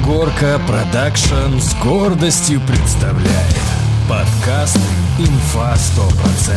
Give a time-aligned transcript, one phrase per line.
[0.00, 3.60] Ангорка Production с гордостью представляет
[4.08, 4.78] подкаст
[5.18, 6.52] «Инфа 100%».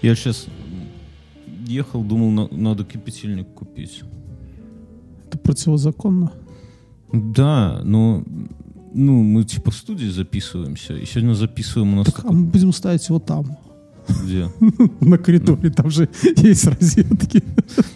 [0.00, 0.46] Я сейчас
[1.66, 4.02] ехал, думал, на- надо кипятильник купить.
[5.26, 6.32] Это противозаконно.
[7.12, 8.24] Да, но
[8.94, 12.72] ну, мы типа в студии записываемся, и сегодня записываем у нас Так, а мы будем
[12.72, 13.58] ставить его там,
[14.22, 14.48] где?
[15.00, 17.42] на коридоре, там же есть розетки.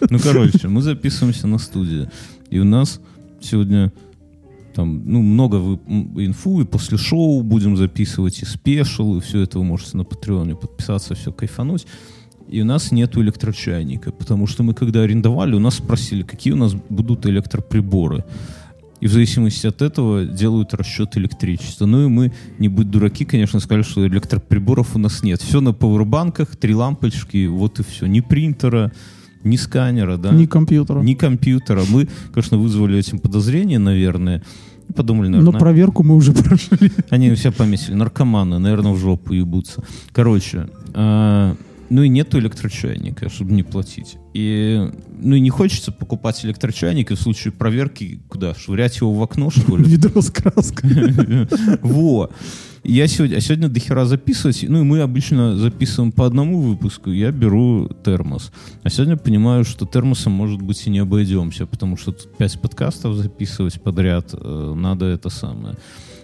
[0.09, 2.09] Ну, короче, мы записываемся на студии,
[2.49, 2.99] и у нас
[3.41, 3.91] сегодня
[4.73, 9.65] там, ну, много инфу, и после шоу будем записывать и спешл, и все это вы
[9.65, 11.85] можете на Патреоне подписаться, все кайфануть.
[12.47, 16.57] И у нас нету электрочайника, потому что мы когда арендовали, у нас спросили, какие у
[16.57, 18.25] нас будут электроприборы.
[19.01, 21.85] И в зависимости от этого делают расчет электричества.
[21.87, 25.41] Ну и мы, не будь дураки, конечно, сказали, что электроприборов у нас нет.
[25.41, 28.05] Все на пауэрбанках, три лампочки, вот и все.
[28.05, 28.91] Ни принтера,
[29.43, 30.31] ни сканера, да?
[30.31, 31.01] Ни компьютера.
[31.01, 31.83] ни компьютера.
[31.89, 34.43] Мы, конечно, вызвали этим подозрение, наверное.
[34.95, 36.91] Подумали, Но наверное, проверку мы уже прошли.
[37.09, 37.95] они все помесили.
[37.95, 39.83] Наркоманы, наверное, в жопу ебутся.
[40.11, 41.55] Короче, а,
[41.91, 44.15] ну и нету электрочайника, чтобы не платить.
[44.33, 44.89] И,
[45.19, 48.55] ну и не хочется покупать электрочайник и в случае проверки куда?
[48.55, 49.83] Швырять его в окно, что ли?
[49.89, 50.89] Ведро с краской.
[51.81, 52.29] Во.
[52.85, 54.63] Я сегодня, а сегодня дохера записывать.
[54.67, 57.11] Ну, и мы обычно записываем по одному выпуску.
[57.11, 58.53] Я беру термос.
[58.83, 63.15] А сегодня понимаю, что термосом, может быть, и не обойдемся, потому что тут пять подкастов
[63.15, 64.29] записывать подряд.
[64.33, 65.75] э, надо это самое.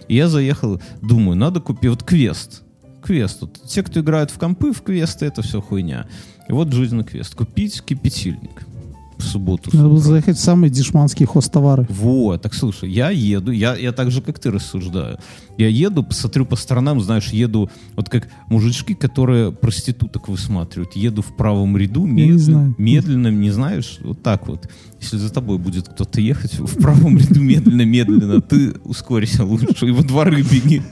[0.08, 2.62] И я заехал, думаю, надо купить вот квест.
[3.08, 3.40] Квест.
[3.40, 6.06] Вот те, кто играют в компы, в квесты, это все хуйня.
[6.46, 7.34] И вот жизненный квест.
[7.34, 8.66] Купить кипятильник
[9.16, 9.70] в субботу.
[9.72, 11.86] Надо было заехать в самые дешманские хостовары.
[11.88, 15.18] Вот, так слушай, я еду, я, я так же, как ты рассуждаю.
[15.56, 20.94] Я еду, посмотрю по сторонам, знаешь, еду, вот как мужички, которые проституток высматривают.
[20.94, 22.74] Еду в правом ряду, не медленно, знаю.
[22.76, 24.68] медленно, не знаешь, вот так вот.
[25.00, 30.02] Если за тобой будет кто-то ехать в правом ряду медленно-медленно, ты ускорься лучше и во
[30.02, 30.82] дворы беги.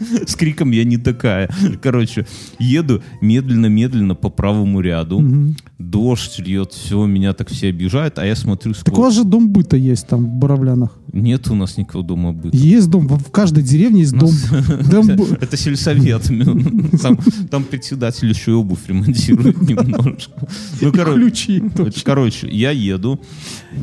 [0.26, 1.50] С криком «Я не такая».
[1.82, 2.26] Короче,
[2.58, 5.20] еду медленно-медленно по правому ряду.
[5.20, 5.56] Мгм.
[5.80, 9.48] Дождь льет, все, меня так все обижают, а я смотрю Так у вас же дом
[9.48, 10.98] быта есть там в Боровлянах.
[11.10, 12.54] нет у нас никого дома быта.
[12.54, 14.30] Есть дом, в каждой деревне есть дом.
[15.40, 16.22] Это сельсовет.
[17.00, 17.18] Там,
[17.50, 20.48] там председатель еще и обувь ремонтирует немножко.
[20.82, 21.62] Ну, короче,
[22.04, 23.18] короче, я еду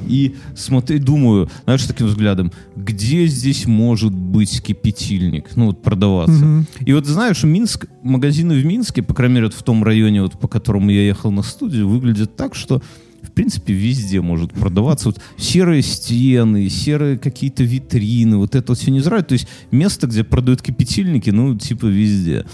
[0.08, 5.56] и смотрю, думаю, знаешь, таким взглядом, где здесь может быть кипятильник?
[5.56, 6.66] Ну, вот продаваться.
[6.86, 10.48] И вот знаешь, Минск, магазины в Минске, по крайней мере, в том районе, вот, по
[10.48, 12.82] которому я ехал на студию, выглядят так, что
[13.24, 15.10] в принципе, везде может продаваться.
[15.10, 19.24] Вот серые стены, серые какие-то витрины, вот это вот все не знаю.
[19.24, 22.46] То есть место, где продают кипятильники, ну, типа везде.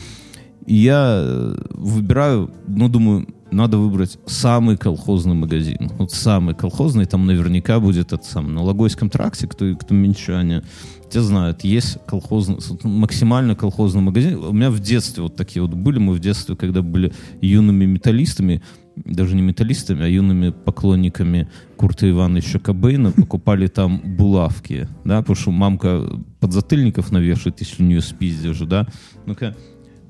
[0.66, 5.92] И я э, выбираю, ну, думаю, надо выбрать самый колхозный магазин.
[5.98, 10.64] Вот самый колхозный, там наверняка будет этот самый, на Логойском тракте, кто, кто минчане,
[11.12, 14.38] те знают, есть колхозный, с- максимально колхозный магазин.
[14.38, 18.64] У меня в детстве вот такие вот были, мы в детстве, когда были юными металлистами,
[18.96, 25.52] даже не металлистами, а юными поклонниками Курта Ивановича Кобейна, покупали там булавки, да, потому что
[25.52, 28.88] мамка подзатыльников навешивает, если у нее спиздишь, да.
[29.26, 29.56] Ну-ка,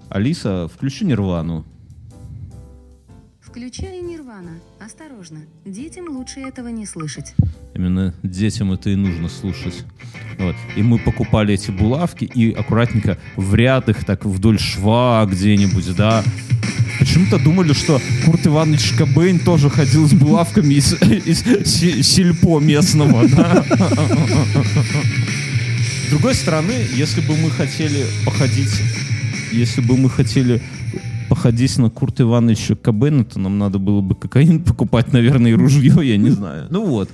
[0.10, 1.66] Алиса, включи Нирвану.
[3.54, 4.60] Включай Нирвана.
[4.84, 5.42] Осторожно.
[5.64, 7.36] Детям лучше этого не слышать.
[7.76, 9.86] Именно детям это и нужно слушать.
[10.40, 10.56] Вот.
[10.76, 16.24] И мы покупали эти булавки и аккуратненько в ряд их так вдоль шва где-нибудь, да.
[17.04, 23.28] Почему-то думали, что Курт Иванович Кобейн тоже ходил с булавками из, из се- сельпо местного,
[23.28, 23.66] да.
[26.08, 28.70] С другой стороны, если бы мы хотели походить,
[29.52, 30.62] если бы мы хотели
[31.28, 35.94] походить на Курта Ивановича Кобейна, то нам надо было бы кокаин покупать, наверное, и ружье,
[36.02, 36.68] я не знаю.
[36.70, 37.10] Ну вот.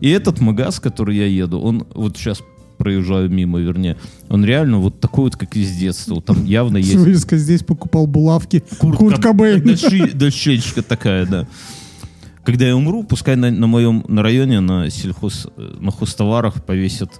[0.00, 2.42] И этот магаз, который я еду, он вот сейчас
[2.76, 3.96] проезжаю мимо, вернее,
[4.28, 6.20] он реально вот такой вот, как из детства.
[6.20, 8.62] Там явно есть Вывеска здесь покупал булавки.
[8.78, 9.62] Курт, Курт Кобейн.
[10.14, 11.48] Дощечка такая, да.
[12.44, 17.10] Когда я умру, пускай на, на моем на районе на сельхоз э, на хозтоварах повесят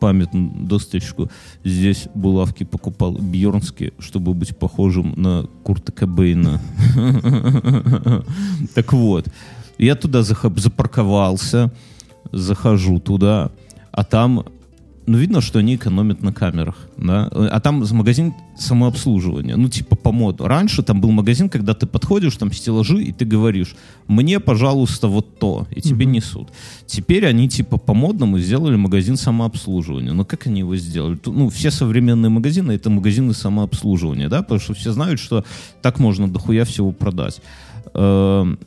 [0.00, 1.30] памятную досточку.
[1.64, 6.60] Здесь булавки покупал Бьернский, чтобы быть похожим на Курта Кобейна.
[8.74, 9.28] Так вот,
[9.78, 11.72] я туда запарковался,
[12.32, 13.50] захожу туда,
[13.92, 14.44] а там
[15.08, 17.28] ну, видно, что они экономят на камерах, да.
[17.32, 20.46] А там магазин самообслуживания, ну, типа по моду.
[20.46, 23.74] Раньше там был магазин, когда ты подходишь, там стеллажи, и ты говоришь,
[24.06, 26.48] мне, пожалуйста, вот то, и тебе несут.
[26.86, 30.12] Теперь они, типа, по модному сделали магазин самообслуживания.
[30.12, 31.18] Но как они его сделали?
[31.24, 35.42] Ну, все современные магазины— это магазины самообслуживания, да, потому что все знают, что
[35.80, 37.40] так можно дохуя всего продать.
[37.94, 38.58] Эм,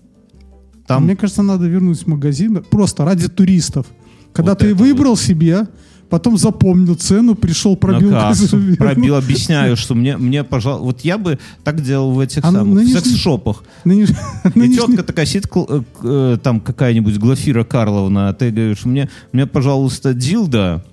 [0.87, 1.03] там...
[1.03, 3.85] Мне кажется, надо вернуть магазин просто ради туристов.
[4.33, 5.67] Когда Вот ты выбрал себе,
[6.11, 11.01] потом запомнил цену, пришел, пробил на кассу, кассу, пробил, объясняю, что мне, мне, пожалуйста, вот
[11.01, 13.63] я бы так делал в этих А самых нынешний- секс-шопах.
[13.85, 14.15] Нынеш-
[14.53, 19.09] И нынешний- тетка такая сидит, э, э, там какая-нибудь Глафира Карловна, а ты говоришь, мне,
[19.31, 20.83] мне, пожалуйста, дилда.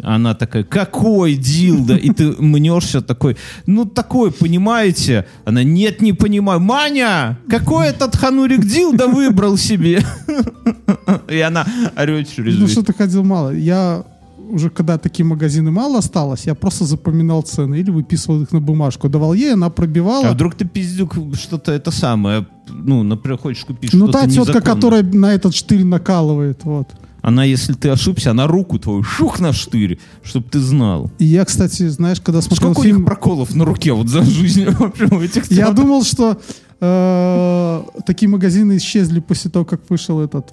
[0.00, 1.96] Она такая, какой дилда?
[1.96, 3.36] И ты мнешься такой,
[3.66, 5.26] ну такой, понимаете?
[5.44, 6.60] Она, нет, не понимаю.
[6.60, 10.00] Маня, какой этот ханурик дилда выбрал себе?
[11.28, 13.50] И она орет через Ну что ты ходил мало.
[13.50, 14.04] Я
[14.48, 19.08] уже когда такие магазины мало осталось, я просто запоминал цены или выписывал их на бумажку.
[19.08, 20.28] Давал ей, она пробивала.
[20.28, 24.60] А вдруг ты, пиздюк, что-то это самое, ну, например, хочешь купить ну что-то та тетка,
[24.60, 26.64] которая на этот штырь накалывает.
[26.64, 26.88] Вот.
[27.20, 31.10] Она, если ты ошибся, она руку твою шух на штырь, чтобы ты знал.
[31.18, 32.96] И я, кстати, знаешь, когда смотрел Сколько у фильм...
[32.98, 36.40] них проколов на руке вот за жизнь вообще у этих Я думал, что
[36.80, 40.52] э, такие магазины исчезли после того, как вышел этот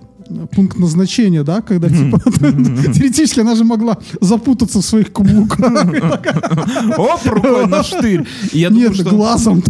[0.52, 5.60] пункт назначения, да, когда типа теоретически она же могла запутаться в своих каблуках.
[6.98, 8.26] Оп, рукой на штырь.
[8.54, 9.64] Нет, глазом.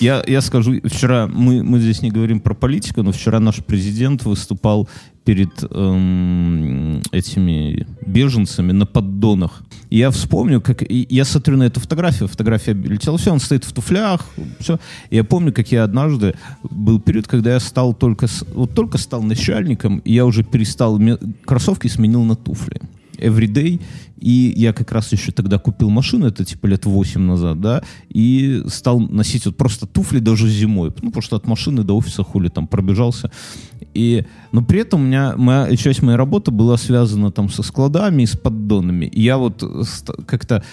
[0.00, 4.24] Я, я скажу, вчера, мы, мы здесь не говорим про политику, но вчера наш президент
[4.24, 4.88] выступал
[5.24, 9.62] перед эм, этими беженцами на поддонах.
[9.90, 10.82] Я вспомню, как...
[10.82, 14.26] и я смотрю на эту фотографию, фотография летела, все, он стоит в туфлях,
[14.60, 14.78] все.
[15.10, 16.34] И я помню, как я однажды...
[16.62, 18.26] Был период, когда я стал только...
[18.54, 21.00] Вот только стал начальником, и я уже перестал...
[21.44, 22.80] Кроссовки сменил на туфли.
[23.16, 23.80] Everyday.
[24.18, 28.62] И я как раз еще тогда купил машину, это типа лет 8 назад, да, и
[28.68, 30.92] стал носить вот просто туфли даже зимой.
[31.02, 33.30] Ну, потому что от машины до офиса хули там пробежался.
[33.92, 38.22] И, но при этом у меня моя, часть моей работы была связана там со складами
[38.22, 39.06] и с поддонами.
[39.06, 39.62] И я вот
[40.26, 40.64] как-то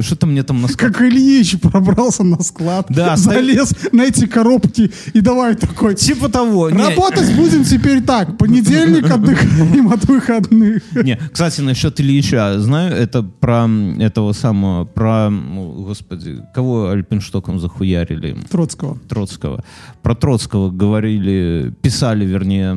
[0.00, 4.90] что-то мне там на склад- Как Ильич пробрался на склад, Да, залез на эти коробки
[5.14, 5.94] и давай такой.
[5.94, 6.70] Типа того.
[6.70, 8.38] Не, Работать будем теперь так.
[8.38, 10.82] Понедельник отдыхаем от выходных.
[10.94, 18.36] Не, кстати, насчет Ильича, знаю, это про этого самого, про, господи, кого Альпинштоком захуярили?
[18.50, 18.98] Троцкого.
[19.08, 19.64] Троцкого.
[20.02, 22.74] Про Троцкого говорили, писали, вернее,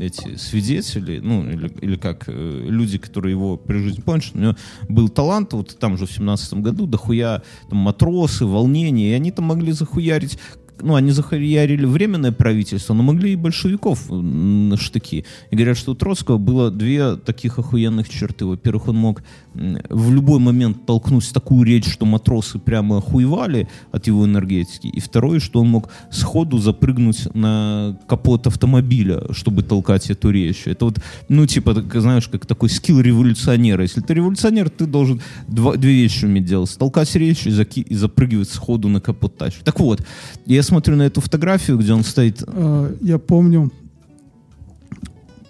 [0.00, 4.56] эти свидетели, ну, или, или как, э, люди, которые его при жизни что у него
[4.88, 9.46] был талант, вот там же в семнадцатом году, дохуя там матросы, волнения, и они там
[9.46, 10.38] могли захуярить
[10.84, 15.24] ну, они захуярили временное правительство, но могли и большевиков на штыки.
[15.50, 18.44] И говорят, что у Троцкого было две таких охуенных черты.
[18.44, 19.22] Во-первых, он мог
[19.54, 24.88] в любой момент толкнуть такую речь, что матросы прямо охуевали от его энергетики.
[24.88, 30.66] И второе, что он мог сходу запрыгнуть на капот автомобиля, чтобы толкать эту речь.
[30.66, 30.98] Это вот,
[31.28, 33.82] ну, типа, знаешь, как такой скилл революционера.
[33.82, 36.76] Если ты революционер, ты должен два- две вещи уметь делать.
[36.78, 39.62] Толкать речь и, заки- и запрыгивать сходу на капот тачки.
[39.64, 40.04] Так вот,
[40.44, 42.42] я смотрю на эту фотографию, где он стоит.
[42.46, 43.70] Э, Я помню.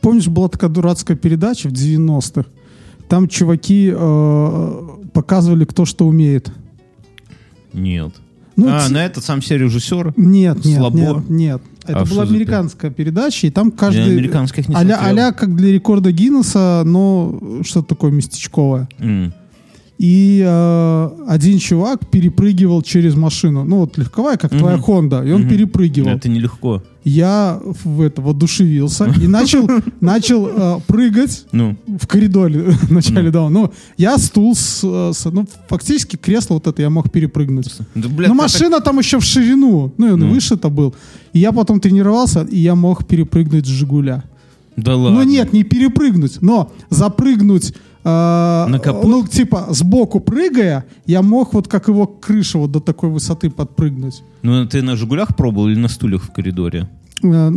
[0.01, 2.45] Помнишь, была такая дурацкая передача в 90-х?
[3.09, 6.51] Там чуваки э, показывали, кто что умеет.
[7.73, 8.13] Нет.
[8.57, 10.15] Ну, а, ти- на этот сам себе режиссер?
[10.17, 10.97] Нет, нет, Слабо?
[10.97, 11.63] нет, нет.
[11.87, 14.05] Это А была за американская передача, и там Я каждый...
[14.13, 18.89] американских не аля, аля как для рекорда Гиннесса, но что-то такое местечковое.
[18.99, 19.35] М.
[20.07, 23.65] И э, один чувак перепрыгивал через машину.
[23.65, 24.83] Ну, вот легковая, как твоя Мгм.
[24.85, 25.23] Хонда.
[25.25, 25.49] И он Мгм.
[25.51, 26.11] перепрыгивал.
[26.11, 26.83] Это нелегко.
[27.05, 29.67] Я в это воодушевился и начал,
[30.03, 33.49] начал э, прыгать Ну, в коридоре вначале, да.
[33.49, 37.75] Ну, я стул с, э, с- Ну, фактически кресло вот это я мог перепрыгнуть.
[37.95, 39.91] да, блядь, Но это- машина там еще в ширину.
[39.97, 40.29] Ну, и он Ну.
[40.29, 40.95] выше-то был.
[41.33, 44.23] И я потом тренировался, и я мог перепрыгнуть с «Жигуля».
[44.77, 45.21] Да ладно.
[45.21, 47.73] Ну нет, не перепрыгнуть, но запрыгнуть.
[48.05, 49.05] Э, На капот?
[49.05, 54.23] Ну, типа, сбоку прыгая, я мог вот как его крыша вот до такой высоты подпрыгнуть.
[54.43, 56.89] Ну, ты на «Жигулях» пробовал или на стульях в коридоре?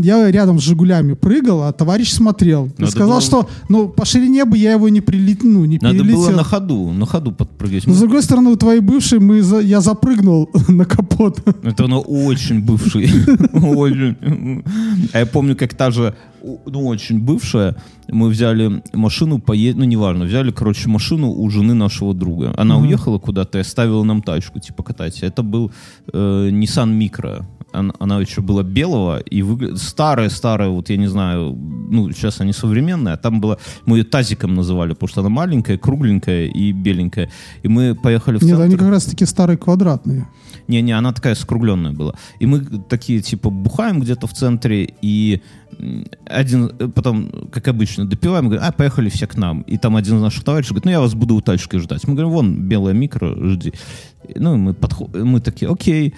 [0.03, 2.67] Я рядом с «Жигулями» прыгал, а товарищ смотрел.
[2.77, 5.43] И Надо сказал, было- что ну, по ширине бы я его не, прилет...
[5.43, 6.17] ну, не Надо перелетел.
[6.21, 7.88] было на ходу, на ходу подпрыгивать.
[7.88, 11.41] Но, с другой стороны, у твоей бывшей мы за- я запрыгнул на капот.
[11.63, 13.07] Это она очень бывший.
[13.53, 14.15] Очень.
[15.13, 16.15] А я помню, как та же,
[16.65, 17.75] ну, очень бывшая,
[18.07, 22.53] мы взяли машину, поедем, ну, неважно, взяли, короче, машину у жены нашего друга.
[22.57, 25.19] Она уехала куда-то и оставила нам тачку, типа, катать.
[25.24, 25.71] Это был
[26.13, 27.43] э, Nissan Micro.
[27.77, 31.55] Она, она еще была белого и выглядит старая-старая, вот я не знаю,
[31.89, 35.77] ну, сейчас они современные, а там была, мы ее тазиком называли, потому что она маленькая,
[35.77, 37.29] кругленькая и беленькая.
[37.63, 38.65] И мы поехали в Нет, центр.
[38.65, 40.27] они как раз таки старые квадратные.
[40.67, 42.13] Не-не, она такая скругленная была.
[42.39, 45.41] И мы такие, типа, бухаем где-то в центре, и
[46.25, 49.62] один, потом, как обычно, допиваем, говорим, а, поехали все к нам.
[49.62, 52.07] И там один из наших товарищей говорит, ну, я вас буду у тачки ждать.
[52.07, 53.74] Мы говорим, вон, белая микро, жди.
[54.36, 55.15] Ну, и мы, подход...
[55.15, 56.13] мы такие, окей,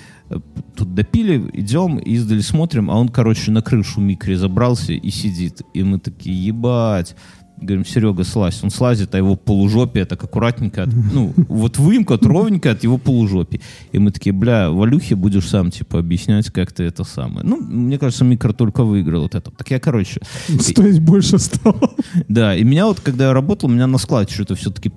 [0.76, 5.62] тут допили, идем, издали смотрим, а он, короче, на крышу микре забрался и сидит.
[5.74, 7.16] И мы такие, ебать.
[7.62, 8.64] Говорим, Серега, слазь.
[8.64, 12.98] Он слазит, а его полужопие так аккуратненько, от- ну, вот выемка от ровненько от его
[12.98, 13.60] полужопи.
[13.92, 17.46] И мы такие, бля, Валюхе будешь сам, типа, объяснять, как ты это самое.
[17.46, 19.52] Ну, мне кажется, микро только выиграл вот это.
[19.52, 21.92] Так я, короче, Стоить больше стало.
[22.30, 24.90] да, и меня вот, когда я работал, меня на складе что-то все-таки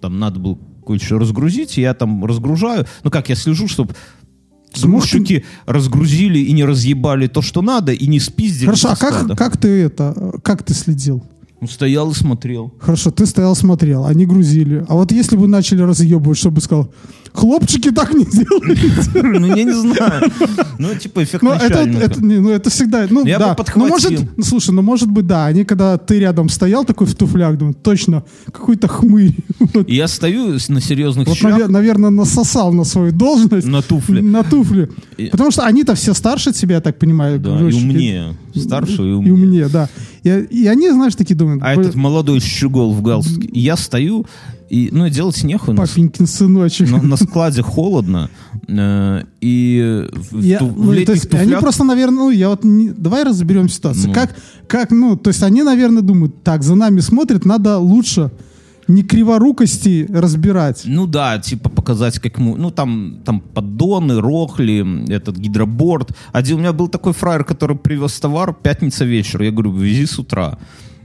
[0.00, 2.86] там надо было кое-что разгрузить, и я там разгружаю.
[3.04, 3.94] Ну как, я слежу, чтобы
[4.82, 9.56] грузчики разгрузили и не разъебали то, что надо, и не спиздили Хорошо, а как, как
[9.56, 11.24] ты это, как ты следил?
[11.60, 12.74] Ну, стоял и смотрел.
[12.78, 14.84] Хорошо, ты стоял, смотрел, они грузили.
[14.88, 16.92] А вот если бы начали разъебывать, что бы сказал?
[17.36, 18.78] Хлопчики так не делают.
[19.36, 20.30] Ну, я не знаю.
[20.78, 22.04] Ну, типа эффект Ну, это, начальника.
[22.04, 23.54] это, не, ну, это всегда, ну, Я бы да.
[23.54, 23.86] подхватил.
[23.86, 27.14] Ну, может, ну, слушай, ну, может быть, да, они, когда ты рядом стоял такой в
[27.14, 29.34] туфлях, думаю, точно, какой-то хмырь.
[29.74, 33.66] Вот, я стою на серьезных вот, щах, наверное, насосал на свою должность.
[33.66, 34.20] на туфли.
[34.20, 34.88] На туфли.
[35.18, 37.38] И- Потому что они-то все старше тебя, я так понимаю.
[37.38, 38.36] Да, и умнее.
[38.54, 39.34] Старше и И умнее.
[39.34, 39.88] умнее, да.
[40.22, 43.48] И, и они, знаешь, такие думают, А «Блин, этот молодой щегол в галстуке.
[43.52, 44.24] Я стою,
[44.68, 45.74] и, ну, делать нехуй.
[45.74, 46.90] на папенькин сыночек.
[46.90, 48.30] Но на складе холодно,
[48.68, 51.60] э, и в, Я- ту- в ну, то летних есть они туфлях...
[51.60, 54.08] просто, наверное, ну, я вот не- давай разберем ситуацию.
[54.08, 54.14] Ну.
[54.14, 54.34] Как,
[54.66, 58.30] как, ну, то есть они, наверное, думают, так, за нами смотрят, надо лучше
[58.88, 60.82] не криворукости разбирать.
[60.84, 62.56] Ну да, типа показать, как мы...
[62.56, 66.10] Ну там, там поддоны, рохли, этот гидроборд.
[66.32, 69.42] Один у меня был такой фраер, который привез товар пятница вечер.
[69.42, 70.58] Я говорю, вези с утра.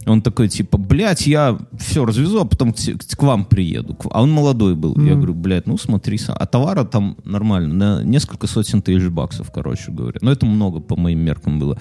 [0.07, 3.93] Он такой, типа, блядь, я все развезу, а потом к, те- к вам приеду.
[3.93, 4.95] К- А он молодой был.
[4.97, 6.35] Я говорю, блядь, ну смотри сам.
[6.39, 10.17] А товара там нормально, на несколько сотен тысяч баксов, короче говоря.
[10.21, 11.77] Но это много по моим меркам было.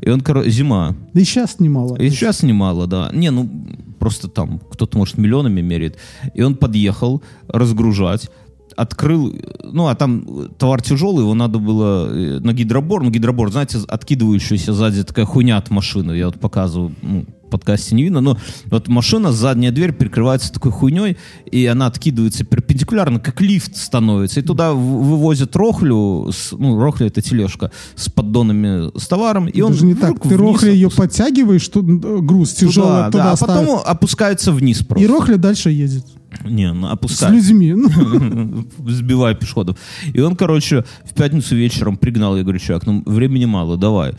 [0.00, 0.94] И он, короче, зима.
[1.12, 1.96] Да и сейчас немало.
[1.96, 3.10] И сейчас немало, да.
[3.12, 3.50] Не, ну,
[3.98, 5.96] просто там кто-то, может, миллионами меряет.
[6.34, 8.30] И он подъехал разгружать,
[8.76, 13.78] открыл, ну, а там товар тяжелый, его надо было э, на гидробор, ну, гидробор, знаете,
[13.88, 18.88] откидывающаяся сзади такая хуйня от машины, я вот показываю, ну, подкасте не видно, но вот
[18.88, 21.16] машина, задняя дверь прикрывается такой хуйней,
[21.50, 27.22] и она откидывается перпендикулярно, как лифт становится, и туда вывозят рохлю, с- ну, рохля это
[27.22, 30.20] тележка, с поддонами с товаром, и он Даже не так.
[30.22, 31.82] Ты рохля ее подтягиваешь, что э,
[32.20, 35.04] груз тяжелый Туда, туда, да, а потом опускается вниз просто.
[35.04, 36.04] И рохля дальше едет.
[36.44, 37.34] Не, ну С опускается.
[37.36, 37.72] людьми.
[37.72, 37.88] Ну,
[38.88, 39.78] Сбивая пешеходов.
[40.12, 42.36] И он, короче, в пятницу вечером пригнал.
[42.36, 44.12] Я говорю, чувак, ну времени мало, давай.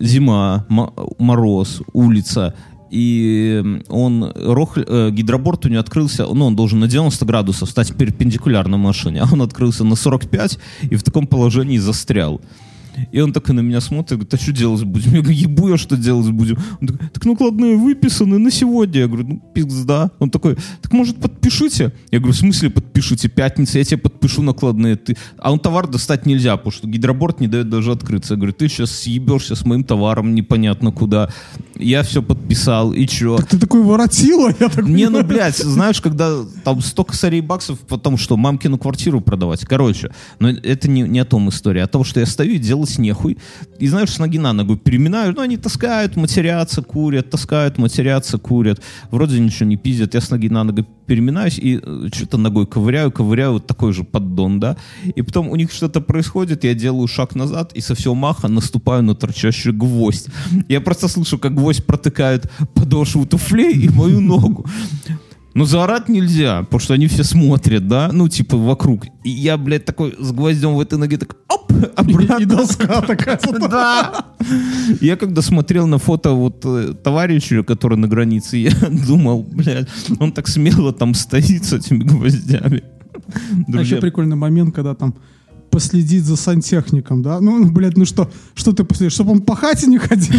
[0.00, 2.54] Зима, мо- мороз, улица.
[2.90, 7.94] И он, рохль, э, гидроборд у него открылся, ну, он должен на 90 градусов стать
[7.94, 10.58] перпендикулярно машине, а он открылся на 45
[10.90, 12.40] и в таком положении застрял.
[13.12, 15.12] И он такой на меня смотрит, говорит, а что делать будем?
[15.14, 16.58] Я говорю, ебу я, что делать будем?
[16.80, 19.00] Он такой, так накладные выписаны на сегодня.
[19.00, 20.10] Я говорю, ну, пизда.
[20.18, 21.92] Он такой, так может подпишите?
[22.10, 23.28] Я говорю, в смысле подпишите?
[23.28, 24.96] Пятница, я тебе подпишу накладные.
[24.96, 25.16] Ты...
[25.38, 28.34] А он товар достать нельзя, потому что гидроборд не дает даже открыться.
[28.34, 31.30] Я говорю, ты сейчас съебешься с моим товаром непонятно куда.
[31.76, 33.36] Я все подписал, и чё?
[33.36, 37.78] так ты такой воротила, я так Не, ну, блядь, знаешь, когда там 100 косарей баксов,
[37.80, 39.64] потом что, мамкину квартиру продавать.
[39.64, 42.58] Короче, но это не, не о том история, а о том, что я стою и
[42.88, 43.38] делать нехуй.
[43.80, 45.34] И, знаешь, с ноги на ногу переминаю.
[45.34, 48.80] Ну, они таскают, матерятся, курят, таскают, матерятся, курят.
[49.10, 50.14] Вроде ничего не пиздят.
[50.14, 51.80] Я с ноги на ногу переминаюсь и
[52.12, 54.76] что-то ногой ковыряю, ковыряю вот такой же поддон, да.
[55.16, 59.02] И потом у них что-то происходит, я делаю шаг назад и со всего маха наступаю
[59.02, 60.28] на торчащий гвоздь.
[60.68, 64.66] Я просто слышу, как гвоздь протыкает подошву туфлей и мою ногу.
[65.54, 69.06] Ну, заорать нельзя, потому что они все смотрят, да, ну, типа, вокруг.
[69.24, 72.42] И я, блядь, такой с гвоздем в этой ноге, так, оп, обратно.
[72.42, 73.40] И доска такая.
[73.68, 74.26] Да.
[75.00, 78.70] Я когда смотрел на фото вот э, товарища, который на границе, я
[79.06, 79.88] думал, блядь,
[80.20, 82.82] он так смело там стоит с этими гвоздями.
[83.72, 85.14] А еще прикольный момент, когда там
[85.70, 87.40] последить за сантехником, да?
[87.40, 89.12] Ну, блядь, ну что, что ты последишь?
[89.12, 90.38] Чтобы он по хате не ходил?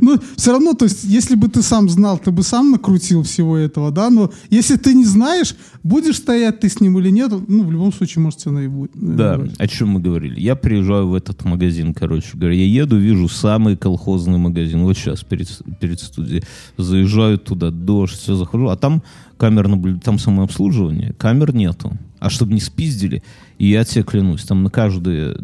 [0.00, 3.56] Ну, все равно, то есть, если бы ты сам знал, ты бы сам накрутил всего
[3.56, 4.10] этого, да?
[4.10, 7.92] Но если ты не знаешь, будешь стоять ты с ним или нет, ну, в любом
[7.92, 8.90] случае, может, тебя наебут.
[8.94, 10.40] Да, о чем мы говорили.
[10.40, 12.54] Я приезжаю в этот магазин, короче говоря.
[12.54, 14.82] Я еду, вижу самый колхозный магазин.
[14.82, 15.48] Вот сейчас перед,
[15.80, 16.44] перед студией.
[16.76, 18.68] Заезжаю туда, дождь, все захожу.
[18.68, 19.02] А там
[19.36, 21.12] камер наблюдения, там самообслуживание.
[21.18, 21.98] Камер нету.
[22.24, 23.22] А чтобы не спиздили,
[23.58, 25.36] и я тебе клянусь, там на каждые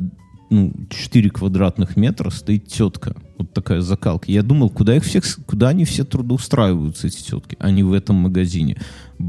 [0.49, 3.15] ну, 4 квадратных метра стоит тетка.
[3.37, 4.33] Вот такая закалка.
[4.33, 8.17] Я думал, куда их всех, куда они все трудоустраиваются, эти тетки, а не в этом
[8.17, 8.79] магазине.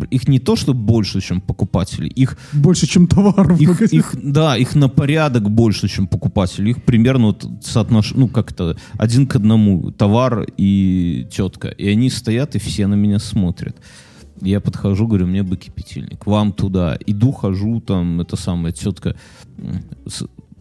[0.09, 3.99] Их не то, что больше, чем покупателей, их Больше, чем товар в их, магазине.
[3.99, 6.69] их, да, их на порядок больше, чем покупатели.
[6.69, 8.13] Их примерно вот соотнош...
[8.15, 11.67] ну как-то один к одному товар и тетка.
[11.67, 13.75] И они стоят и все на меня смотрят.
[14.41, 16.25] Я подхожу, говорю, мне бы кипятильник.
[16.25, 16.97] Вам туда.
[17.05, 19.15] Иду, хожу, там, это самая тетка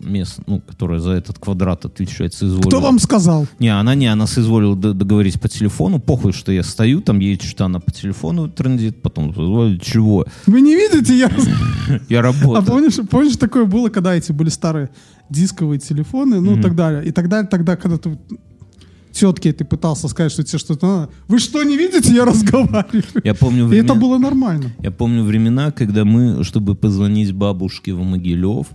[0.00, 2.68] мест, ну, которая за этот квадрат отвечает, соизволила.
[2.68, 3.46] Кто вам сказал?
[3.58, 5.99] Не, она не, она соизволила договорить по телефону.
[5.99, 10.26] Похуй, что я стою, там ей что-то она по телефону трендит, потом соизволит, чего?
[10.46, 11.18] Вы не видите?
[11.18, 11.30] Я...
[12.08, 12.64] Я А работаю.
[12.64, 14.90] помнишь, помнишь, такое было, когда эти были старые
[15.28, 17.04] дисковые телефоны, ну, и так далее.
[17.04, 18.18] И так далее, тогда, когда ты
[19.12, 21.12] тетке ты пытался сказать, что тебе что-то надо.
[21.29, 22.12] Вы что, не видите?
[22.14, 23.05] Я разговариваю.
[23.25, 24.71] Я помню И времена- это было нормально.
[24.83, 28.67] Я помню времена, когда мы, чтобы позвонить бабушке в Могилев,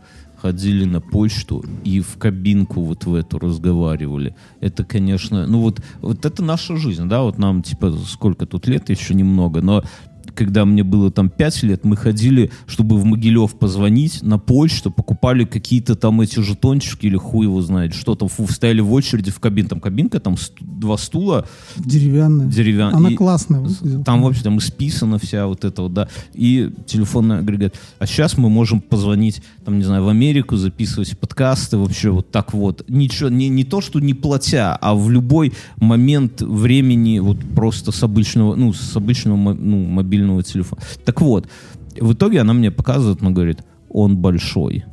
[0.42, 4.36] ходили на почту и в кабинку вот в эту разговаривали.
[4.62, 8.90] Это, конечно, ну вот, вот это наша жизнь, да, вот нам типа сколько тут лет,
[8.90, 9.84] еще немного, но
[10.36, 15.46] когда мне было там 5 лет, мы ходили, чтобы в Могилев позвонить на почту, покупали
[15.46, 19.40] какие-то там эти жетончики или хуй его знает, что там, фу, стояли в очереди в
[19.40, 22.48] кабин, там кабинка, там ст- два стула, Деревянная.
[22.48, 24.04] Деревян- Она и- классная выглядела.
[24.04, 27.76] там вообще там исписана вся вот это вот, да, и телефонный агрегат.
[28.00, 32.54] А сейчас мы можем позвонить, там, не знаю, в Америку, записывать подкасты, вообще вот так
[32.54, 32.84] вот.
[32.90, 38.04] Ничего, не, не то, что не платя, а в любой момент времени вот просто с
[38.04, 40.82] обычного, ну, с обычного ну, мобильного телефона.
[41.04, 41.48] Так вот,
[42.00, 44.84] в итоге она мне показывает, она говорит, он большой.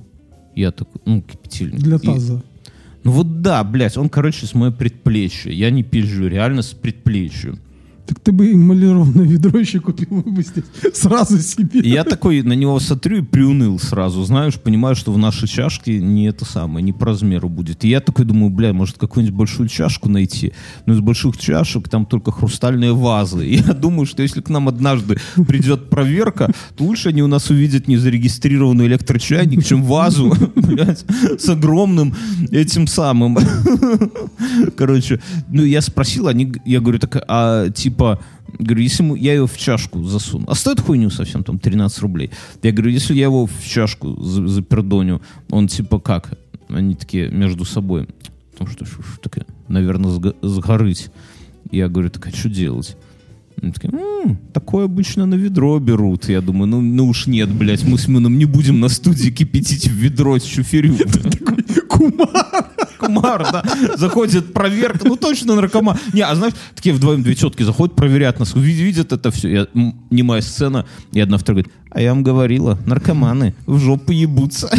[0.55, 1.81] Я такой, ну, кипятильник.
[1.81, 2.43] Для И- таза.
[3.05, 5.51] ну вот да, блядь, он, короче, с моей предплечья.
[5.51, 7.55] Я не пизжу, реально с предплечья.
[8.13, 11.81] Так ты бы эмалированное ведро еще купил бы здесь сразу себе.
[11.81, 16.27] Я такой на него смотрю и приуныл сразу, знаешь, понимаю, что в нашей чашке не
[16.27, 17.85] это самое, не по размеру будет.
[17.85, 20.53] И я такой думаю, бля, может какую-нибудь большую чашку найти.
[20.85, 23.47] Но из больших чашек там только хрустальные вазы.
[23.47, 25.17] И я думаю, что если к нам однажды
[25.49, 31.07] придет проверка, то лучше они у нас увидят незарегистрированный электрочайник, чем вазу, блядь,
[31.39, 32.15] с огромным
[32.51, 33.39] этим самым.
[34.77, 38.02] Короче, ну я спросил, они, я говорю, так, а типа,
[38.59, 42.31] говорю, если я ее в чашку засуну, а стоит хуйню совсем, там, 13 рублей.
[42.63, 46.39] Я говорю, если я его в чашку за- запердоню, он типа как?
[46.69, 48.07] Они такие между собой,
[48.61, 51.11] ну что ж, уж такая, наверное, сго- сгорыть.
[51.71, 52.97] Я говорю, так а что делать?
[53.61, 56.29] Они такие, «М, такое обычно на ведро берут.
[56.29, 59.87] Я думаю, ну, ну уж нет, блядь, мы с Мином не будем на студии кипятить
[59.89, 60.97] в ведро чуферю.
[61.89, 62.62] Кумар.
[63.07, 63.63] Кумар, да,
[63.97, 65.97] заходит проверка, ну точно наркоман.
[66.13, 69.49] Не, а знаешь, такие вдвоем две тетки заходят, проверяют нас, вид- видят это все.
[69.49, 69.67] Я,
[70.11, 74.71] немая сцена, и одна вторая говорит, а я вам говорила, наркоманы в жопу ебутся.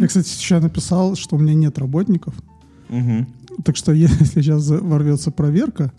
[0.00, 2.34] Я, кстати, сейчас написал, что у меня нет работников.
[3.64, 5.92] Так что если сейчас ворвется проверка,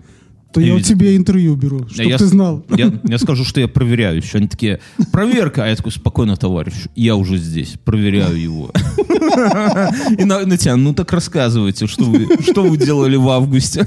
[0.55, 2.63] то я у тебя интервью беру, чтобы я, ты знал.
[2.77, 4.37] Я, я скажу, что я проверяю еще.
[4.37, 4.79] Они такие,
[5.11, 5.65] проверка.
[5.65, 8.71] А я такой, спокойно, товарищ, я уже здесь, проверяю его.
[10.17, 13.85] И на, на тебя, ну так рассказывайте, что вы, что вы делали в августе.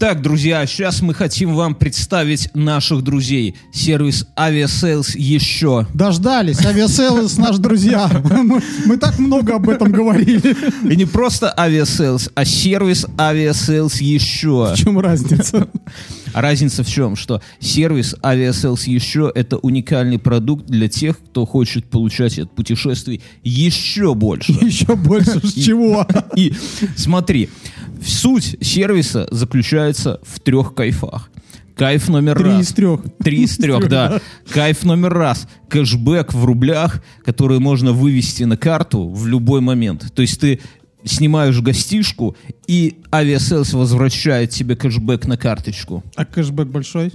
[0.00, 3.54] Так, друзья, сейчас мы хотим вам представить наших друзей.
[3.70, 5.86] Сервис Aviasales еще.
[5.92, 8.10] Дождались, Aviasales наш друзья.
[8.24, 10.56] Мы, мы так много об этом говорили.
[10.90, 14.72] И не просто Aviasales, а сервис Aviasales еще.
[14.74, 15.68] В чем разница?
[16.34, 17.16] Разница в чем?
[17.16, 24.14] Что сервис Aviasales еще это уникальный продукт для тех, кто хочет получать от путешествий еще
[24.14, 24.52] больше.
[24.60, 26.06] Еще больше с чего?
[26.36, 26.52] И
[26.96, 27.48] смотри,
[28.04, 31.30] суть сервиса заключается в трех кайфах.
[31.80, 32.62] Кайф номер Три раз.
[32.62, 33.00] из трех.
[33.24, 34.20] Три из трех, да.
[34.50, 35.48] Кайф номер раз.
[35.70, 40.12] Кэшбэк в рублях, который можно вывести на карту в любой момент.
[40.14, 40.60] То есть ты
[41.04, 42.36] снимаешь гостишку,
[42.66, 46.02] и Aviasales возвращает тебе кэшбэк на карточку.
[46.16, 47.12] А кэшбэк большой?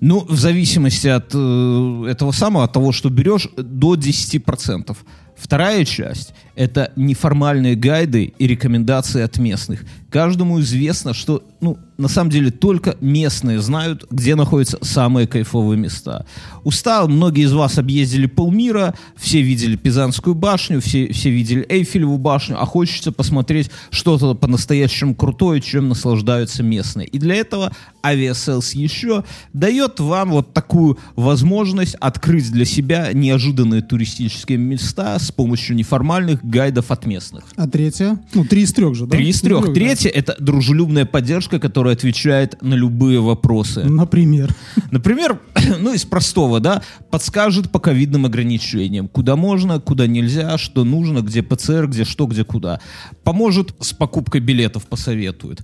[0.00, 4.96] Ну, в зависимости от э, этого самого, от того, что берешь, до 10%.
[5.36, 9.84] Вторая часть— это неформальные гайды и рекомендации от местных.
[10.14, 16.24] Каждому известно, что, ну, на самом деле, только местные знают, где находятся самые кайфовые места.
[16.62, 22.60] Устал, многие из вас объездили полмира, все видели Пизанскую башню, все, все видели Эйфелеву башню,
[22.60, 27.08] а хочется посмотреть что-то по-настоящему крутое, чем наслаждаются местные.
[27.08, 27.72] И для этого
[28.04, 35.76] Aviasales еще дает вам вот такую возможность открыть для себя неожиданные туристические места с помощью
[35.76, 37.44] неформальных гайдов от местных.
[37.56, 38.18] А третья?
[38.32, 39.16] Ну, три из трех же, да?
[39.16, 39.72] Три из трех.
[40.03, 40.03] да.
[40.04, 43.84] Третье— это дружелюбная поддержка, которая отвечает на любые вопросы.
[43.84, 44.54] Например.
[44.90, 45.40] Например,
[45.80, 51.42] ну из простого, да, подскажет по ковидным ограничениям, куда можно, куда нельзя, что нужно, где
[51.42, 52.80] ПЦР, где что, где куда.
[53.22, 55.62] Поможет с покупкой билетов, посоветует.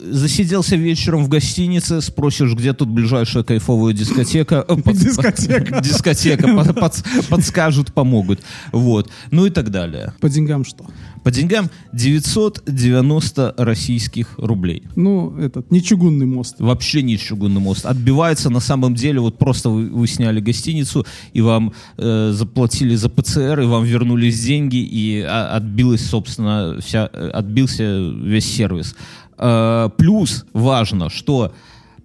[0.00, 4.64] Засиделся вечером в гостинице, спросишь, где тут ближайшая кайфовая дискотека.
[4.86, 5.80] Дискотека.
[5.82, 6.46] Дискотека.
[6.54, 8.40] под- под- Подскажут, помогут.
[8.70, 9.10] Вот.
[9.32, 10.12] Ну и так далее.
[10.20, 10.86] По деньгам что?
[11.24, 14.82] По деньгам 990 российских рублей.
[14.94, 16.56] Ну, этот, не чугунный мост.
[16.58, 17.86] Вообще не чугунный мост.
[17.86, 23.08] Отбивается на самом деле, вот просто вы, вы сняли гостиницу, и вам э, заплатили за
[23.08, 28.94] ПЦР, и вам вернулись деньги, и а, отбилась, собственно, вся, э, отбился весь сервис.
[29.38, 31.54] Э, плюс важно, что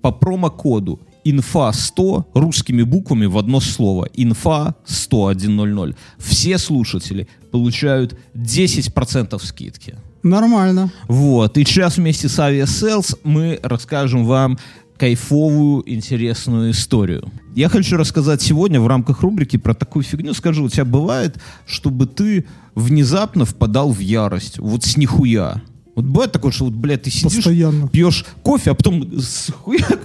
[0.01, 4.07] по промокоду инфа 100 русскими буквами в одно слово.
[4.13, 5.93] Инфа 100 100.
[6.17, 9.95] Все слушатели получают 10% скидки.
[10.23, 10.91] Нормально.
[11.07, 11.57] Вот.
[11.57, 14.57] И сейчас вместе с Aviasales мы расскажем вам
[14.97, 17.31] кайфовую, интересную историю.
[17.55, 20.33] Я хочу рассказать сегодня в рамках рубрики про такую фигню.
[20.33, 24.59] Скажу, у тебя бывает, чтобы ты внезапно впадал в ярость.
[24.59, 25.61] Вот с нихуя.
[25.95, 27.87] Вот бывает такое, что вот, блядь, ты сидишь, Постоянно.
[27.87, 29.99] пьешь кофе, а потом с хуяк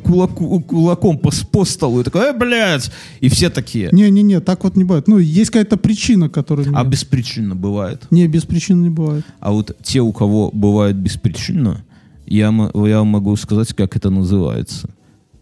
[0.00, 2.90] кулаку, кулаком по, по столу и такой, э, блядь!
[3.20, 3.88] И все такие.
[3.92, 5.06] Не-не-не, так вот не бывает.
[5.08, 6.66] Ну, есть какая-то причина, которая...
[6.66, 8.02] А меня- беспричинно бывает.
[8.10, 9.24] Не, без причин не бывает.
[9.40, 11.84] А вот те, у кого бывает беспричинно,
[12.26, 14.90] я, я могу сказать, как это называется.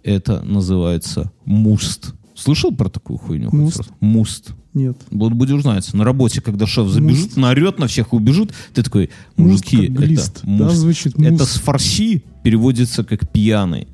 [0.02, 2.14] Это называется муст.
[2.34, 3.50] Слышал про такую хуйню?
[3.52, 3.82] Муст?
[4.00, 4.50] Муст.
[4.74, 4.96] Нет.
[5.10, 7.36] Вот будешь знать, на работе, когда шеф забежит, Муст.
[7.36, 10.76] наорет на всех убежит, ты такой, Муст мужики, как это глист, да, муст.
[10.76, 11.44] звучит, Это муст.
[11.50, 13.88] с фарси переводится как пьяный.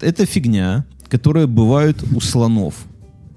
[0.00, 2.74] Это фигня, которая бывает у слонов.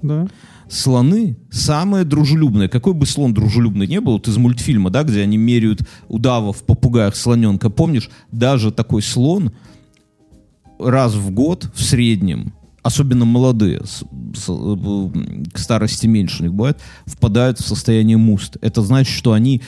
[0.02, 0.28] Да?
[0.70, 2.70] Слоны самые дружелюбные.
[2.70, 7.16] Какой бы слон дружелюбный не был, вот из мультфильма, да, где они меряют удавов, попугаях,
[7.16, 9.52] слоненка, помнишь, даже такой слон
[10.80, 14.04] раз в год в среднем, особенно молодые, с-
[14.38, 15.10] с- э,
[15.54, 18.58] к старости меньше у них бывает, впадают в состояние муст.
[18.62, 19.62] Это значит, что они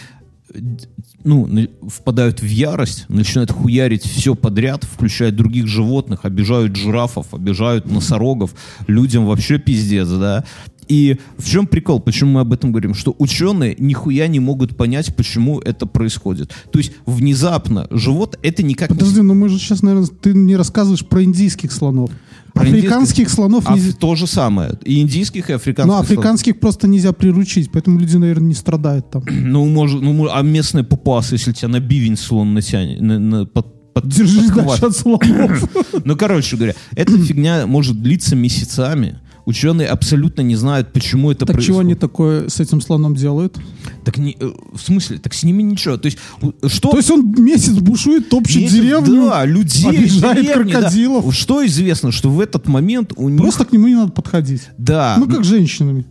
[1.24, 1.50] ну,
[1.88, 8.54] впадают в ярость, начинают хуярить все подряд, включая других животных, обижают жирафов, обижают носорогов,
[8.88, 10.44] людям вообще пиздец, да.
[10.88, 12.94] И в чем прикол, почему мы об этом говорим?
[12.94, 16.54] Что ученые нихуя не могут понять, почему это происходит.
[16.72, 20.56] То есть внезапно живот это никак не Подожди, ну мы же сейчас, наверное, ты не
[20.56, 22.12] рассказываешь про индийских слонов.
[22.58, 23.94] Про Африканских индийских- слонов А нельзя...
[24.00, 24.78] то же самое.
[24.84, 25.94] И индийских, и африканских.
[25.94, 29.24] Ну, африканских просто нельзя приручить, поэтому люди, наверное, не страдают там.
[29.24, 29.44] слонов.
[29.48, 33.94] Ну, может, ну, а местные папуасы, если тебя на бивень слон натянет, на- на- под-
[33.94, 34.82] под- Держись подхватит.
[34.82, 35.70] дальше от слонов.
[36.06, 39.20] Ну, короче говоря, эта фигня может длиться месяцами.
[39.48, 41.86] Ученые абсолютно не знают, почему это Так чего происходит.
[41.86, 43.58] они такое с этим слоном делают?
[44.04, 45.20] Так не, э, в смысле?
[45.20, 45.96] Так с ними ничего.
[45.96, 46.18] То есть,
[46.66, 46.90] что...
[46.90, 50.80] То есть он месяц бушует, топчет Месяц, деревню, да, людей, обижает деревни, да.
[50.80, 51.34] крокодилов.
[51.34, 53.40] Что известно, что в этот момент у них...
[53.40, 54.64] Просто к нему не надо подходить.
[54.78, 55.16] Да.
[55.18, 56.06] Ну, как с женщинами.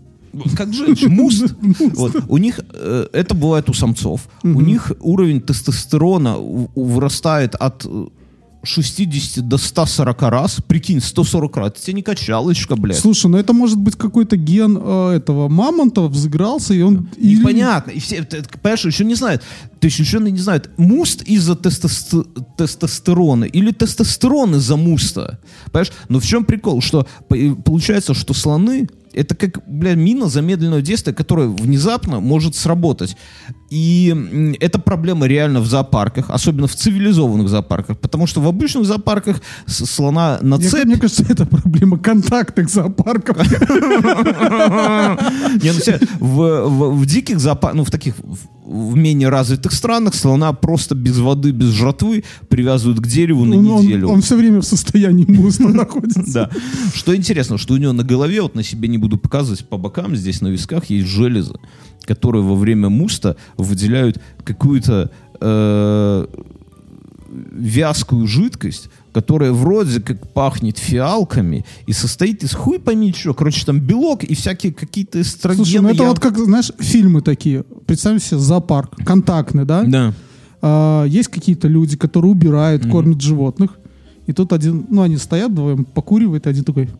[0.56, 1.54] как женщина, муст.
[1.60, 2.16] Вот.
[2.28, 8.06] У них, э, это бывает у самцов, у них уровень тестостерона вырастает от э,
[8.66, 10.58] 60 до 140 раз.
[10.66, 11.68] Прикинь, 140 раз.
[11.70, 12.98] Это тебе не качалочка, блядь.
[12.98, 17.08] Слушай, ну это может быть какой-то ген э, этого мамонта взыгрался, и он...
[17.16, 17.90] или- Непонятно.
[17.92, 19.42] И все, это, понимаешь, еще не знают.
[19.80, 22.26] То есть ученые не знают, муст из-за тестосте-
[22.56, 25.38] тестостерона или тестостерон из-за муста.
[25.72, 25.92] Понимаешь?
[26.08, 26.80] Но в чем прикол?
[26.82, 27.06] Что
[27.64, 33.16] получается, что слоны это как, бля, мина замедленного действия, которая внезапно может сработать.
[33.70, 38.84] И м, эта проблема реально в зоопарках, особенно в цивилизованных зоопарках, потому что в обычных
[38.84, 43.36] зоопарках слона на Мне, цепь мне кажется, это проблема контактных зоопарков.
[46.20, 48.14] Ну, в диких зоопарках, ну, в таких
[48.66, 53.66] в, менее развитых странах слона просто без воды, без жратвы привязывают к дереву на Он,
[53.70, 54.08] он- неделю.
[54.08, 56.24] он все время в состоянии муста находится.
[56.32, 56.50] Да.
[56.94, 60.16] Что интересно, что у него на голове, вот на себе не буду показывать, по бокам
[60.16, 61.54] здесь на висках есть железы,
[62.04, 66.26] которые во время муста выделяют какую-то э,
[67.52, 73.32] вязкую жидкость, которая вроде как пахнет фиалками и состоит из хуй пойми чего.
[73.32, 75.64] Короче, там белок и всякие какие-то эстрогены.
[75.64, 77.62] Слушай, ну это Я- вот как, знаешь, фильмы такие.
[77.86, 79.84] Представь себе зоопарк, контактный, да?
[79.84, 80.12] Да.
[80.60, 83.78] А, есть какие-то люди, которые убирают, кормят животных.
[84.26, 86.90] И тут один, ну они стоят вдвоем, покуривают, и один такой,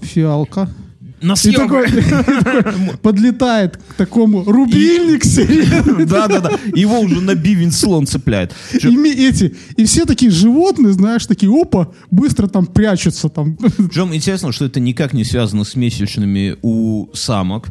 [0.00, 0.70] фиалка.
[1.22, 1.86] На такой,
[3.00, 6.06] подлетает к такому рубильник серебряный.
[6.12, 6.50] Да, да, да.
[6.74, 8.52] Его уже на бивень слон цепляет.
[8.72, 13.56] И, эти, и все такие животные, знаешь, такие, опа, быстро там прячутся там.
[13.76, 17.68] Причем интересно, что это никак не связано с месячными у самок.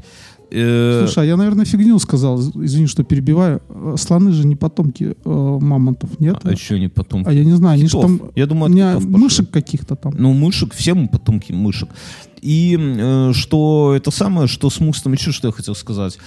[0.52, 3.62] Э, Слушай, а я, наверное, фигню сказал, извини, что перебиваю.
[3.70, 6.40] Э, Слоны же не потомки э, мамонтов, нет?
[6.44, 7.24] а что они потом?
[7.26, 8.04] А я не знаю, они же Китов.
[8.04, 8.22] там...
[8.36, 10.14] Я думаю, от меня китов мышек каких-то там.
[10.18, 11.90] Ну, мышек, все мы потомки мышек.
[12.42, 16.18] И э, что это самое, что с мустом, еще что я хотел сказать.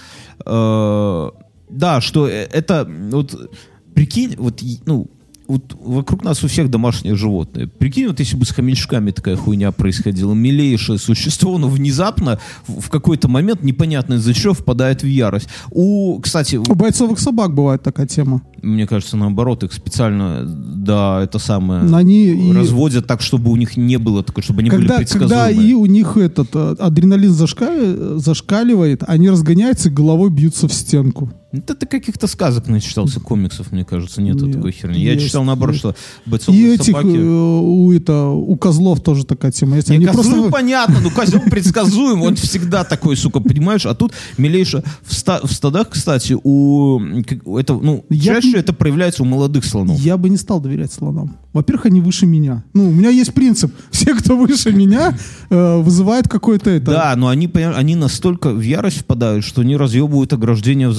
[0.46, 1.30] Э,
[1.68, 3.50] да, что э, это, вот,
[3.94, 5.10] прикинь, вот, ну,
[5.46, 7.66] вот вокруг нас у всех домашние животные.
[7.68, 13.28] Прикинь, вот если бы с хомячками такая хуйня происходила, милейшее существо, но внезапно в какой-то
[13.28, 15.48] момент непонятно из-за чего впадает в ярость.
[15.70, 18.42] У, кстати, У бойцовых собак бывает такая тема.
[18.62, 23.76] мне кажется, наоборот, их специально, да, это самое, Они и- разводят так, чтобы у них
[23.76, 25.70] не было такое, чтобы они были Когда, когда предсказуемые.
[25.70, 31.30] и у них этот э, адреналин зашка- зашкаливает, они разгоняются и головой бьются в стенку.
[31.58, 34.98] Это ты каких-то сказок начитался, комиксов, мне кажется, нету Нет, такой херни.
[35.00, 35.80] Я есть, читал наоборот, есть.
[35.80, 35.94] что
[36.26, 37.06] И бойцовые этих собаки...
[37.16, 39.76] э, у это у козлов тоже такая тема.
[39.76, 39.88] Есть.
[39.88, 43.86] Не, козлы просто понятно, ну козел предсказуем, он всегда такой, сука, понимаешь?
[43.86, 46.98] А тут, милейше, в, ста- в стадах, кстати, у...
[47.26, 49.98] как- Это, ну, Я чаще не- это проявляется у молодых слонов.
[50.00, 51.36] Я бы не стал доверять слонам.
[51.52, 52.64] Во-первых, они выше меня.
[52.74, 53.72] Ну, у меня есть принцип.
[53.90, 55.16] Все, кто выше меня,
[55.50, 56.90] э, вызывают какое-то это.
[56.90, 60.92] Да, но они, они настолько в ярость впадают, что они разъебывают ограждения в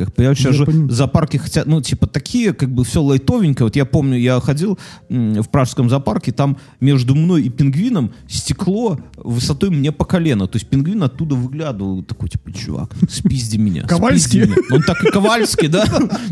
[0.00, 0.14] зоопарках.
[0.14, 0.90] Понимаешь, сейчас Я же понимаю.
[0.90, 3.64] зоопарки хотят, ну, типа, такие, как бы, все лайтовенько.
[3.64, 9.70] Вот я помню, я ходил в пражском зоопарке, там между мной и пингвином стекло высотой
[9.70, 10.46] мне по колено.
[10.46, 13.82] То есть пингвин оттуда выглядывал, такой, типа, чувак, спизди меня.
[13.82, 14.42] Ковальский?
[14.44, 14.76] спизди меня».
[14.76, 15.84] Он так и Ковальский, да?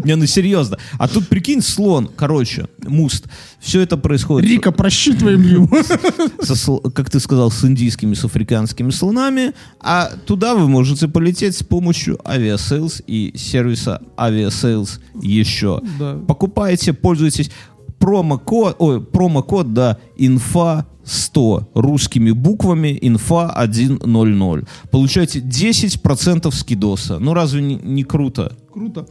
[0.04, 0.78] Не, ну, серьезно.
[0.98, 3.26] А тут, прикинь, слон, короче, муст.
[3.60, 4.48] Все это происходит...
[4.48, 5.68] Рика, просчитываем его.
[6.94, 12.18] как ты сказал, с индийскими, с африканскими слонами, а туда вы можете полететь с помощью
[12.28, 15.80] Aviasales и сервиса Aviasales еще.
[15.98, 16.14] Да.
[16.26, 17.50] Покупайте, пользуйтесь
[17.98, 24.60] промокод, ой, промокод, да, инфа 100 русскими буквами инфа 100.
[24.90, 27.18] Получайте 10% скидоса.
[27.18, 28.56] Ну разве не, не круто?
[28.72, 29.06] Круто.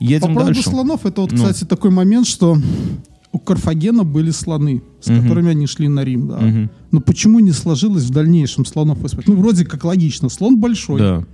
[0.00, 0.68] Едем По поводу дальше.
[0.68, 1.38] слонов, это вот, Ну.
[1.38, 2.58] кстати, такой момент, что
[3.34, 5.22] у Карфагена были слоны, с Мгм.
[5.22, 6.38] которыми они шли на Рим, да.
[6.38, 6.70] Мгм.
[6.92, 9.26] Но почему не сложилось в дальнейшем слонов использовать?
[9.26, 10.28] Ну, вроде как логично.
[10.28, 11.00] Слон большой.
[11.00, 11.24] Да.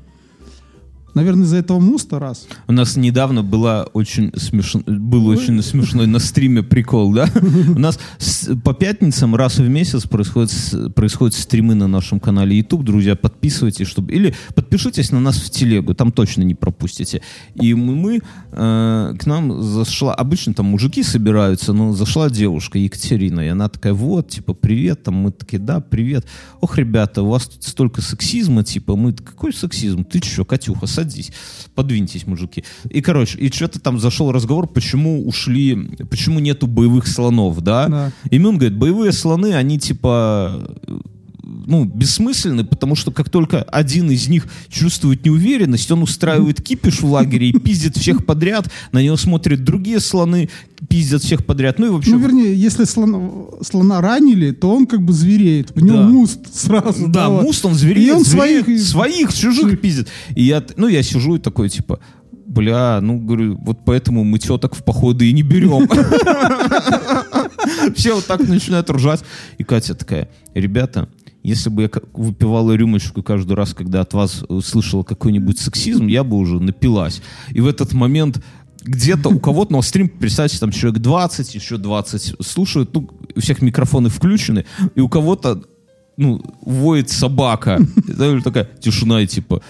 [1.15, 2.47] Наверное, из-за этого муста раз.
[2.69, 7.29] У нас недавно была очень смешно, был очень смешной на стриме прикол, да?
[7.75, 10.51] У нас с- по пятницам раз в месяц происходят,
[10.95, 12.85] происходят стримы на нашем канале YouTube.
[12.85, 14.13] Друзья, подписывайтесь, чтобы...
[14.13, 17.23] Или подпишитесь на нас в телегу, там точно не пропустите.
[17.55, 18.21] И мы,
[18.53, 20.15] э, к нам зашла...
[20.15, 25.15] Обычно там мужики собираются, но зашла девушка Екатерина, и она такая, вот, типа, привет, там
[25.15, 26.27] мы такие, да, привет.
[26.61, 29.13] Ох, ребята, у вас тут столько сексизма, типа, мы...
[29.13, 30.05] Какой сексизм?
[30.05, 31.33] Ты что, Катюха, садись,
[31.75, 32.65] подвиньтесь, мужики.
[32.89, 35.75] И, короче, и что-то там зашел разговор, почему ушли,
[36.11, 37.89] почему нету боевых слонов, да?
[37.89, 38.13] Да.
[38.31, 40.77] И он говорит, боевые слоны, они, типа,
[41.67, 47.11] ну, бессмысленны, потому что как только один из них чувствует неуверенность, он устраивает кипиш в
[47.11, 50.49] лагере и пиздит всех подряд, на него смотрят другие слоны,
[50.89, 51.79] пиздят всех подряд.
[51.79, 52.13] Ну и вообще...
[52.13, 53.31] Ну, вернее, если слона,
[53.63, 55.73] слона ранили, то он как бы звереет.
[55.75, 56.03] В нем Да.
[56.03, 57.09] муст сразу.
[57.09, 57.43] Да, вот.
[57.43, 60.09] муст, он звереет, И он звереет, своих- своих, чужих пиздит.
[60.35, 62.01] И я, ну, я сижу и такой, типа,
[62.47, 65.89] бля, ну, говорю, вот поэтому мы теток в походы и не берем.
[67.95, 69.21] Все вот так начинают ржать.
[69.59, 71.09] И Катя такая, ребята,
[71.43, 76.37] если бы я выпивала рюмочку каждый раз, когда от вас услышала какой-нибудь сексизм, я бы
[76.37, 77.23] уже напилась.
[77.51, 78.43] И в этот момент
[78.83, 83.63] где-то у кого-то на стрим, представьте, там человек 20, еще 20 слушают, ну, у всех
[83.63, 85.63] микрофоны включены, и у кого-то,
[86.17, 87.79] ну, воет собака.
[88.45, 89.63] Такая тишина, и типа,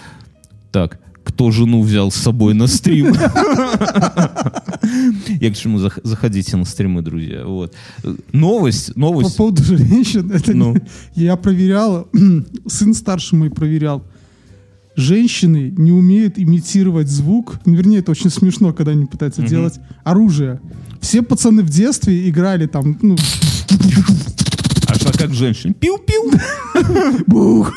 [0.71, 0.99] так,
[1.31, 3.13] кто жену взял с собой на стрим?
[5.39, 7.45] Я к чему зах- заходите на стримы, друзья.
[7.45, 7.73] Вот.
[8.03, 9.37] Э, Новость, По новость.
[9.37, 10.73] поводу женщин, это Ну.
[10.73, 10.81] не-
[11.23, 12.09] я проверял,
[12.67, 14.03] сын старший мой проверял.
[14.97, 20.59] Женщины не умеют имитировать звук, ну, вернее, это очень смешно, когда они пытаются делать оружие.
[20.99, 23.15] Все пацаны в детстве играли там, ну,
[24.87, 25.73] А что как женщин?
[25.73, 26.31] Пиу-пиу.
[27.27, 27.71] бух.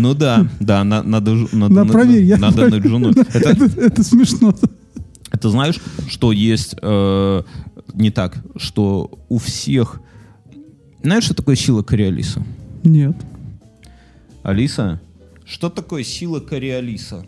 [0.00, 3.12] Ну да, да, на- надо, надо, Да, на- проверь, я надо женой.
[3.34, 4.54] Это, Это, это смешно.
[5.32, 7.42] это знаешь, что есть э,
[7.94, 10.00] не так, что у всех...
[11.02, 12.42] Знаешь, что такое сила кориолиса?
[12.84, 13.16] Нет.
[14.42, 15.00] Алиса?
[15.44, 17.24] Что такое сила кориолиса?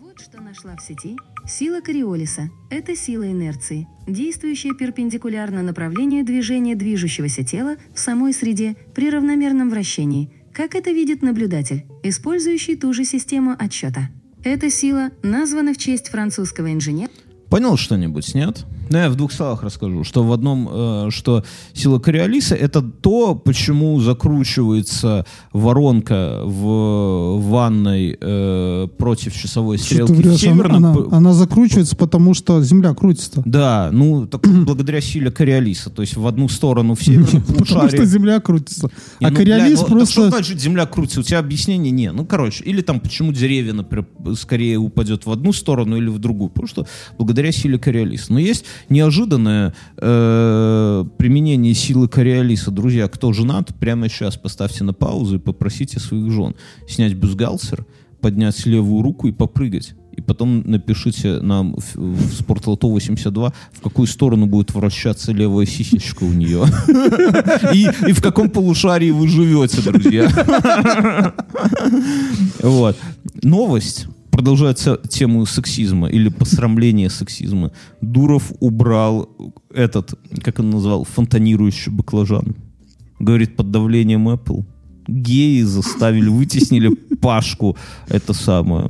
[0.00, 1.16] Вот что нашла в сети.
[1.48, 9.10] Сила Кориолиса– это сила инерции, действующая перпендикулярно направлению движения движущегося тела в самой среде при
[9.10, 14.10] равномерном вращении, как это видит наблюдатель, использующий ту же систему отсчета.
[14.42, 17.10] Эта сила названа в честь французского инженера.
[17.50, 18.64] Понял что-нибудь, нет?
[18.90, 23.36] Ну, я в двух словах расскажу, что в одном, э, что сила Кориолиса это то,
[23.36, 30.26] почему закручивается воронка в ванной э, против часовой Что стрелки ты в?
[30.26, 30.84] Она, северном.
[30.84, 33.42] она- п- она закручивается, потому что Земля крутится.
[33.44, 35.90] Да, ну, так благодаря силе Кориолиса.
[35.90, 38.04] То есть в одну сторону в северном Потому что.
[38.04, 38.90] Земля крутится.
[39.20, 40.30] А ну, Кориолис ну, так что просто...
[40.30, 41.20] значит земля крутится?
[41.20, 42.10] У тебя объяснения не.
[42.10, 46.50] Ну, короче, или там почему деревья, например, скорее упадет в одну сторону или в другую.
[46.50, 48.32] Потому что благодаря силе Кориолиса.
[48.32, 52.70] Но есть неожиданное э, применение силы Кориолиса.
[52.70, 56.54] Друзья, кто женат, прямо сейчас поставьте на паузу и попросите своих жен
[56.88, 57.86] снять бюстгальтер,
[58.20, 59.94] поднять левую руку и попрыгать.
[60.16, 66.24] И потом напишите нам в, в Спортлото 82, в какую сторону будет вращаться левая сисечка
[66.24, 66.64] у нее.
[67.74, 70.28] И, в каком полушарии вы живете, друзья.
[72.62, 72.96] Вот.
[73.42, 77.70] Новость продолжается тему сексизма или посрамления сексизма.
[78.00, 79.28] Дуров убрал
[79.74, 82.54] этот, как он назвал, фонтанирующий баклажан.
[83.18, 84.64] Говорит, под давлением Apple.
[85.08, 86.88] Геи заставили, вытеснили
[87.20, 87.76] Пашку.
[88.08, 88.88] Это самое.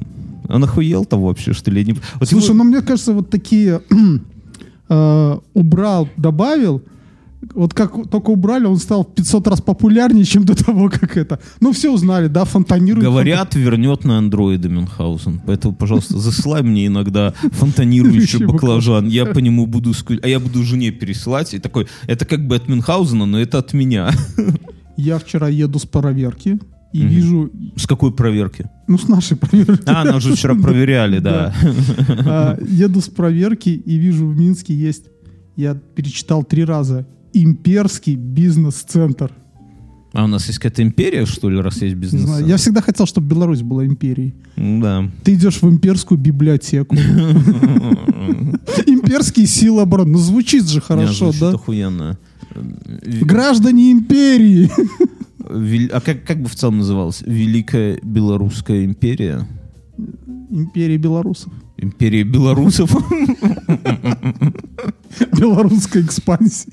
[0.49, 1.95] Он охуел там вообще, что ли?
[2.21, 3.81] Вот Слушай, его- ну мне кажется, вот такие
[4.89, 6.83] э, убрал, добавил,
[7.55, 11.41] вот как только убрали, он стал в 500 раз популярнее, чем до того, как это.
[11.61, 13.05] Ну, все узнали, да, фонтанирует.
[13.05, 15.41] Говорят, вернет на андроиды Мюнхгаузен.
[15.47, 19.09] Поэтому, пожалуйста, засылай мне иногда фонтанирующий баклажан.
[19.09, 19.93] Я по нему буду...
[20.23, 21.55] А я буду жене пересылать.
[21.55, 24.11] И такой, это как бы от Мюнхгаузена, но это от меня.
[24.97, 26.61] Я вчера еду с проверки
[26.93, 27.09] и Мгм.
[27.09, 28.69] вижу, С какой проверки?
[28.87, 29.83] ну, с нашей проверки.
[29.87, 31.55] А, нас же вчера проверяли, да.
[32.27, 35.05] А, Еду с проверки и вижу, в Минске есть,
[35.57, 39.33] я перечитал три раза, имперский бизнес-центр.
[40.13, 42.23] А у нас есть какая-то империя, что ли, раз есть Не бизнес?
[42.23, 44.35] знаю, я всегда хотел, чтобы Беларусь была империей.
[44.57, 45.09] Да.
[45.23, 46.97] Ты идешь в имперскую библиотеку.
[48.87, 50.13] Имперские силы обороны.
[50.13, 51.51] Ну, звучит же Не, хорошо, да?
[51.51, 52.19] охуенно.
[53.23, 54.69] Граждане империи.
[55.93, 57.23] А как, как бы в целом называлось?
[57.25, 59.47] Великая Белорусская империя?
[60.51, 61.53] Империя белорусов.
[61.77, 62.91] Империя белорусов?
[65.39, 66.73] Белорусская экспансия.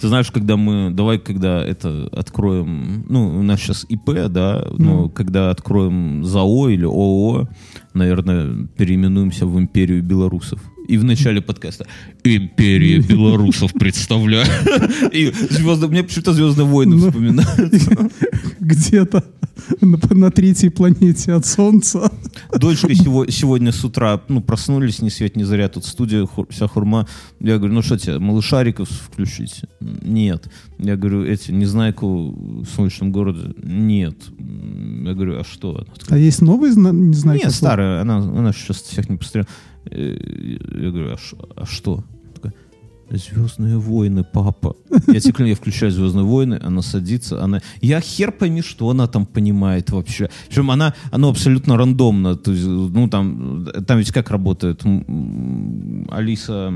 [0.00, 5.02] Ты знаешь, когда мы, давай, когда это откроем, ну, у нас сейчас ИП, да, но
[5.02, 5.08] Ну.
[5.08, 7.48] когда откроем ЗАО или ООО,
[7.94, 10.60] наверное, переименуемся в империю белорусов.
[10.88, 11.86] И в начале подкаста
[12.24, 14.46] «Империя белорусов представляю».
[15.12, 17.08] И звезды, мне почему-то «Звездные войны» Ну.
[17.10, 18.08] вспоминаются.
[18.58, 19.22] Где-то
[19.82, 22.10] на, на третьей планете от Солнца.
[22.58, 26.66] Дочка сего- сегодня с утра, ну, проснулись, ни свет, ни заря, тут студия, ху- вся
[26.68, 27.06] хурма.
[27.38, 29.60] Я говорю, ну что тебе, малышариков включить?
[29.80, 30.48] Нет.
[30.78, 32.30] Я говорю, эти, Незнайку
[32.62, 33.52] в солнечном городе?
[33.62, 34.16] Нет.
[35.04, 35.74] Я говорю, а что?
[35.76, 37.40] Она такая, А есть новый, зна- не знаю.
[37.44, 39.46] Нет, старая, она, она сейчас всех не посмотрела.
[39.90, 40.16] Э,
[40.82, 42.04] Я говорю, а, ш- а что?
[43.10, 44.76] Звездные войны, папа.
[45.06, 47.62] Я тебе я включаю Звездные войны, она садится, она.
[47.80, 50.28] Я хер пойми, что она там понимает вообще.
[50.48, 52.36] Причем она, она абсолютно рандомно.
[52.36, 54.82] То есть, ну там, там ведь как работает?
[56.10, 56.72] Алиса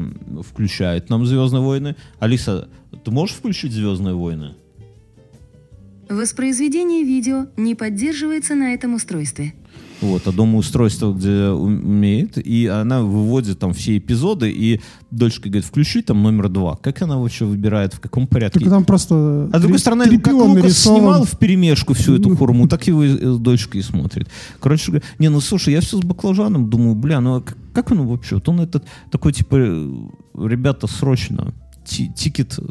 [0.49, 1.97] включает нам Звездные войны.
[2.19, 2.69] Алиса,
[3.05, 4.55] ты можешь включить Звездные войны?
[6.09, 9.53] Воспроизведение видео не поддерживается на этом устройстве.
[10.03, 15.65] Вот, а дома устройство, где умеет, и она выводит там все эпизоды, и дочка говорит,
[15.65, 16.77] включи там номер два.
[16.77, 18.61] Как она вообще выбирает, в каком порядке?
[18.61, 20.99] Так там просто А с другой стороны, как Лукас нарисован.
[20.99, 22.37] снимал в перемешку всю эту Ну.
[22.37, 24.29] хурму, так его и э, дочка и смотрит.
[24.61, 28.35] Короче не, ну слушай, я все с баклажаном думаю, бля, ну а как, он вообще?
[28.37, 29.91] Вот он этот такой, типа, э,
[30.35, 32.63] ребята, срочно, тикет э,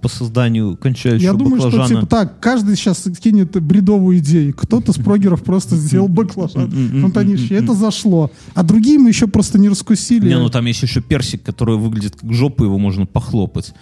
[0.00, 2.00] по созданию кончающего Я думаю, что баклажана.
[2.00, 4.54] типа так, каждый сейчас кинет бредовую идею.
[4.54, 7.54] Кто-то с прогеров просто сделал баклажан фонтанище.
[7.54, 8.30] Это зашло.
[8.54, 10.28] А другие мы еще просто не раскусили.
[10.28, 13.74] Не, ну там есть еще персик, который выглядит как жопа, его можно похлопать.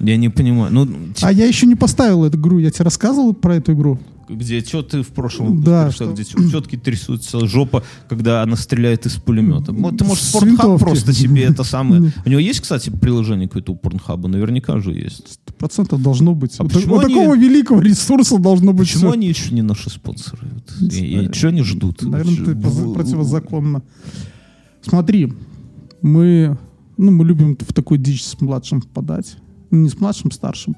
[0.00, 0.72] Я не понимаю.
[0.72, 0.88] Ну,
[1.22, 2.58] А я еще не поставил эту игру.
[2.58, 3.98] Я тебе рассказывал про эту игру?
[4.28, 9.14] Где что ты в прошлом Да, что- где тетки трясутся жопа, когда она стреляет из
[9.16, 9.66] пулемета.
[9.66, 12.12] Ты, может, С Порнхаб просто себе это самое...
[12.26, 14.28] У него есть, кстати, приложение какое-то у Порнхаба?
[14.28, 15.38] Наверняка же есть.
[15.58, 16.54] Процентов должно быть.
[16.58, 19.12] А почему они- такого великого ресурса должно быть Почему всё.
[19.12, 20.48] они еще не наши спонсоры?
[20.80, 20.92] Вот.
[20.92, 22.02] И, и что они ждут?
[22.02, 23.82] Наверное, Чё- это в- противозаконно.
[24.82, 25.32] Смотри,
[26.00, 26.58] мы,
[26.96, 29.36] ну, мы любим в такую дичь с младшим впадать.
[29.70, 30.76] Ну, не с младшим, старшим.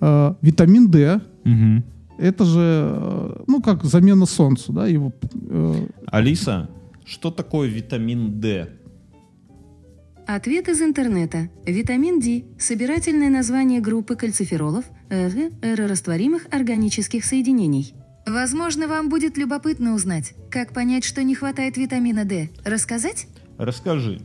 [0.00, 1.84] Э, витамин D Мгм.
[2.20, 6.68] Это же, э, ну, как замена солнцу, да, его э, Алиса,
[7.04, 8.68] что такое витамин D?
[10.26, 11.48] Ответ из интернета.
[11.66, 17.94] Витамин D– собирательное название группы кальциферолов, РГ, растворимых органических соединений.
[18.26, 22.50] Возможно, вам будет любопытно узнать, как понять, что не хватает витамина D.
[22.64, 23.26] Рассказать?
[23.58, 24.20] Расскажи.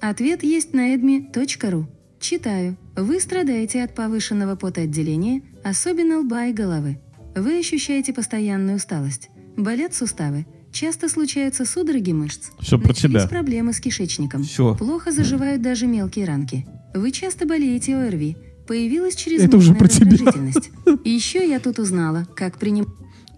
[0.00, 1.86] Ответ есть на edmi.ru.
[2.20, 2.76] Читаю.
[2.96, 6.98] Вы страдаете от повышенного потоотделения, особенно лба и головы.
[7.34, 9.28] Вы ощущаете постоянную усталость.
[9.56, 10.46] Болят суставы.
[10.72, 12.50] Часто случаются судороги мышц.
[12.60, 13.26] Всё про тебя.
[13.26, 14.42] проблемы с кишечником.
[14.44, 14.74] Всё.
[14.74, 16.66] Плохо заживают даже мелкие ранки.
[16.94, 18.36] Вы часто болеете ОРВИ.
[18.66, 20.10] Появилась Это чрезмерная уже про тебя.
[20.10, 20.70] раздражительность.
[21.04, 22.88] И еще я тут узнала, как принимать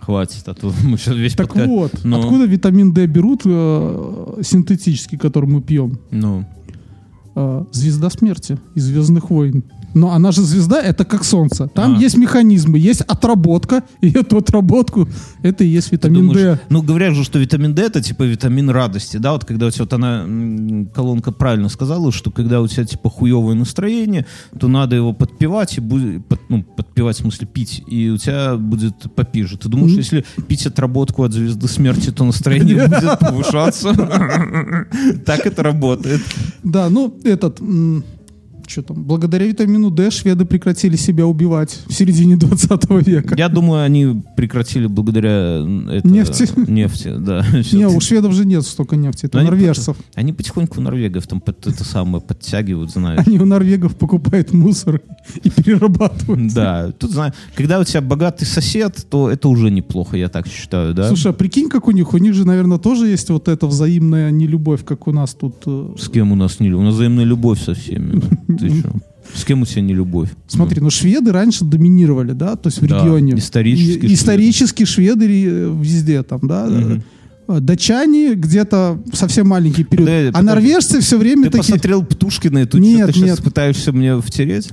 [0.01, 4.41] Хватит, а то мы сейчас весь Так подка- вот, Ну, откуда витамин D берут э,
[4.43, 5.99] синтетический, который мы пьем?
[6.11, 6.47] Ну,
[7.37, 9.63] Э, звезда смерти из Звездных войн.
[9.93, 11.67] Но она же звезда, это как солнце.
[11.67, 11.99] Там А.
[11.99, 15.09] есть механизмы, есть отработка, и эту отработку
[15.43, 16.61] это и есть витамин думаешь- D.
[16.69, 19.85] ну, говорят же, что витамин D это типа витамин радости, да, вот когда у тебя
[19.85, 20.25] вот она,
[20.95, 24.27] колонка правильно сказала, что когда у тебя типа хуевое настроение,
[24.61, 28.55] то надо его подпивать и будет, под- ну, подпивать в смысле пить, и у тебя
[28.57, 29.57] будет попиже.
[29.59, 33.93] Ты думаешь, если пить отработку от звезды смерти, то настроение будет повышаться?
[35.27, 36.21] Так это работает.
[36.63, 37.61] Да, ну этот,
[38.71, 43.35] что там, благодаря витамину D шведы прекратили себя убивать в середине 20 века.
[43.37, 45.59] Я думаю, они прекратили благодаря
[45.91, 46.49] это- Нефти.
[46.71, 47.45] Нефти, да.
[47.73, 49.97] Не, у шведов же нет столько нефти, это Но у норвежцев.
[50.15, 53.21] Они потихоньку норвегов там под это самое подтягивают, знаешь.
[53.27, 55.01] Они у норвегов покупают мусор
[55.43, 56.55] и перерабатывают.
[56.55, 60.95] Да, тут знаю, когда у тебя богатый сосед, то это уже неплохо, я так считаю,
[60.95, 61.09] да?
[61.09, 62.15] Слушай, а прикинь, как у них?
[62.15, 65.57] У них же, наверное, тоже есть вот эта взаимная нелюбовь, как у нас тут.
[65.67, 66.83] э, С кем у нас не любовь?
[66.83, 68.21] У нас взаимная любовь со всеми.
[68.69, 68.93] Ты что?
[69.35, 70.31] С кем у тебя не любовь?
[70.49, 73.35] Смотри, ну шведы раньше доминировали, да, то есть в Да, регионе.
[73.37, 74.15] исторически И- шведы.
[74.15, 76.69] исторически шведы ре- везде там, да.
[77.49, 80.09] Э, Датчане где-то совсем маленький период.
[80.09, 81.63] Подожди, а норвежцы все время Ты такие.
[81.75, 83.43] посмотрел Птушкина, и тут Нет, что ты сейчас нет.
[83.45, 84.71] пытаешься мне втереть?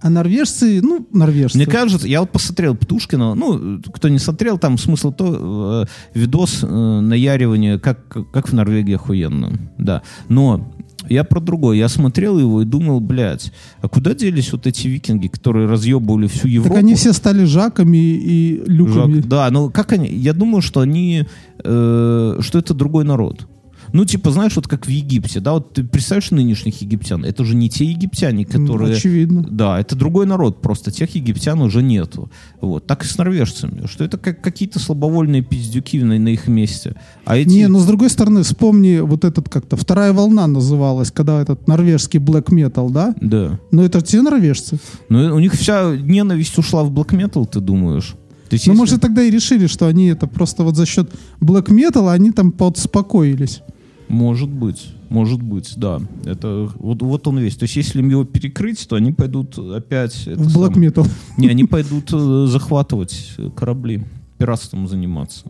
[0.00, 1.56] А норвежцы, ну, норвежцы.
[1.58, 6.60] Мне кажется, я вот посмотрел Птушкина, ну, кто не смотрел, там смысл то, э, видос
[6.62, 6.66] э,
[7.00, 10.02] наяривания, как, как в Норвегии охуенно, да.
[10.28, 10.72] Но
[11.10, 15.28] я про другое, я смотрел его и думал, блядь, а куда делись вот эти викинги,
[15.28, 16.74] которые разъебывали всю Европу?
[16.74, 19.20] Так они все стали жаками и люками.
[19.20, 20.08] Жак- да, ну как они?
[20.08, 21.24] Я думаю, что они,
[21.64, 23.46] э, что это другой народ.
[23.92, 27.54] Ну, типа, знаешь, вот как в Египте, да, вот ты представляешь нынешних египтян, это же
[27.54, 28.96] не те египтяне, Ну, которые...
[28.96, 29.46] очевидно.
[29.50, 32.30] Да, это другой народ, просто тех египтян уже нету.
[32.60, 32.86] Вот.
[32.86, 36.94] Так и с норвежцами, что это как какие-то слабовольные пиздюки на, на их месте.
[37.24, 37.48] А эти...
[37.48, 42.20] Не, ну с другой стороны, вспомни вот этот как-то вторая волна называлась, когда этот норвежский
[42.20, 43.14] black metal, да?
[43.20, 43.58] Да.
[43.70, 44.78] Но это те норвежцы.
[45.08, 48.14] Ну, у них вся ненависть ушла в black metal, ты думаешь?
[48.48, 51.10] То есть, Ну, если- может, тогда и решили, что они это просто вот за счет
[51.40, 53.60] black metal они там подспокоились.
[54.08, 56.00] Может быть, может быть, да.
[56.24, 57.56] Это вот, вот он весь.
[57.56, 60.26] То есть, если им его перекрыть, то они пойдут опять.
[60.26, 61.06] в самое- metal.
[61.36, 64.02] Не, они пойдут э, захватывать корабли,
[64.38, 65.44] пиратством заниматься.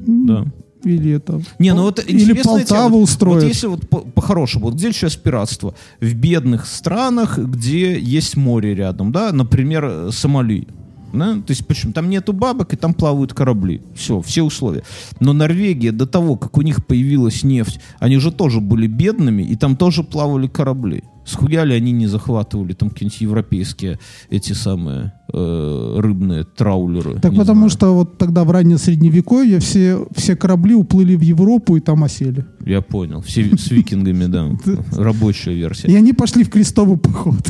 [0.00, 0.44] Да.
[0.82, 1.42] Или это...
[1.58, 2.32] Не, ну вот Или.
[2.42, 3.42] Полтаву Вот- устроят.
[3.42, 5.74] Вот если вот по- по-хорошему, вот где сейчас пиратство?
[6.00, 10.66] В бедных странах, где есть море рядом, да, например, э, Сомали.
[11.12, 11.34] Да?
[11.34, 11.92] То есть почему?
[11.92, 13.82] Там нету бабок, и там плавают корабли.
[13.94, 14.82] Все, все условия.
[15.20, 19.56] Но Норвегия до того, как у них появилась нефть, они же тоже были бедными, и
[19.56, 21.04] там тоже плавали корабли.
[21.24, 23.98] Схуяли они не захватывали там какие-нибудь европейские
[24.30, 27.20] эти самые э, рыбные траулеры.
[27.20, 27.70] Так потому знаю.
[27.70, 32.46] что вот тогда в раннее средневековье все, все корабли уплыли в Европу и там осели.
[32.64, 33.20] Я понял.
[33.20, 34.50] Все с викингами, да.
[34.92, 35.88] Рабочая версия.
[35.88, 37.48] И они пошли в крестовый поход.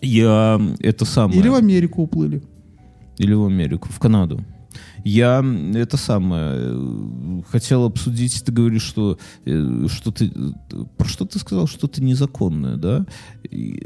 [0.00, 1.40] Я это самое.
[1.40, 2.42] Или в Америку уплыли.
[3.18, 4.44] Или в Америку, в Канаду.
[5.04, 5.44] Я
[5.74, 8.42] это самое э, хотел обсудить.
[8.44, 10.30] Ты говоришь, что э, что ты
[10.96, 13.06] про что ты сказал, что-то незаконное, да?
[13.50, 13.82] И,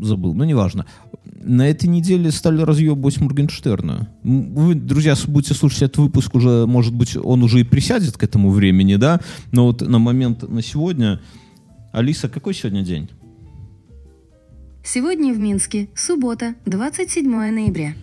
[0.00, 0.86] забыл, но неважно.
[1.24, 4.08] На этой неделе стали разъебывать Моргенштерна.
[4.22, 8.50] Вы, друзья, будете слушать этот выпуск уже, может быть, он уже и присядет к этому
[8.50, 9.20] времени, да?
[9.52, 11.20] Но вот на момент на сегодня.
[11.92, 13.10] Алиса, какой сегодня день?
[14.84, 17.94] Сегодня в Минске, суббота, 27 ноября.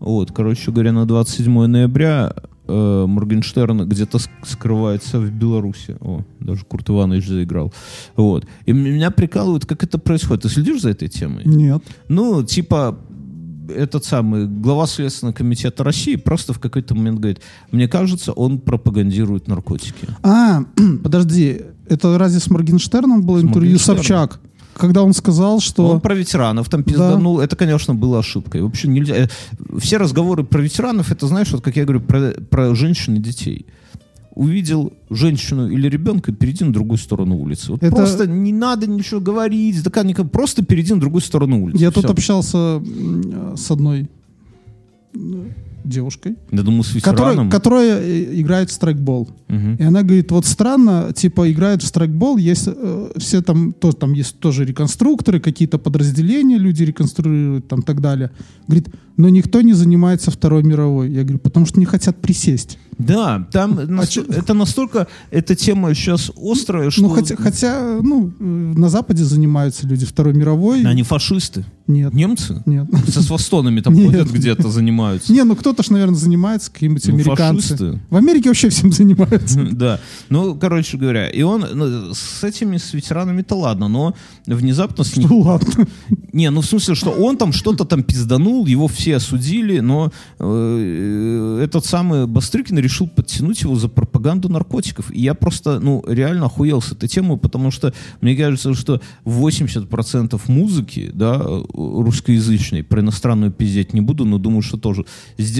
[0.00, 2.34] Вот, короче говоря, на 27 ноября
[2.66, 5.96] э, Моргенштерн где-то ск- скрывается в Беларуси.
[6.00, 7.72] О, даже Курт Иванович заиграл.
[8.16, 8.46] Вот.
[8.66, 10.42] И меня прикалывает, как это происходит.
[10.42, 11.44] Ты следишь за этой темой?
[11.44, 11.82] Нет.
[12.08, 12.98] Ну, типа,
[13.68, 17.40] этот самый глава Следственного комитета России просто в какой-то момент говорит,
[17.70, 20.08] мне кажется, он пропагандирует наркотики.
[20.24, 20.64] А,
[21.04, 23.98] подожди, это разве с Моргенштерном было С интервью Моргенштерном.
[24.02, 24.40] Собчак?
[24.74, 25.86] Когда он сказал, что...
[25.88, 27.40] Он про ветеранов там пизданул.
[27.40, 28.62] Это, конечно, было ошибкой.
[28.62, 29.14] Вообще нельзя.
[29.14, 29.28] э,
[29.78, 33.66] Все разговоры про ветеранов, это, знаешь, вот как я говорю, про, про женщин и детей.
[34.34, 37.72] Увидел женщину или ребенка, перейди на другую сторону улицы.
[37.72, 41.78] Вот Это- Просто не надо ничего говорить, да как просто перейди на другую сторону улицы.
[41.82, 42.12] Я тут Всё.
[42.12, 44.08] общался м, с одной
[45.84, 49.28] девушкой, Я думаю, с которая, которая э, играет в страйкбол.
[49.48, 49.74] Мгм.
[49.76, 54.12] И она говорит, вот странно, типа играют в страйкбол, есть э, все там, то, там
[54.12, 58.30] есть тоже реконструкторы, какие-то подразделения люди реконструируют, там так далее.
[58.68, 61.10] Говорит, но никто не занимается Второй мировой.
[61.10, 62.78] Я говорю, потому что не хотят присесть.
[62.96, 68.30] Да, там нас- чё- это настолько, эта тема сейчас острая, что Ну, хотя, хотя, ну,
[68.38, 70.84] э, на Западе занимаются люди Второй мировой.
[70.84, 71.64] они фашисты.
[71.86, 72.62] Нет, Немцы?
[72.66, 72.86] нет.
[73.08, 75.32] Со свастонами там ходят где-то, занимаются.
[75.32, 77.68] Не, ну кто-то ж, наверное, занимается, какие-нибудь Ну, американцы.
[77.68, 78.00] фашисты.
[78.10, 79.68] В Америке вообще всем занимаются.
[79.70, 80.00] Да.
[80.28, 84.14] Ну, короче говоря, и он ну, с этими, с ветеранами-то ладно, но
[84.46, 85.30] внезапно с них...
[85.30, 85.86] Ну ладно.
[86.32, 90.10] Не, ну в смысле, что он там что-то там пизданул, его все осудили, но
[90.40, 95.12] э, этот самый Бастрыкин решил подтянуть его за пропаганду наркотиков.
[95.12, 100.40] И я просто, ну, реально охуел с этой темой, потому что мне кажется, что 80%
[100.48, 101.40] музыки, да,
[101.74, 105.04] русскоязычной, про иностранную пиздеть не буду, но думаю, что тоже,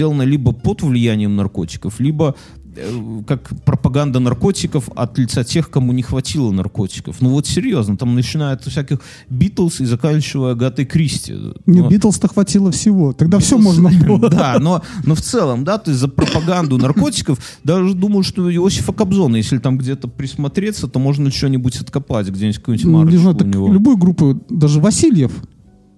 [0.01, 2.33] сделано либо под влиянием наркотиков, либо
[2.75, 7.17] э, как пропаганда наркотиков от лица тех, кому не хватило наркотиков.
[7.21, 8.97] Ну вот серьезно, там начиная от всяких
[9.29, 11.33] Битлз и заканчивая Агатой Кристи.
[11.67, 13.13] Не, Но- Битлз-то хватило всего.
[13.13, 14.29] Тогда все Битлз- можно было.
[14.31, 18.91] Да, но, но в целом, да, то есть за пропаганду наркотиков, даже думаю, что Иосифа
[18.93, 23.37] Кобзона, если там где-то присмотреться, то можно что-нибудь откопать, где-нибудь какую-нибудь Ну, марочку Не знаю,
[23.39, 23.71] у него.
[23.73, 25.31] любую группу, даже Васильев.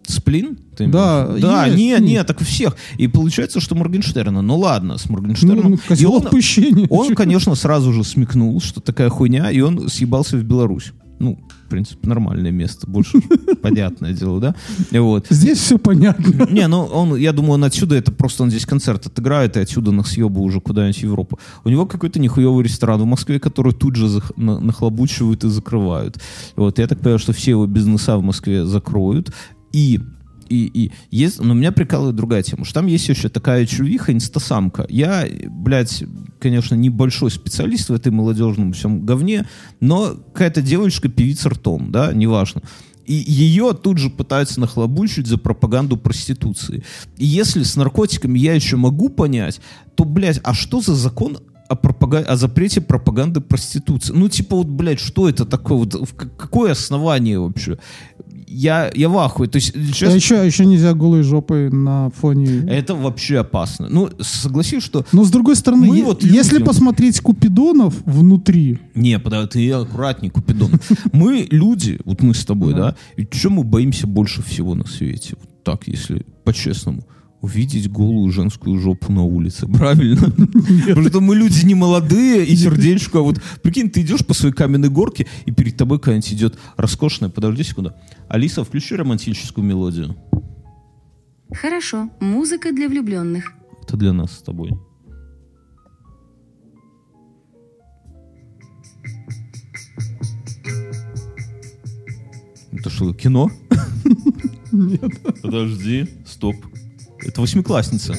[0.08, 0.58] Сплин?
[0.76, 1.42] Ты Да, имеешь?
[1.42, 2.02] Да, есть, не, есть.
[2.04, 2.76] не, так у всех.
[2.98, 5.80] И получается, что Моргенштерна, ну ладно, с Моргенштерном.
[5.90, 6.88] ну, И он- отпущения.
[6.90, 10.92] Он, конечно, сразу же смекнул, что такая хуйня, и он съебался в Беларусь.
[11.20, 13.20] Ну, в принципе, нормальное место, больше
[13.62, 14.56] понятное дело, да?
[14.92, 15.28] Вот.
[15.30, 16.48] Здесь все понятно.
[16.52, 19.92] Не, ну он, я думаю, он отсюда, это просто он здесь концерт отыграет, и отсюда
[19.92, 21.40] на съебу уже куда-нибудь в Европу.
[21.64, 26.20] У него какой-то нихуевый ресторан в Москве, который тут же зах- на- нахлобучивают и закрывают.
[26.58, 29.32] Вот, я так понимаю, что все его бизнеса в Москве закроют.
[29.74, 30.00] И
[30.50, 34.86] и, и есть, но меня прикалывает другая тема, что там есть еще такая чувиха, инстасамка.
[34.90, 36.04] Я, блядь,
[36.40, 39.48] конечно, небольшой специалист в этой молодежном всем говне,
[39.80, 42.62] но какая-то девочка, певица ртом, да, неважно.
[43.06, 46.84] И ее тут же пытаются нахлобучить за пропаганду проституции.
[47.18, 49.60] И если с наркотиками я еще могу понять,
[49.96, 54.14] то, блядь, а что за закон о, пропага- о запрете пропаганды проституции?
[54.14, 55.80] Ну, типа, вот, блядь, что это такое?
[55.80, 57.78] Вот, в какое основание вообще?
[58.54, 59.48] Я, я в ахуе.
[59.50, 62.66] То есть, А честно, еще, еще нельзя голой жопой на фоне...
[62.70, 63.88] это вообще опасно.
[63.90, 65.06] Ну, согласись, что...
[65.12, 69.72] Но с другой стороны, Мы е- вот если люди- посмотреть Купидонов внутри, Не, подожди, ты
[69.72, 70.72] аккуратней, Купидон.
[71.12, 75.36] Мы люди, вот мы с тобой, да, и чем мы боимся больше всего на свете?
[75.40, 77.04] Вот так, если по-честному.
[77.44, 80.32] Увидеть голую женскую жопу на улице, правильно?
[80.88, 83.20] Потому что мы люди не молодые и сердечко.
[83.20, 87.30] а Вот прикинь, ты идешь по своей каменной горке, и перед тобой какая-нибудь идет роскошная.
[87.30, 87.92] Подожди секунду.
[88.30, 90.16] Алиса, включи романтическую мелодию.
[91.52, 93.52] Хорошо, музыка для влюбленных.
[93.82, 94.72] Это для нас с тобой.
[102.72, 103.52] Это что, кино?
[104.72, 105.12] Нет.
[105.42, 106.56] Подожди, стоп.
[107.26, 108.16] Это восьмиклассница.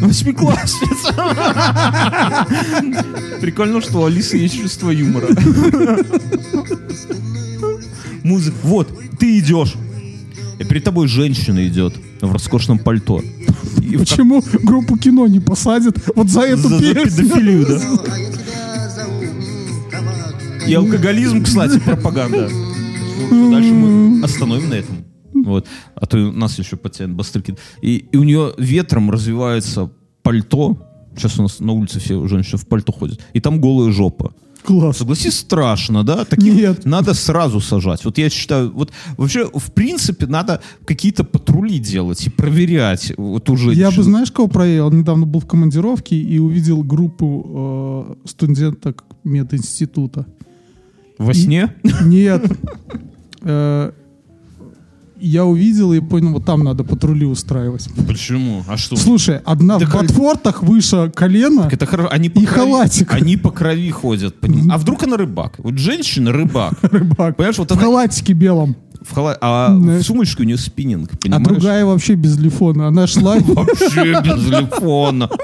[0.00, 1.12] Восьмиклассница!
[3.40, 5.28] Прикольно, что у Алисы есть чувство юмора.
[8.22, 8.56] Музыка.
[8.62, 8.88] Вот,
[9.18, 9.74] ты идешь.
[10.58, 13.22] И перед тобой женщина идет в роскошном пальто.
[13.80, 17.80] И почему группу кино не посадят вот за эту за, за педофилию, да?
[20.66, 22.50] И алкоголизм, кстати, пропаганда.
[23.30, 25.04] Ну, Дальше мы остановим на этом.
[25.34, 25.66] Вот.
[25.94, 27.56] А то у нас еще пациент Бастрыкин.
[27.82, 29.90] И, и у нее ветром развивается
[30.22, 30.76] пальто.
[31.16, 33.20] Сейчас у нас на улице все женщины в пальто ходят.
[33.32, 34.32] И там голая жопа.
[34.64, 34.98] Класс.
[34.98, 36.24] Согласись, страшно, да?
[36.24, 36.84] Таких Нет.
[36.84, 38.04] надо сразу сажать.
[38.04, 43.72] Вот я считаю, вот вообще, в принципе, надо какие-то патрули делать и проверять вот уже.
[43.72, 44.88] Я бы, знаешь, кого проверил?
[44.88, 50.26] Он недавно был в командировке и увидел группу э, студенток мединститута.
[51.18, 51.74] Во сне?
[52.04, 52.44] Нет.
[53.42, 53.92] Э,
[55.20, 57.88] Я увидел и понял, вот там надо патрули устраивать.
[58.06, 58.62] Почему?
[58.68, 58.94] А что?
[58.96, 61.64] Слушай, одна Так в ботфортах выше колена.
[61.64, 62.08] Так это хорошо.
[62.12, 63.12] Они по И крови, халатик.
[63.14, 64.36] Они по крови ходят.
[64.40, 65.54] поним- А вдруг она рыбак?
[65.58, 66.74] Вот женщина рыбак.
[66.82, 67.36] Рыбак.
[67.36, 68.76] Понимаешь, вот В она халатике белом.
[69.02, 69.98] в хала- а Да.
[69.98, 71.46] в сумочке у нее спиннинг, А понимаешь?
[71.48, 72.86] другая вообще без лифона.
[72.88, 73.36] Она шла...
[73.40, 75.28] Вообще без телефона.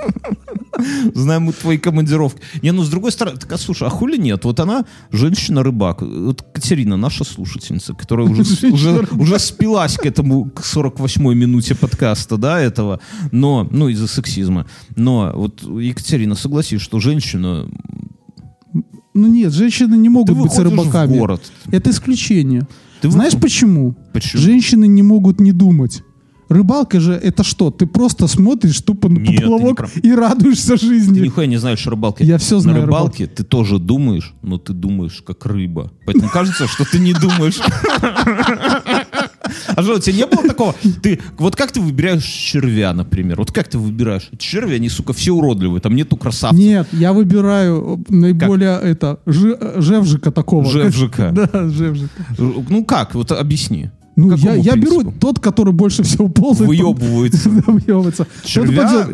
[1.15, 2.41] Знаем мы твои командировки.
[2.63, 4.45] Не, ну с другой стороны, так, а слушай, а хули нет?
[4.45, 6.03] Вот она женщина-рыбак.
[6.03, 12.37] Вот Катерина, наша слушательница, которая уже, уже, уже спилась к этому, к 48-й минуте подкаста,
[12.37, 13.01] да, этого,
[13.33, 14.67] но, ну, из-за сексизма.
[14.97, 17.69] Но вот, Екатерина, согласись, что женщина...
[19.17, 21.15] Ну нет, женщины не Ты могут быть выходишь рыбаками.
[21.15, 22.67] в город, Это исключение.
[23.01, 23.95] Ты Знаешь выход- почему?
[24.13, 24.43] Почему?
[24.43, 26.03] Женщины не могут не думать.
[26.55, 27.71] Рыбалка же это что?
[27.71, 29.97] Ты просто смотришь тупо на Нет, ты не поплавок прав.
[29.97, 31.21] и радуешься Ты жизни.
[31.21, 32.25] нихуя не знаешь о рыбалке.
[32.25, 35.91] Я всё знаю На рыбалке ты тоже думаешь, но ты думаешь как рыба.
[36.07, 37.59] Поэтому кажется, что ты не думаешь.
[39.77, 40.75] А что, у тебя не было такого?
[41.03, 43.37] Ты, вот как ты выбираешь червя, например?
[43.39, 44.31] Вот как ты выбираешь?
[44.39, 46.59] Черви, они, сука, все уродливые, там нету красавцев.
[46.59, 50.65] Нет, я выбираю э, наиболее это жи- э, жевжика такого.
[50.65, 51.31] Жевжика.
[51.35, 52.25] Да, жевжика.
[52.39, 53.15] Ну как?
[53.15, 53.91] Вот объясни.
[54.17, 56.69] Ну, я, я беру тот, который больше всего ползает.
[56.69, 57.49] Выебывается.
[57.67, 58.27] Выебывается.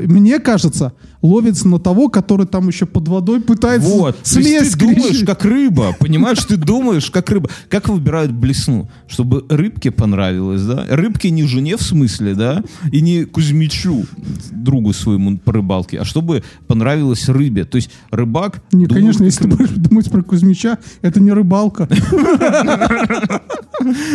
[0.05, 0.93] Мне кажется,
[1.23, 4.19] ловится на того, который там еще под водой пытается Вот.
[4.23, 4.73] Слезть.
[4.73, 5.95] ты думаешь, как рыба.
[5.99, 7.51] Понимаешь, ты думаешь, как рыба.
[7.69, 8.89] Как выбирают блесну?
[9.07, 10.87] Чтобы рыбке понравилось, да?
[10.89, 12.63] Рыбке не жене в смысле, да?
[12.91, 14.07] И не Кузьмичу,
[14.51, 17.65] другу своему по рыбалке, а чтобы понравилось рыбе.
[17.65, 18.63] То есть рыбак...
[18.73, 19.57] Не, думает, конечно, если ты рыба.
[19.59, 21.89] будешь думать про Кузьмича, это не рыбалка.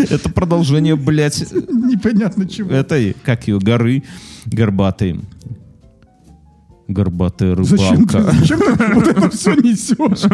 [0.10, 2.72] Это продолжение, блядь, Непонятно чего.
[2.72, 4.03] этой, как ее, горы
[4.45, 5.20] горбатой.
[6.88, 8.36] Горбатая Зачем ты, рыбалка.
[8.39, 10.29] зачем ты вот это все несешь?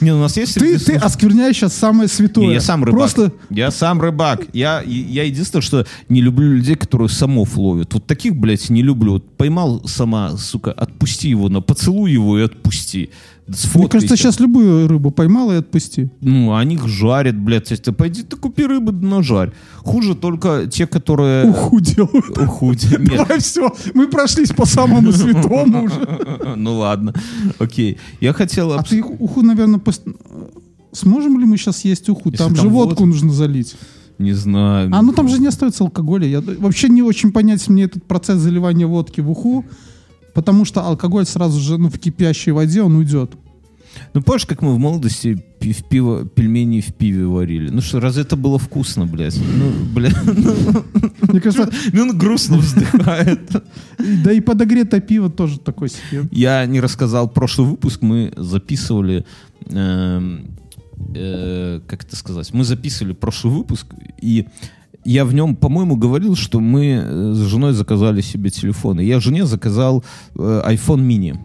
[0.00, 2.48] Не, ну, у нас есть Ты, ты оскверняешь сейчас самое святое.
[2.48, 2.98] Не, я сам рыбак.
[2.98, 4.42] Просто Я сам рыбак.
[4.52, 7.94] Я, я единственное, что не люблю людей, которые самов ловят.
[7.94, 9.12] Вот таких, блядь, не люблю.
[9.14, 13.10] Вот поймал сама, сука, отпусти его, на поцелуй его и отпусти.
[13.46, 13.88] Мне Сфоткайся.
[13.90, 16.08] кажется, сейчас любую рыбу поймал и отпусти.
[16.22, 17.64] Ну, они их жарят, блядь.
[17.64, 19.52] То есть Ты пойди, ты купи рыбы, на жарь.
[19.78, 21.50] Хуже только те, которые...
[21.50, 22.38] Уху делают.
[22.38, 22.90] Ухудь.
[22.98, 23.16] Нет.
[23.16, 26.08] Давай все, мы прошлись по самому святому уже.
[26.56, 27.12] Ну ладно.
[27.58, 27.98] Окей.
[28.20, 28.72] Я хотел...
[28.72, 29.80] А ты уху, наверное,
[30.92, 32.30] сможем ли мы сейчас есть уху?
[32.30, 33.76] Если Там там же водку нужно залить.
[34.18, 34.90] Не знаю.
[34.92, 36.26] А ну там же не остается алкоголя.
[36.26, 39.64] Я вообще не очень понять мне этот процесс заливания водки в уху,
[40.34, 43.32] потому что алкоголь сразу же ну, в кипящей воде он уйдет.
[44.12, 47.70] Ну, помнишь, как мы в молодости в пиво, пельмени в пиве варили?
[47.70, 49.36] Ну что, разве это было вкусно, блядь?
[49.36, 50.16] Ну, блядь,
[51.22, 53.50] Мне кажется, ну, он грустно вздыхает.
[53.98, 56.28] да и подогретое пиво тоже такой себе.
[56.30, 59.24] Я не рассказал прошлый выпуск, мы записывали,
[59.66, 60.50] эм,
[61.14, 63.86] э, как это сказать, мы записывали прошлый выпуск,
[64.20, 64.46] и
[65.04, 69.00] я в нем, по-моему, говорил, что мы э, с женой заказали себе телефоны.
[69.00, 70.04] Я жене заказал
[70.36, 71.36] э, iPhone mini.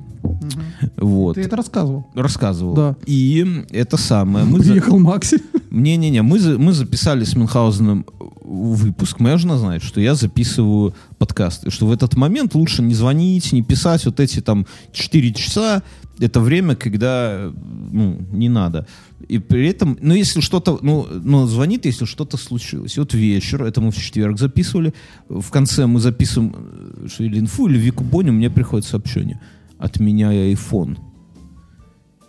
[0.97, 1.35] Вот.
[1.35, 2.07] Ты это рассказывал.
[2.13, 2.73] Рассказывал.
[2.73, 2.95] Да.
[3.05, 4.45] И это самое.
[4.45, 5.41] Мы за- Приехал Макси.
[5.71, 8.05] Не-не-не, мы, за- мы записали с Мюнхгаузеном
[8.43, 9.19] выпуск.
[9.19, 11.69] Моя жена знает, что я записываю подкасты.
[11.69, 15.83] Что в этот момент лучше не звонить, не писать вот эти там 4 часа.
[16.19, 17.51] Это время, когда
[17.91, 18.85] ну, не надо.
[19.29, 22.97] И при этом, ну, если что-то, ну, ну, звонит, если что-то случилось.
[22.97, 24.93] И вот вечер, это мы в четверг записывали.
[25.29, 29.39] В конце мы записываем, э, что или инфу, или Вику Боню, мне приходит сообщение.
[29.77, 30.97] Отменяй iPhone.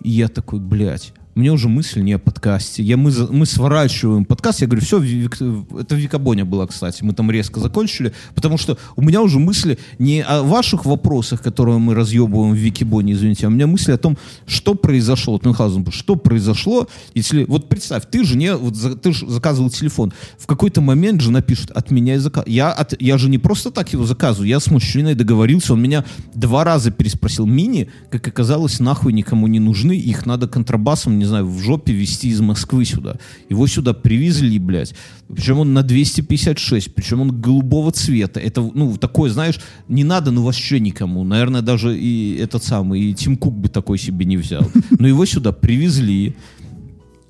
[0.03, 2.83] И я такой, блядь, мне уже мысль не о подкасте.
[2.83, 4.61] Я, мы, мы сворачиваем подкаст.
[4.61, 7.03] Я говорю, все, это в Викабоне было, кстати.
[7.03, 11.79] Мы там резко закончили, потому что у меня уже мысли не о ваших вопросах, которые
[11.79, 15.33] мы разъебываем в Викибоне, извините, а у меня мысли о том, что произошло.
[15.33, 17.45] Вот Мюнхгаузен, что произошло, если...
[17.45, 20.13] Вот представь, ты жене, вот за- ты же заказывал телефон.
[20.39, 22.45] В какой-то момент жена пишет, отменяй заказ.
[22.47, 26.05] Я, от, я же не просто так его заказываю, я с мужчиной договорился, он меня
[26.35, 27.47] два раза переспросил.
[27.47, 32.29] Мини, как оказалось, нахуй никому не нужны, их надо контрабасом, не знаю, в жопе везти
[32.29, 33.17] из Москвы сюда.
[33.49, 34.95] Его сюда привезли, блядь.
[35.29, 38.41] Причем он на 256, причем он голубого цвета.
[38.41, 41.25] Это, ну, такое, знаешь, не надо, ну, вообще никому.
[41.25, 44.71] Наверное, даже и этот самый, и Тим Кук бы такой себе не взял.
[44.99, 46.35] Но его сюда привезли.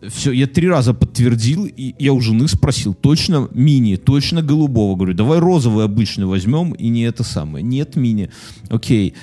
[0.08, 4.96] Все, я три раза подтвердил, и я у жены спросил, точно мини, точно голубого.
[4.96, 7.62] Говорю, давай розовый обычный возьмем, и не это самое.
[7.62, 8.30] Нет мини.
[8.70, 9.14] Окей,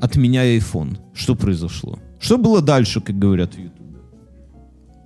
[0.00, 0.96] отменяй iPhone.
[1.14, 1.98] Что произошло?
[2.18, 3.75] Что было дальше, как говорят в?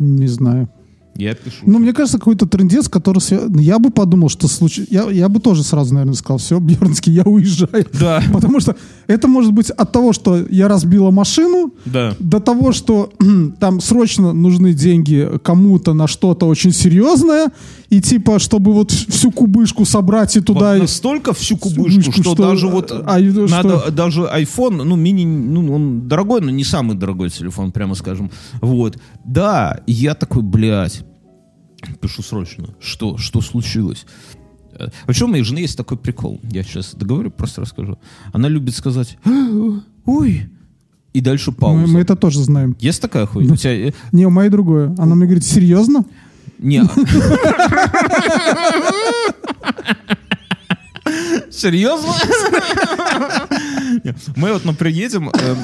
[0.01, 0.69] Не знаю.
[1.17, 1.57] Я пишу.
[1.67, 3.19] Ну, мне кажется, какой-то трендец, который...
[3.19, 4.87] свя- Я бы подумал, что случай...
[4.91, 7.87] Я, я бы тоже сразу, наверное, сказал, все, Бьернский, я уезжаю.
[7.99, 8.23] Да.
[8.33, 8.75] Потому что
[9.07, 12.15] это может быть от того, что я разбила машину, Да.
[12.21, 13.13] до того, что
[13.61, 17.51] там срочно нужны деньги кому-то на что-то очень серьезное,
[17.91, 20.73] и типа, чтобы вот всю кубышку собрать и туда...
[20.75, 24.85] Вот настолько всю кубышку, кубышку, что, что, даже вот а, и что- надо даже iPhone,
[24.85, 28.31] ну мини, ну он дорогой, но не самый дорогой телефон, прямо скажем.
[28.63, 31.05] Вот, да, я такой, блядь,
[32.01, 34.07] пишу срочно, что, что случилось?
[34.73, 37.99] Э, Вообще у моей жены есть такой прикол, я сейчас договорю, просто расскажу.
[38.33, 39.19] Она любит сказать,
[40.05, 40.49] ой,
[41.13, 41.93] и дальше мы, пауза.
[41.93, 42.77] мы это тоже знаем.
[42.79, 43.53] Есть такая хуйня?
[43.53, 44.95] У тебя, э, Не, у моей другое.
[44.99, 46.05] Она мне говорит, серьезно?
[46.59, 46.83] Не.
[51.51, 52.13] Серьезно?
[54.37, 55.57] Мы вот, например, едем, э,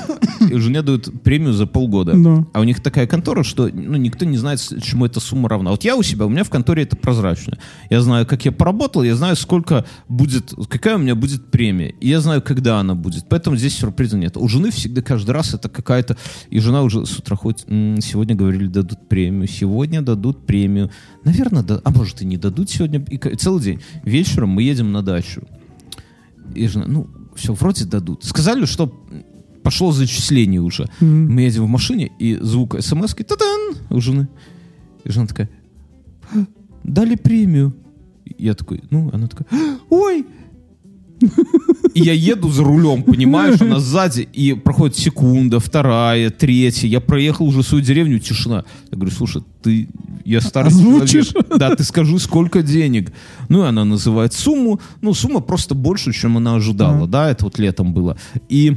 [0.51, 2.15] и жене дают премию за полгода.
[2.15, 2.47] Да.
[2.53, 5.71] А у них такая контора, что ну, никто не знает, чему эта сумма равна.
[5.71, 7.59] Вот я у себя, у меня в конторе это прозрачно.
[7.91, 11.91] Я знаю, как я поработал, я знаю, сколько будет, какая у меня будет премия.
[12.01, 13.29] И я знаю, когда она будет.
[13.29, 14.37] Поэтому здесь сюрприза нет.
[14.37, 16.17] У жены всегда каждый раз это какая-то...
[16.51, 20.91] И жена уже с утра ходит, «М, сегодня говорили, дадут премию, сегодня дадут премию.
[21.25, 23.05] Наверное, да, а может и не дадут сегодня.
[23.09, 23.81] И целый день.
[24.05, 25.43] Вечером мы едем на дачу.
[26.57, 28.25] И жена, ну, все, вроде дадут.
[28.25, 28.93] Сказали, что
[29.63, 30.87] пошло зачисление уже.
[31.01, 34.29] Мы едем в машине, и звук смс та-дан, у жены.
[35.05, 35.51] И жена такая,
[36.33, 36.47] «А,
[36.85, 37.75] дали премию.
[38.39, 40.27] Я такой, ну, она такая, «А, ой!
[41.95, 46.87] И я еду за рулем, понимаешь, она сзади, и проходит секунда, вторая, третья.
[46.89, 48.65] Я проехал уже свою деревню, тишина.
[48.91, 49.89] Я говорю, слушай, ты,
[50.25, 51.29] я старый Озвучишь?
[51.29, 51.57] человек.
[51.59, 53.13] Да, ты скажи, сколько денег.
[53.49, 54.79] Ну, и она называет сумму.
[55.01, 58.19] Ну, сумма просто больше, чем она ожидала, да, это вот летом было.
[58.51, 58.77] И,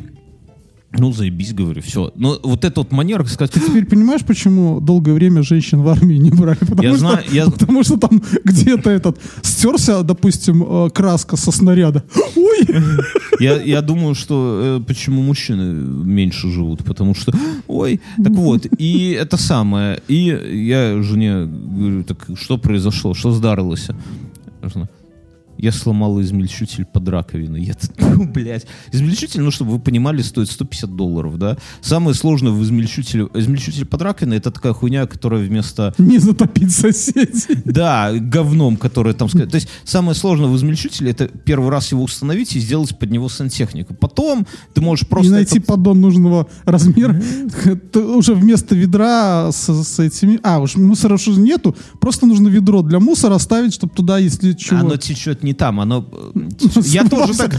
[0.97, 2.11] ну, заебись, говорю, все.
[2.15, 6.15] Но вот эта вот манера сказать, Ты теперь понимаешь, почему долгое время женщин в армии
[6.15, 6.57] не брали?
[6.59, 11.51] Потому, Я что, знаю, я- потому что там где-то этот стерся, допустим, э, краска со
[11.51, 12.03] снаряда.
[12.35, 12.67] Ой!
[13.39, 15.73] Я, я думаю, что э, почему мужчины
[16.05, 17.33] меньше живут, потому что,
[17.67, 20.23] ой, так вот, и это самое, и
[20.67, 23.89] я жене говорю, так что произошло, что здарилось?
[25.61, 27.61] Я сломал измельчитель под раковиной.
[27.63, 28.65] Я ну, блядь.
[28.93, 31.57] Измельчитель, ну, чтобы вы понимали, стоит 150 долларов, да?
[31.81, 33.27] Самое сложное в измельчителе...
[33.33, 37.61] Измельчитель под раковиной— это такая хуйня, которая вместо Не затопить соседей.
[37.65, 39.27] да, говном, которое там.
[39.27, 43.27] То есть самое сложное в измельчителе это первый раз его установить и сделать под него
[43.27, 43.93] сантехнику.
[43.93, 47.21] Потом ты можешь И просто найти это- поддон нужного размера.
[47.91, 50.39] Ты уже вместо ведра с, с этими...
[50.41, 51.75] А, уж мусора уже нету.
[51.99, 54.79] Просто нужно ведро для мусора ставить, чтобы туда, если чего...
[54.79, 57.53] оно течет не там, оно э, течет- я тоже так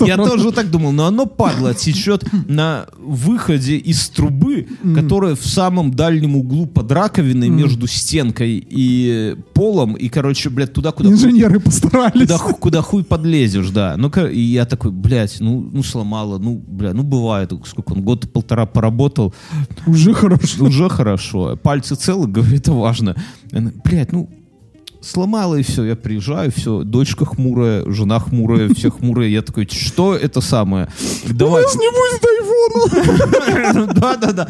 [0.00, 5.92] я тоже так думал, но оно падла течет на выходе из трубы, которая в самом
[5.94, 12.20] дальнем углу под раковиной между стенкой и полом, и короче, блядь, туда куда Инженеры постарались.
[12.22, 13.94] Куда, ху- куда хуй подлезешь, да.
[13.96, 18.66] Ну-ка, и я такой, блядь, ну, ну сломала, ну, бля, ну бывает, сколько он, год-полтора
[18.66, 19.34] поработал,
[19.86, 20.64] Уже хорошо.
[20.64, 21.56] уже хорошо.
[21.56, 23.16] Пальцы целы, говорю, это важно.
[23.84, 24.28] Блядь, ну,
[25.06, 29.32] сломала и все, я приезжаю, все, дочка хмурая, жена хмурая, все хмурые.
[29.32, 30.88] Я такой, что это самое?
[31.30, 31.62] Давай.
[31.62, 32.24] У нас не будет
[33.64, 33.94] айфона.
[33.94, 34.48] Да-да-да.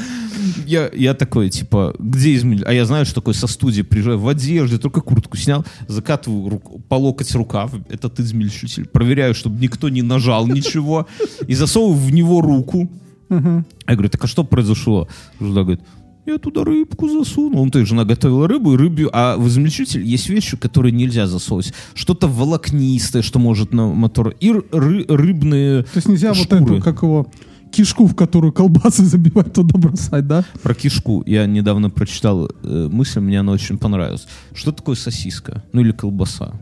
[0.67, 2.65] Я, я такой, типа, где измель?
[2.65, 6.85] А я знаю, что такое со студии приезжаю в одежде, только куртку снял, закатываю рук-
[6.89, 11.07] по локоть рукав, этот измельчитель, проверяю, чтобы никто не нажал ничего,
[11.47, 12.91] и засовываю в него руку.
[13.31, 15.09] Я говорю, так а что произошло?
[15.41, 15.81] Жена говорит,
[16.27, 17.65] я туда рыбку засунул.
[17.65, 21.27] Ну, то есть жена готовила рыбу и рыбью, а в измельчитель есть вещи, которые нельзя
[21.27, 21.73] засовывать.
[21.95, 26.77] Что-то волокнистое, что может на мотор, и ры- рыбные То есть нельзя вот шкуры.
[26.77, 27.27] эту, как его,
[27.71, 30.45] кишку, в которую колбасы забивать, туда бросать, да?
[30.63, 34.27] Про кишку я недавно прочитал э, мысль, мне она очень понравилась.
[34.55, 35.63] Что такое сосиска?
[35.73, 36.53] Ну или колбаса?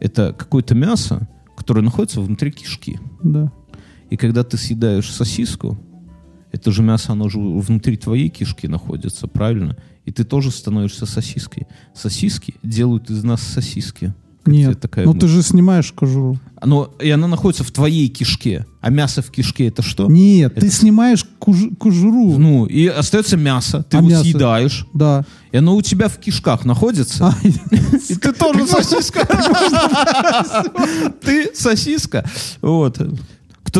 [0.00, 2.98] Это какое-то мясо, которое находится внутри кишки.
[3.22, 3.50] Да.
[4.10, 5.78] И когда ты съедаешь сосиску,
[6.54, 9.76] это же мясо, оно же внутри твоей кишки находится, правильно?
[10.04, 11.66] И ты тоже становишься сосиской.
[11.94, 14.14] Сосиски делают из нас сосиски.
[14.46, 15.36] Нет, такая но ты мысль?
[15.36, 16.38] же снимаешь кожуру.
[16.60, 18.66] Оно, и она находится в твоей кишке.
[18.82, 20.06] А мясо в кишке это что?
[20.06, 22.36] Нет, ты снимаешь куж- кожуру.
[22.38, 24.22] Ну, и остается мясо, ты А его мясо?
[24.24, 25.24] съедаешь, Да.
[25.50, 27.28] и оно у тебя в кишках находится.
[27.28, 27.34] А,
[28.10, 29.26] И ты тоже сосиска.
[31.22, 32.28] Ты сосиска.
[32.60, 32.98] Вот.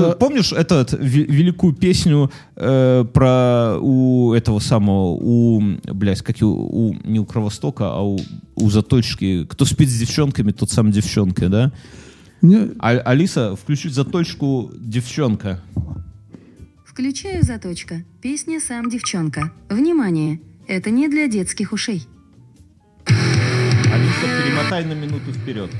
[0.02, 6.44] Кто, помнишь этот ве- великую песню э, про у этого самого, у, блядь, как и
[6.44, 8.18] у, у- не у Кровостока, а у,
[8.56, 11.72] у Заточки, кто спит с девчонками, тот сам девчонка, да?
[12.42, 15.62] мне- А, Алиса, включить Заточку девчонка.
[16.84, 18.04] Включаю заточка.
[18.22, 19.50] Песня «Сам девчонка».
[19.68, 20.40] Внимание!
[20.68, 22.06] Это не для детских ушей.
[23.06, 25.70] Алиса, перемотай на минуту вперед.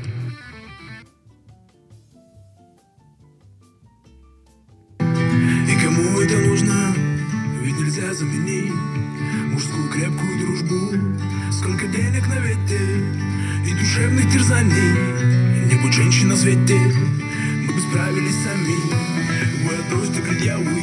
[5.95, 6.95] Кому это нужно?
[7.63, 8.73] Ведь нельзя заменить
[9.53, 10.99] мужскую крепкую дружбу.
[11.53, 13.05] Сколько денег на ветер
[13.67, 15.71] и душевных терзаний.
[15.71, 16.79] Не будь женщин на свете,
[17.67, 18.75] мы бы справились сами.
[19.67, 20.83] Вы отбросьте предъявы.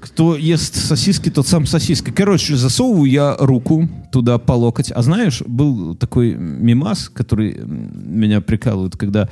[0.00, 2.12] Кто ест сосиски, тот сам сосиска.
[2.12, 4.92] Короче, засовываю я руку туда по локоть.
[4.92, 9.28] А знаешь, был такой мимас, который меня прикалывает, когда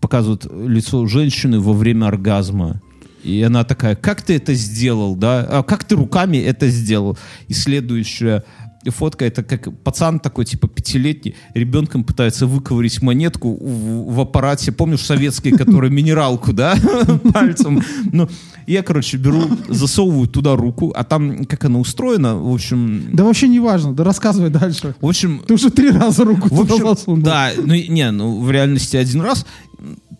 [0.00, 2.80] показывают лицо женщины во время оргазма.
[3.22, 5.46] И она такая, как ты это сделал, да?
[5.48, 7.18] А как ты руками это сделал?
[7.48, 8.44] И следующая
[8.88, 15.04] фотка, это как пацан такой, типа, пятилетний, ребенком пытается выковырить монетку в, в аппарате, помнишь,
[15.04, 16.74] советский, который минералку, да,
[17.34, 17.82] пальцем.
[18.10, 18.28] Ну,
[18.66, 23.10] я, короче, беру, засовываю туда руку, а там, как она устроена, в общем...
[23.12, 24.94] Да вообще не важно, да рассказывай дальше.
[25.00, 28.96] В общем, Ты уже три раза руку в общем, да, ну не, ну в реальности
[28.96, 29.44] один раз.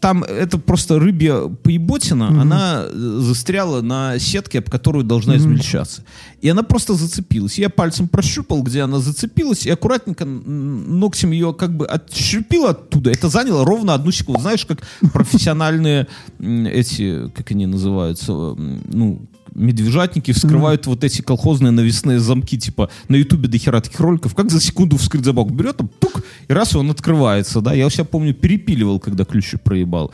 [0.01, 6.03] Там это просто рыбья поеботина, она э, застряла на сетке, об которую должна измельчаться.
[6.41, 7.59] И она просто зацепилась.
[7.59, 13.11] Я пальцем прощупал, где она зацепилась, и аккуратненько ногтем ее как бы отщепил оттуда.
[13.11, 14.41] Это заняло ровно одну секунду.
[14.41, 14.79] Знаешь, как
[15.13, 16.07] профессиональные
[16.39, 19.21] эти, как они называются, м, ну,
[19.55, 24.51] медвежатники вскрывают вот эти колхозные навесные замки, типа на ютубе до хера таких роликов, как
[24.51, 25.51] за секунду вскрыть замок.
[25.53, 27.73] Берет там, пук, и раз и он открывается, да.
[27.73, 30.13] Я у себя помню, перепиливал, когда ключи проебал.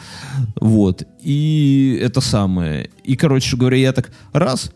[0.61, 1.05] Вот.
[1.23, 2.91] И это самое.
[3.05, 4.71] И, короче говоря, я так раз,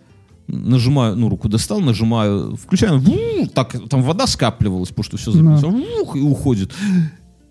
[0.46, 5.56] нажимаю, ну, руку достал, нажимаю, включаю, ву, так, там вода скапливалась, потому что все Да.
[5.56, 6.72] записано, вух, и уходит.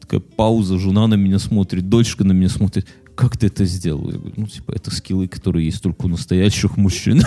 [0.02, 2.88] Такая пауза, жена на меня смотрит, дочка на меня смотрит.
[3.20, 4.10] Как ты это сделал?
[4.10, 7.22] Я говорю, ну, типа, это скиллы, которые есть только у настоящих мужчин.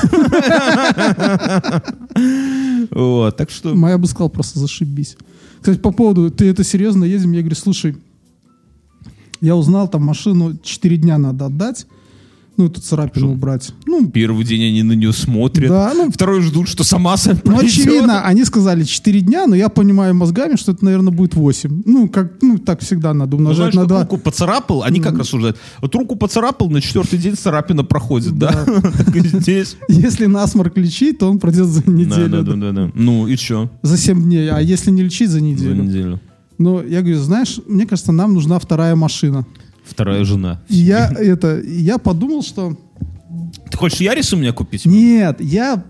[2.91, 3.75] Вот, так что...
[3.75, 5.19] Моя бы сказал просто зашибись.
[5.61, 7.95] Кстати, по поводу, ты это серьезно едем, я говорю, слушай,
[9.43, 11.87] я узнал, там машину 4 дня надо отдать,
[12.57, 13.73] ну, эту царапину убрать.
[13.87, 15.69] Ну, Первый день они на нее смотрят.
[15.71, 19.69] Да, ну- Второй ждут, что сама сам ну, очевидно, они сказали 4 дня, но я
[19.69, 21.83] понимаю мозгами, что это, наверное, будет 8.
[21.87, 24.01] Ну, как, ну, так всегда надо Ну, умножать знаешь, на вот 2.
[24.03, 25.57] руку поцарапал, они как рассуждают?
[25.81, 28.67] Вот руку поцарапал, на четвертый день царапина проходит, да?
[29.15, 29.77] Здесь.
[29.89, 32.43] Если насморк лечить, то он пройдет за неделю.
[32.43, 32.73] да, да.
[32.73, 32.91] да.
[32.95, 33.71] Ну и что?
[33.83, 34.51] За 7 дней.
[34.51, 35.83] А если не лечить, за За неделю.
[35.83, 36.21] неделю.
[36.59, 39.47] Но я говорю, знаешь, мне кажется, нам нужна вторая машина.
[39.93, 40.61] Вторая жена.
[40.69, 42.77] Я это, я подумал, что
[43.71, 44.85] Ты хочешь Ярис у меня купить?
[44.87, 45.83] нет, я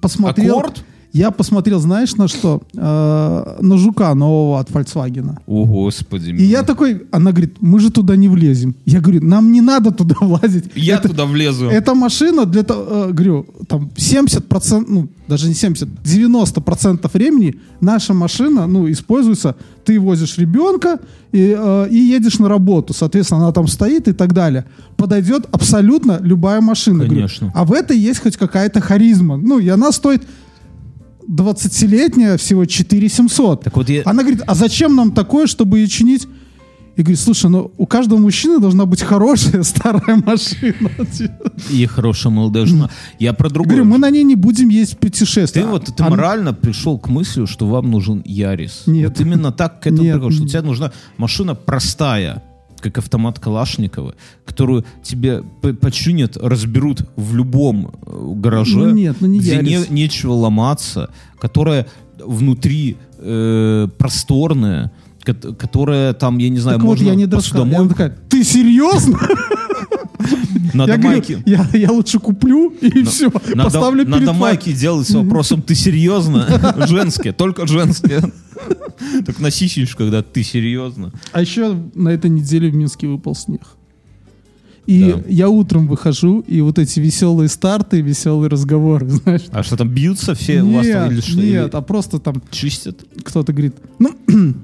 [0.00, 0.58] посмотрел.
[0.58, 0.84] Аккорд?
[1.12, 2.62] Я посмотрел, знаешь, на что?
[2.74, 5.36] Э, на жука нового от Volkswagen.
[5.46, 6.30] О, господи.
[6.30, 8.74] И я такой, она говорит, мы же туда не влезем.
[8.86, 10.64] Я говорю, нам не надо туда влазить.
[10.76, 11.66] Я Это- туда влезу.
[11.66, 18.14] Эта машина для того, э, говорю, там 70%, ну, даже не 70, 90% времени наша
[18.14, 19.54] машина, ну, используется,
[19.84, 20.98] ты возишь ребенка
[21.32, 24.64] и, э, и едешь на работу, соответственно, она там стоит и так далее.
[24.96, 26.98] Подойдет абсолютно любая машина.
[27.04, 27.52] Говорю, Конечно.
[27.54, 29.36] а в этой есть хоть какая-то харизма.
[29.36, 30.22] Ну, и она стоит
[31.28, 33.64] 20-летняя всего 4700.
[33.64, 36.26] Так вот я- Она говорит, а зачем нам такое, чтобы ее чинить?
[36.96, 40.90] И говорит, слушай, ну у каждого мужчины должна быть хорошая старая машина.
[41.70, 42.90] И хорошая молодая жена.
[43.18, 43.76] Я про другое.
[43.76, 45.62] Говорю, мы на ней не будем в путешествия.
[45.62, 48.82] Ты вот ты морально пришел к мысли, что вам нужен Ярис.
[48.86, 49.10] Нет.
[49.10, 50.16] Вот именно так к этому Нет.
[50.16, 52.42] пришел, что тебе нужна машина простая,
[52.80, 54.14] как автомат Калашникова,
[54.44, 55.42] которую тебе
[55.80, 61.86] починят, разберут в любом э, гараже, Ну нет, ну не где не- нечего ломаться, которая
[62.18, 64.92] внутри э, просторная,
[65.24, 69.18] которая там, я не знаю, Так вот, можно я не посудомойку, Она такая, ты серьезно?
[70.74, 71.42] надо Я говорю, майки.
[71.46, 76.46] я, я лучше куплю и все, поставлю надо перед майки делать с вопросом «ты серьезно?»
[76.88, 78.22] Женские, только женские.
[79.26, 83.62] Так на сисечку, когда «ты серьезно?» А еще на этой неделе в Минске выпал снег.
[84.86, 85.22] И Да.
[85.28, 89.42] я утром выхожу, и вот эти веселые старты, веселые разговоры, знаешь.
[89.52, 91.36] А что там, бьются все у вас там или Нет, что?
[91.36, 92.98] нет, Или а просто там чистят?
[93.22, 94.10] кто-то говорит, ну,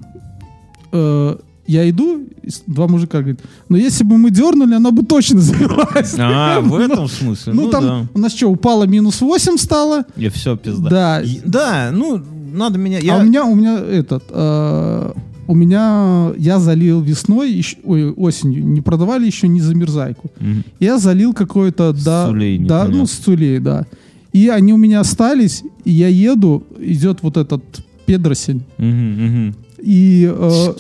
[0.93, 5.03] э, я иду, и с- два мужика говорят, ну если бы мы дернули, она бы
[5.03, 6.15] точно завелась.
[6.19, 7.53] А, в этом смысле?
[7.55, 8.07] Ну, Ну там да.
[8.15, 10.91] у нас что, упало минус 8 стало, Я все, пизда.
[10.91, 11.21] Да.
[11.23, 12.23] И- Да, ну,
[12.53, 12.99] надо меня...
[13.13, 15.13] а у меня, у меня этот, э,
[15.49, 20.31] у меня, я залил весной, ещё- ой, осенью, не продавали еще ни замерзайку.
[20.41, 20.65] Мгм.
[20.81, 23.87] Я залил какой-то, да, Сулей, да, ну, стулей, да.
[24.33, 27.63] И они у меня остались, и я еду, идет вот этот
[28.07, 29.55] педросень, Мгм, мгм.
[29.79, 30.73] И, э,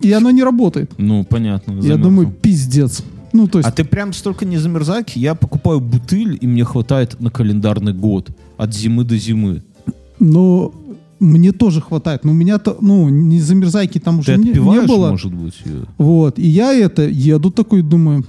[0.00, 0.92] и оно не работает.
[0.98, 1.72] Ну, понятно.
[1.72, 2.02] Я замерзло.
[2.04, 3.02] думаю, пиздец.
[3.32, 5.18] Ну, то есть, А ты прям столько не замерзайки?
[5.18, 8.30] Я покупаю бутыль, и мне хватает на календарный год.
[8.56, 9.62] От зимы до зимы.
[10.20, 10.72] но
[11.20, 12.24] мне тоже хватает.
[12.24, 15.10] Но у меня-то, ну, не замерзайки там Ты уже не, не отпиваешь, было.
[15.10, 15.54] может быть?
[15.64, 15.84] её?
[15.98, 16.38] Вот.
[16.38, 18.24] И я это еду такой, думаю,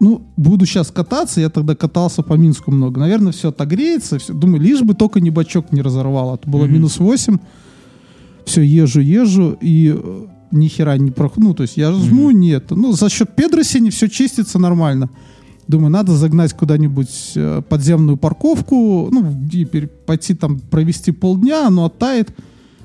[0.00, 1.40] ну, буду сейчас кататься.
[1.40, 3.00] Я тогда катался по Минску много.
[3.00, 4.18] Наверное, все отогреется.
[4.18, 4.32] Всё.
[4.32, 6.34] Думаю, лишь бы только не бачок не разорвало.
[6.34, 6.72] А то было Мгм.
[6.74, 7.38] минус 8.
[8.48, 9.58] Все, езжу, езжу.
[9.60, 11.48] И э, ни хера не прохожу.
[11.48, 12.70] Ну, то есть я жму, нет.
[12.70, 15.10] Ну, за счет педросени все чистится нормально.
[15.66, 19.22] Думаю, надо загнать куда-нибудь э, подземную парковку, ну,
[19.52, 19.66] и
[20.06, 22.34] пойти там провести полдня, оно оттает.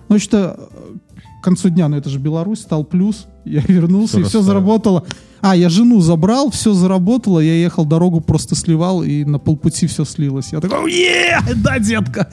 [0.09, 0.97] Ну, что э,
[1.39, 3.27] к концу дня, ну это же Беларусь, стал плюс.
[3.45, 5.05] Я вернулся, Всё и все заработало.
[5.39, 10.03] А, я жену забрал, все заработало, я ехал дорогу, просто сливал, и на полпути все
[10.03, 10.51] слилось.
[10.51, 12.29] Я такой, е да, детка!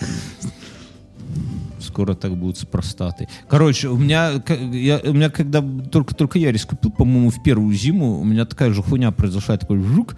[1.91, 3.29] Скоро так будет с простатой.
[3.49, 8.21] Короче, у меня, я, у меня когда только, только Ярис купил, по-моему, в первую зиму,
[8.21, 10.17] у меня такая же хуйня произошла, такой жук,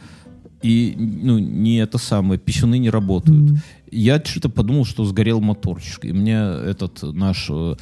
[0.62, 3.58] и, ну, не это самое, писюны не работают.
[3.90, 6.04] Я что-то подумал, что сгорел моторчик.
[6.04, 7.74] И мне этот наш э,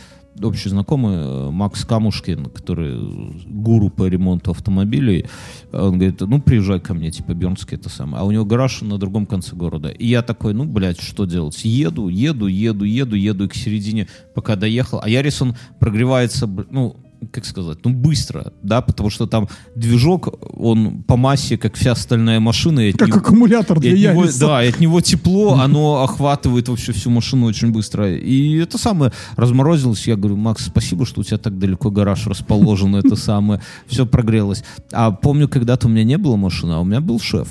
[0.42, 2.98] общий знакомый э, Макс Камушкин, который
[3.46, 5.26] гуру по ремонту автомобилей,
[5.72, 8.22] он говорит, ну, приезжай ко мне, типа, Бернский это самое.
[8.22, 9.88] А у него гараж на другом конце города.
[9.88, 11.64] И я такой, ну, блядь, что делать?
[11.64, 15.00] Еду, еду, еду, еду, еду, и к середине, пока доехал.
[15.02, 16.96] А Ярис, он прогревается, ну,
[17.32, 22.40] как сказать, ну, быстро, да, потому что там движок, он по массе, как вся остальная
[22.40, 26.02] машина, и Как него- аккумулятор и для от него, да, и от него тепло, оно
[26.02, 28.10] охватывает вообще всю машину очень быстро.
[28.14, 30.06] И это самое разморозилось.
[30.06, 33.60] Я говорю, Макс, спасибо, что у тебя так далеко гараж расположен, это самое.
[33.86, 34.64] Все прогрелось.
[34.92, 37.48] А помню, когда-то у меня не было машины, а у меня был шеф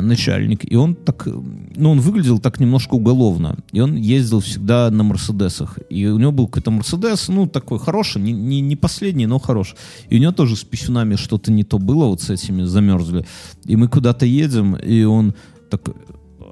[0.00, 1.30] начальник, и он так, э,
[1.76, 6.32] ну, он выглядел так немножко уголовно, и он ездил всегда на Мерседесах, и у него
[6.32, 9.76] был какой-то Мерседес, ну, такой хороший, не, не, не последний, но хороший,
[10.10, 13.24] и у него тоже с писюнами что-то не то было, вот с этими замерзли,
[13.64, 15.34] и мы куда-то едем, и он
[15.70, 15.80] так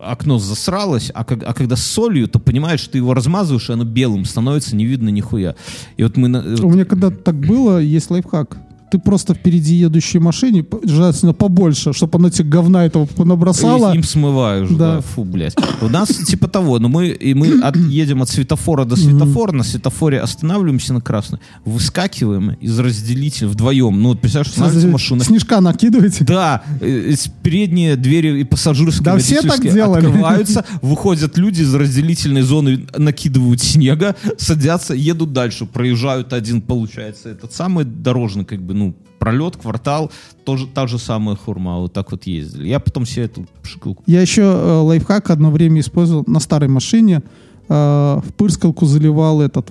[0.03, 3.85] окно засралось, а, как- а когда с солью, то понимаешь, ты его размазываешь, и оно
[3.85, 5.55] белым становится, не видно нихуя.
[5.97, 6.29] И вот мы...
[6.29, 8.59] э, У меня когда так было, есть лайфхак.
[8.95, 13.93] Ты просто впереди едущей машине, желательно побольше, чтобы она тебе говна этого набросала.
[13.93, 14.97] И им смываешь, да.
[14.97, 15.01] Да.
[15.01, 15.57] Фу, блядь.
[15.81, 19.65] У нас типа того, но мы, и мы от- едем от светофора до светофора, на
[19.65, 24.01] светофоре останавливаемся на красный, выскакиваем из разделителя вдвоем.
[24.01, 25.25] Ну, вот представляешь, останавливается машина.
[25.25, 26.25] Снежка накидываете.
[26.25, 30.07] Да, э, передние двери и пассажирские Да, все так делали.
[30.07, 37.53] открываются, выходят люди из разделительной зоны, накидывают снега, садятся, едут дальше, проезжают один, получается, этот
[37.53, 38.84] самый дорожный, как бы, ну,
[39.19, 40.11] пролет, квартал,
[40.45, 42.69] тоже та же самая хурма, вот так вот ездили.
[42.69, 47.23] Я потом себе эту пшикалку Я еще э, лайфхак одно время использовал на старой машине.
[47.69, 49.71] Э, в пырскалку заливал этот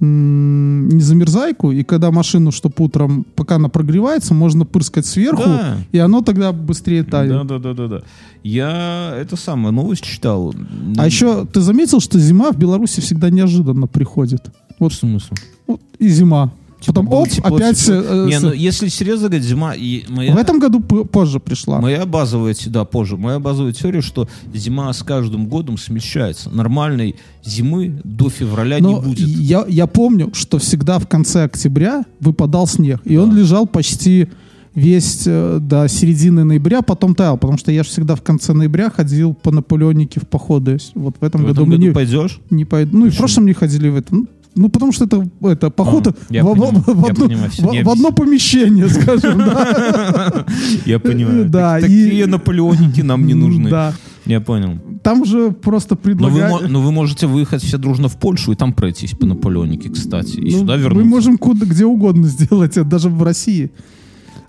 [0.00, 5.76] м, незамерзайку, и когда машину, чтобы утром, пока она прогревается, можно пырскать сверху, Да.
[5.92, 7.46] и оно тогда быстрее Да, тает.
[7.46, 8.00] да, да, да, да.
[8.42, 10.54] Я это самое новость читал.
[10.98, 14.50] А еще ты заметил, что зима в Беларуси всегда неожиданно приходит?
[14.78, 15.36] Вот, в смысле?
[15.68, 16.50] вот и зима.
[16.86, 17.78] Потом Было оп, тепло, опять...
[17.78, 17.94] тепло.
[18.02, 20.34] э, Не, ну если серьезно говорить, зима и моя...
[20.34, 21.80] В этом году позже пришла.
[21.80, 23.16] Моя базовая, да, позже.
[23.16, 26.50] Моя базовая теория, что зима с каждым годом смещается.
[26.50, 29.18] Нормальной зимы до февраля не Но будет.
[29.20, 34.28] Я, я помню, что всегда в конце октября выпадал снег, и он лежал почти
[34.74, 38.88] весь э, до середины ноября, потом таял, потому что я же всегда в конце ноября
[38.90, 40.78] ходил по Наполеонике в походы.
[40.94, 42.40] Вот в этом В году этом году не, пойдешь?
[42.48, 42.96] не пойду.
[42.96, 44.14] Ну и в прошлом не ходили в это.
[44.14, 47.84] Ну, Ну, потому что это, это поход А, в, в- понимаю, в- понимаю, всё, в-
[47.84, 50.44] в одно помещение, скажем, да.
[50.86, 51.44] Я понимаю.
[51.48, 53.70] Да, Такие наполеоники нам не нужны.
[53.70, 53.94] Да.
[54.26, 54.78] Я понял.
[55.02, 56.70] Там же просто Но вы, предлагают...
[56.70, 60.36] но вы можете выехать все дружно в Польшу и там пройтись по Наполеонике, кстати.
[60.38, 61.08] И Ну, сюда Мы вернуться.
[61.08, 63.70] можем куда, где угодно сделать это, даже в России.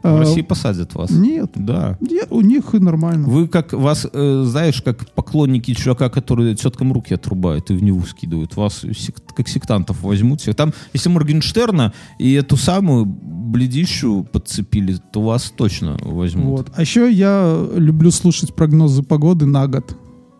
[0.04, 1.10] В А, России посадят вас.
[1.12, 1.52] Нет.
[1.56, 1.98] Да.
[2.02, 3.28] Не, у них и нормально.
[3.28, 8.02] Вы как вас, э, знаешь, как поклонники чувака, который теткам руки отрубает и в него
[8.02, 8.56] скидывают.
[8.58, 10.42] Вас сек- как сектантов возьмут.
[10.42, 10.56] всех.
[10.56, 16.46] Там, если Моргенштерна и эту самую бледищу подцепили, то вас точно возьмут.
[16.60, 16.68] Вот.
[16.76, 19.96] А еще я люблю слушать прогнозы погоды на год.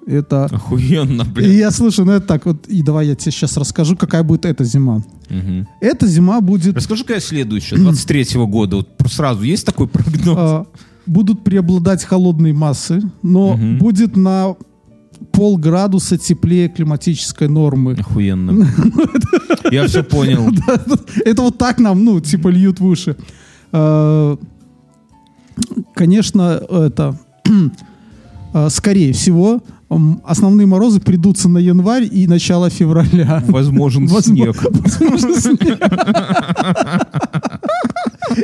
[0.06, 0.46] Это...
[0.46, 1.52] Охуенно, И блин.
[1.52, 4.66] я слышу, ну это так вот, и давай я тебе сейчас расскажу, какая будет эта
[4.66, 5.02] зима.
[5.34, 5.68] Мгм.
[5.82, 6.76] Эта зима будет...
[6.76, 8.76] Расскажи, какая следующая, 23-го года.
[8.78, 10.36] Вот сразу есть такой прогноз?
[10.38, 10.66] а,
[11.06, 13.78] будут преобладать холодные массы, но Мгм.
[13.80, 14.56] будет на
[15.32, 17.94] полградуса теплее климатической нормы.
[17.94, 18.68] Охуенно.
[19.72, 20.50] Я все понял.
[21.26, 23.16] Это вот так нам, ну, типа льют в уши.
[23.72, 24.38] А,
[25.94, 27.18] Конечно, это...
[28.54, 29.62] а, Скорее всего,
[30.26, 33.44] основные морозы придутся на январь и начало февраля.
[33.48, 34.56] Возможен снег.
[34.64, 35.80] возможно, снег.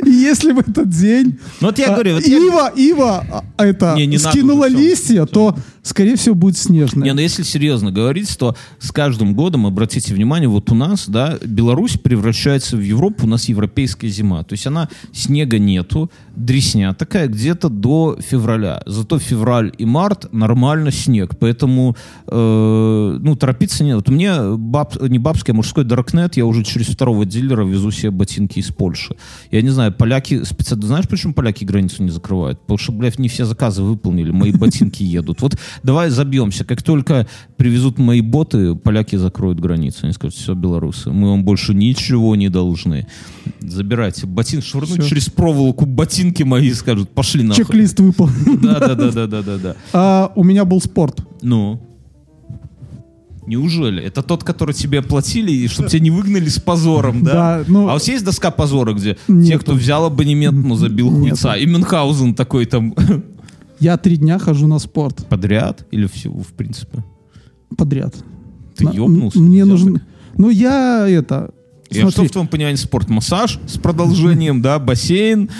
[0.06, 3.94] И если в этот день Ну вот я а, говорю, вот я- Ива, Ива это
[3.96, 7.04] Не, не надо скинула листья, то, скорее всего, будет снежная.
[7.04, 11.38] Не, ну если серьезно говорить, то с каждым годом, обратите внимание, вот у нас, да,
[11.44, 14.42] Беларусь превращается в Европу, у нас европейская зима.
[14.44, 18.82] То есть она, снега нету, дресня такая где-то до февраля.
[18.86, 21.36] Зато февраль и март нормально снег.
[21.38, 23.96] Поэтому, э, ну, торопиться нет.
[23.96, 28.10] Вот мне баб, не бабский, а мужской Даркнет, я уже через второго дилера везу себе
[28.10, 29.16] ботинки из Польши.
[29.50, 30.86] Я не знаю, поляки специально...
[30.86, 32.60] Знаешь, почему поляки границу не закрывают?
[32.60, 35.42] Потому что, блядь, не все заказы выполнили, мои ботинки едут.
[35.42, 36.64] Вот давай забьемся.
[36.64, 40.00] Как только привезут мои боты, поляки закроют границу.
[40.02, 43.06] Они скажут, все, белорусы, мы вам больше ничего не должны.
[43.60, 45.08] Забирайте ботинки, швырнуть Всё.
[45.08, 47.64] через проволоку ботинки мои, скажут, пошли нахуй.
[47.64, 48.58] Чек-лист выполнен.
[48.60, 49.76] Да, да, да, да, да, да, да.
[49.92, 51.20] А, у меня был спорт.
[51.42, 51.80] Ну,
[53.46, 54.00] Неужели?
[54.02, 57.32] Это тот, который тебе оплатили, и чтобы тебя не выгнали с позором, да?
[57.32, 59.60] Да, ну- А у вас есть доска позора, где те, Нету.
[59.60, 61.54] кто взял абонемент, ну, забил хуйца?
[61.54, 62.94] И Мюнхгаузен такой там
[63.80, 65.86] Я три дня хожу на спорт подряд?
[65.90, 67.04] Или всего, в принципе?
[67.76, 68.14] подряд.
[68.76, 69.38] Ты На- ёбнулся?
[69.38, 69.94] Мне нужен...
[69.94, 70.02] так?
[70.36, 71.50] Ну, я это...
[71.90, 73.08] И а что смотри, в твоем понимании спорт?
[73.08, 75.50] Массаж с продолжением, да, бассейн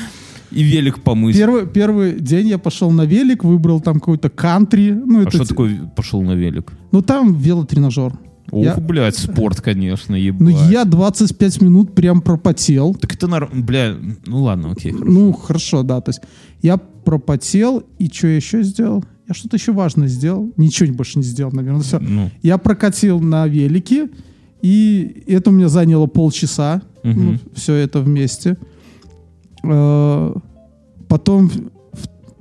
[0.53, 1.37] и велик помыть.
[1.37, 4.91] первый, первый день я пошел на велик, выбрал там какой-то кантри.
[4.93, 6.73] Ну, А это что такое пошел на велик?
[6.93, 8.13] Ну, там велотренажер.
[8.51, 10.41] Ох, Я- блядь, спорт, конечно, ебать.
[10.41, 12.95] Ну, я 25 минут прям пропотел.
[12.95, 13.95] Так это, нар- бля,
[14.27, 14.93] ну ладно, окей.
[14.93, 16.01] Ну, хорошо, да.
[16.01, 16.21] То есть
[16.63, 19.05] я пропотел, и что я еще сделал?
[19.29, 20.53] Я что-то еще важное сделал.
[20.57, 21.83] Ничего больше не сделал, наверное.
[21.83, 21.99] Все.
[22.01, 24.09] Ну, Я прокатил на велике,
[24.63, 26.83] и это у меня заняло полчаса.
[27.03, 27.41] Мгм.
[27.55, 28.59] все это вместе.
[29.65, 30.35] Э,
[31.09, 31.51] Потом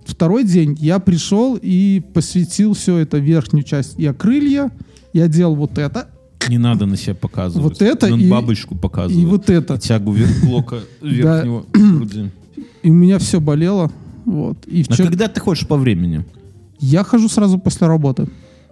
[0.05, 3.95] второй день я пришел и посвятил все это верхнюю часть.
[3.97, 4.69] Я крылья,
[5.13, 6.09] я делал вот это
[6.47, 7.63] не надо на себя показывать.
[7.63, 9.23] Вот это и- бабочку показывает.
[9.23, 9.77] и вот это.
[9.77, 12.31] Тягу вверх блока верхнего груди.
[12.81, 13.91] И у меня все болело.
[14.25, 14.57] Вот.
[14.65, 15.09] И А вчера...
[15.09, 16.25] когда ты ходишь по времени?
[16.79, 18.27] Я хожу сразу после работы.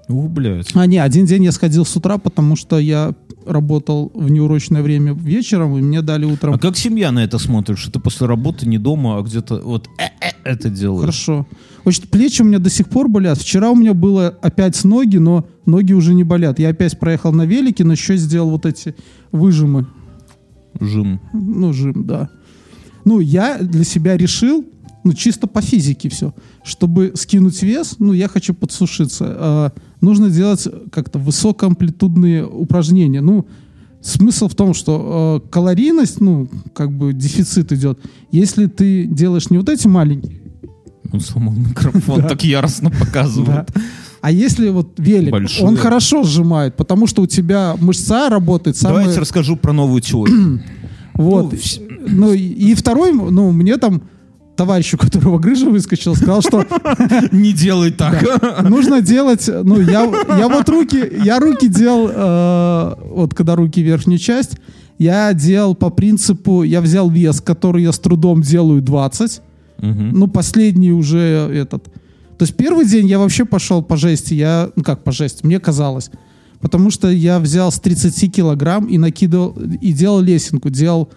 [0.07, 0.71] Ух, блядь.
[0.73, 3.13] А, не, один день я сходил с утра, потому что я
[3.45, 6.53] работал в неурочное время вечером, и мне дали утром.
[6.53, 9.88] А как семья на это смотрит, что ты после работы не дома, а где-то вот
[9.99, 11.01] э-э это делаешь?
[11.01, 11.45] Хорошо.
[11.88, 13.38] Значит, плечи у меня до сих пор болят.
[13.38, 16.59] Вчера у меня было опять ноги, но ноги уже не болят.
[16.59, 18.93] Я опять проехал на велике, но еще сделал вот эти
[19.31, 19.88] выжимы.
[20.81, 21.21] Жим.
[21.31, 22.29] Ну, жим, да.
[23.05, 24.65] Ну, я для себя решил,
[25.05, 29.25] ну, чисто по физике все, чтобы скинуть вес, ну, я хочу подсушиться.
[29.29, 29.71] а,
[30.01, 33.21] нужно делать как-то высокоамплитудные упражнения.
[33.21, 33.47] Ну,
[34.01, 37.97] смысл в том, что э, калорийность, ну, как бы дефицит идет.
[38.29, 40.46] Если ты делаешь не вот эти маленькие,
[41.12, 43.70] Он сломал микрофон, так яростно показывает.
[44.22, 45.66] а если вот велик, Большие.
[45.66, 48.99] он хорошо сжимает, потому что у тебя мышца работает самая...
[48.99, 50.62] Давайте расскажу про новую теорию.
[51.14, 51.51] Вот.
[51.51, 51.58] Ну,
[52.08, 54.03] Ну, и, второй, ну, мне там
[54.55, 56.66] товарищ, у которого грыжа выскочил, сказал, что
[57.32, 58.24] Не делай так.
[58.70, 64.20] нужно делать, ну, я, я вот руки, я руки делал, э, вот когда руки верхнюю
[64.20, 64.58] часть,
[64.97, 69.41] я делал по принципу, я взял вес, который я с трудом делаю 20,
[69.80, 70.09] Мгм.
[70.13, 71.19] ну, последний уже
[71.53, 71.86] этот.
[72.38, 75.59] То есть первый день я вообще пошел по жести, я, ну как по жести, мне
[75.59, 76.09] казалось.
[76.59, 81.09] Потому что я взял с 30 килограмм и накидывал, и делал лесенку, делал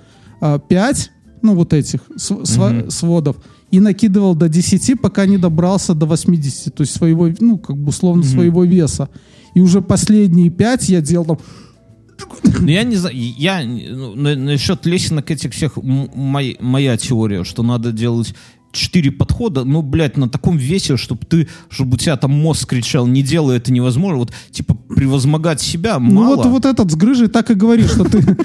[0.69, 1.11] 5,
[1.43, 2.91] ну вот этих св- Мгм.
[2.91, 3.37] сводов,
[3.71, 7.89] и накидывал до 10, пока не добрался до 80, то есть своего, ну как бы
[7.89, 9.09] условно своего веса.
[9.55, 11.39] И уже последние 5 я делал там,
[12.61, 17.45] Ну, я не знаю, я ну, на- насчет лесенок этих всех м- мой- моя теория,
[17.45, 18.35] что надо делать
[18.73, 23.07] четыре подхода, ну, блядь, на таком весе, чтобы ты, чтобы у тебя там мозг кричал,
[23.09, 26.37] не делай это невозможно, вот, типа, превозмогать себя Ну мало.
[26.37, 28.37] вот, вот этот с грыжей так и говорит, что ты,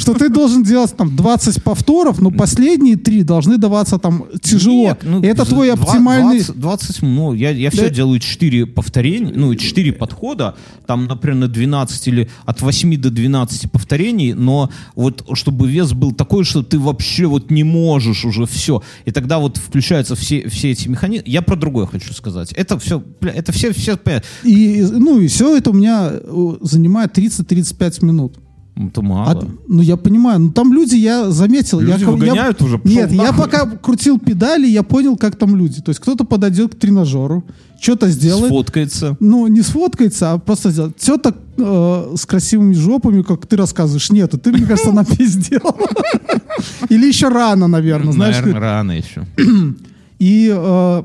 [0.00, 4.88] что ты должен делать там 20 повторов, но последние три должны даваться там тяжело.
[4.88, 6.38] Нет, ну, это твой оптимальный...
[6.38, 7.90] 20, 20, ну, я, я все Да.
[7.90, 13.70] делаю 4 повторения, ну, 4 подхода, там, например, на 12 или от 8 до 12
[13.70, 18.82] повторений, но вот чтобы вес был такой, что ты вообще вот не можешь уже все.
[19.04, 21.24] И тогда вот включаются все, все эти механизмы.
[21.26, 22.52] Я про другое хочу сказать.
[22.52, 23.98] Это все, это все, все.
[24.44, 28.38] И, ну и все это у меня э, занимает 30-35 минут.
[28.80, 29.44] Это А- мало.
[29.66, 31.80] ну я понимаю, ну там люди, я заметил.
[31.80, 33.44] Люди я, ко- я- выгоняют уже, Нет, я нахуй.
[33.44, 35.82] пока крутил педали, я понял, как там люди.
[35.82, 37.42] То есть кто-то подойдет к тренажеру,
[37.80, 38.46] что-то сделает.
[38.52, 39.16] Сфоткается.
[39.18, 40.94] Ну, не сфоткается, а просто сделать.
[40.96, 44.10] Все так э, с красивыми жопами, как ты рассказываешь.
[44.10, 45.60] Нет, ты, мне кажется, напиздел.
[46.88, 48.12] Или еще рано, наверное.
[48.12, 49.26] Знаешь, Наверное, ты- рано еще.
[50.20, 51.02] И э,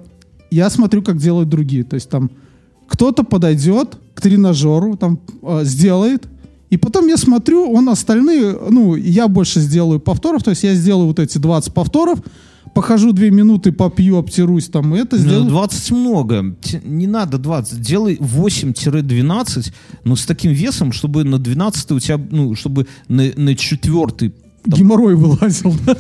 [0.52, 1.84] я смотрю, как делают другие.
[1.84, 2.30] То есть там
[2.88, 6.28] кто-то подойдет к тренажеру, там э, сделает,
[6.74, 11.06] и потом я смотрю, он остальные, ну, я больше сделаю повторов, то есть я сделаю
[11.06, 12.18] вот эти 20 повторов,
[12.74, 15.50] похожу 2 минуты, попью, обтирусь, там, и это Ну, сделаю.
[15.50, 16.56] 20 много.
[16.84, 17.80] Не надо 20.
[17.80, 19.72] Делай 8-12,
[20.04, 24.34] но с таким весом, чтобы на 12 у тебя, ну, чтобы на, на четвертый
[24.66, 25.96] Геморрой вылазил, да?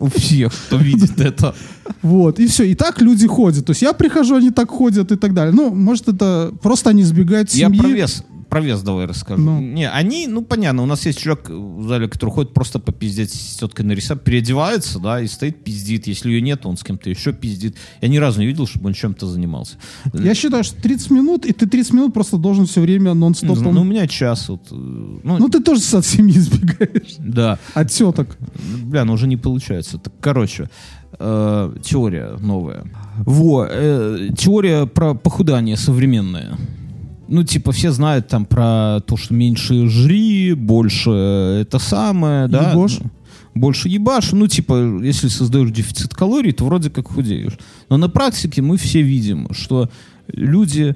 [0.00, 1.54] у всех, кто видит это.
[2.02, 2.64] Вот, и все.
[2.64, 3.66] И так люди ходят.
[3.66, 5.54] То есть я прихожу, они так ходят и так далее.
[5.54, 7.80] Ну, может, это просто они избегают Я семьи.
[7.80, 9.42] про вес, про вес давай расскажу.
[9.42, 9.60] Ну.
[9.60, 13.56] Не, они, ну, понятно, у нас есть человек в зале, который ходит просто попиздеть с
[13.56, 16.06] теткой на рисап, переодевается, да, и стоит пиздит.
[16.06, 17.76] Если ее нет, он с кем-то еще пиздит.
[18.00, 19.76] Я ни разу не видел, чтобы он чем-то занимался.
[20.12, 23.74] Я считаю, что 30 минут, и ты 30 минут просто должен все время нон-стопом.
[23.74, 24.62] Ну, у меня час вот.
[24.70, 27.16] э, Ну, Ну, ты тоже от семьи избегаешь.
[27.18, 27.58] да.
[27.74, 28.36] От теток.
[28.84, 29.98] Бля, ну уже не получается.
[29.98, 30.68] Так, короче,
[31.18, 32.84] э, теория новая.
[33.18, 36.56] Во, э, теория про похудание современная.
[37.28, 42.70] Ну, типа, все знают там про то, что меньше жри, больше это самое, да.
[42.72, 42.98] Ебошь.
[43.02, 43.10] Ну,
[43.54, 44.32] Больше ебашь.
[44.32, 47.58] Ну, типа, если создаешь дефицит калорий, то вроде как худеешь.
[47.88, 49.90] Но на практике мы все видим, что
[50.32, 50.94] люди,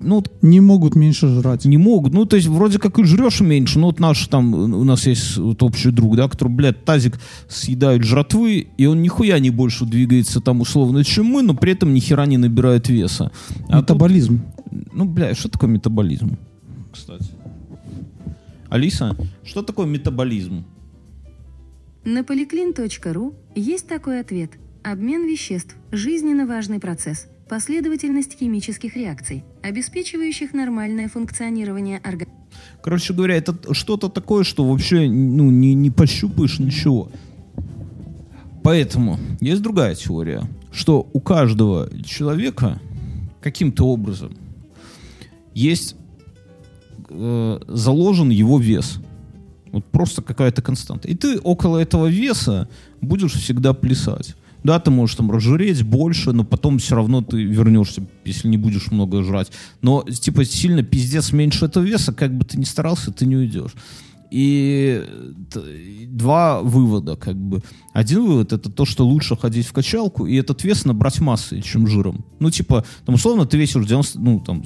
[0.00, 1.64] ну, Не могут меньше жрать.
[1.64, 2.12] не могут.
[2.12, 3.78] Ну, то есть, вроде как и жрешь меньше.
[3.78, 8.02] Ну, вот наш там, у нас есть вот общий друг, да, который, блядь, тазик съедает
[8.02, 12.00] жратвы, и он нихуя не больше двигается там условно, чем мы, но при этом ни
[12.00, 13.30] хера не набирает веса.
[13.68, 14.40] А тут- Метаболизм.
[14.92, 16.36] Ну, бля, что такое метаболизм?
[16.92, 17.30] Кстати.
[18.68, 20.64] Алиса, что такое метаболизм?
[22.04, 24.52] На polyclean.ru есть такой ответ.
[24.82, 27.28] Обмен веществ– жизненно важный процесс.
[27.48, 32.42] Последовательность химических реакций, обеспечивающих нормальное функционирование организма.
[32.82, 37.10] Короче говоря, это что-то такое, что вообще ну, не, не пощупаешь ничего.
[38.62, 40.42] Поэтому есть другая теория,
[40.72, 42.80] что у каждого человека
[43.40, 44.36] каким-то образом
[45.54, 45.96] есть
[47.08, 48.98] э, заложен его вес.
[49.72, 51.08] Вот просто какая-то константа.
[51.08, 52.68] И ты около этого веса
[53.00, 54.34] будешь всегда плясать.
[54.64, 58.92] Да, ты можешь там разжиреть больше, но потом все равно ты вернешься, если не будешь
[58.92, 59.50] много жрать.
[59.80, 63.72] Но, типа, сильно пиздец меньше этого веса, как бы ты ни старался, ты не уйдешь.
[64.32, 65.04] И
[66.08, 67.62] два вывода, как бы.
[67.92, 71.86] Один вывод это то, что лучше ходить в качалку и этот вес набрать массой, чем
[71.86, 72.24] жиром.
[72.40, 74.62] Ну, типа, там, условно, ты весишь 90, ну, там,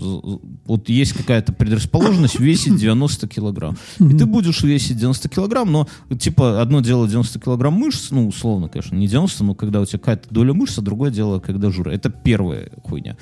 [0.66, 3.76] вот есть какая-то предрасположенность весить 90 килограмм.
[3.98, 8.68] И ты будешь весить 90 килограмм, но, типа, одно дело 90 килограмм мышц, ну, условно,
[8.68, 11.90] конечно, не 90, но когда у тебя какая-то доля мышц, а другое дело, когда жира.
[11.90, 13.16] Это первая хуйня.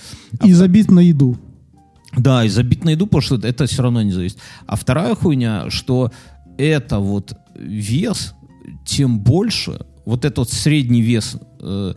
[0.45, 1.39] И забить на еду.
[2.17, 4.39] Да, и забить на еду, потому что это все равно не зависит.
[4.67, 6.13] А вторая хуйня, что
[6.59, 8.35] это вот вес,
[8.85, 11.95] тем больше, вот этот средний вес, э,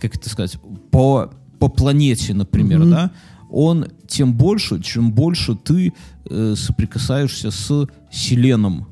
[0.00, 0.58] как это сказать,
[0.90, 2.90] по, по планете, например, Мгм.
[2.90, 3.12] да,
[3.50, 5.92] он тем больше, чем больше ты
[6.30, 8.86] э, соприкасаешься с селеном.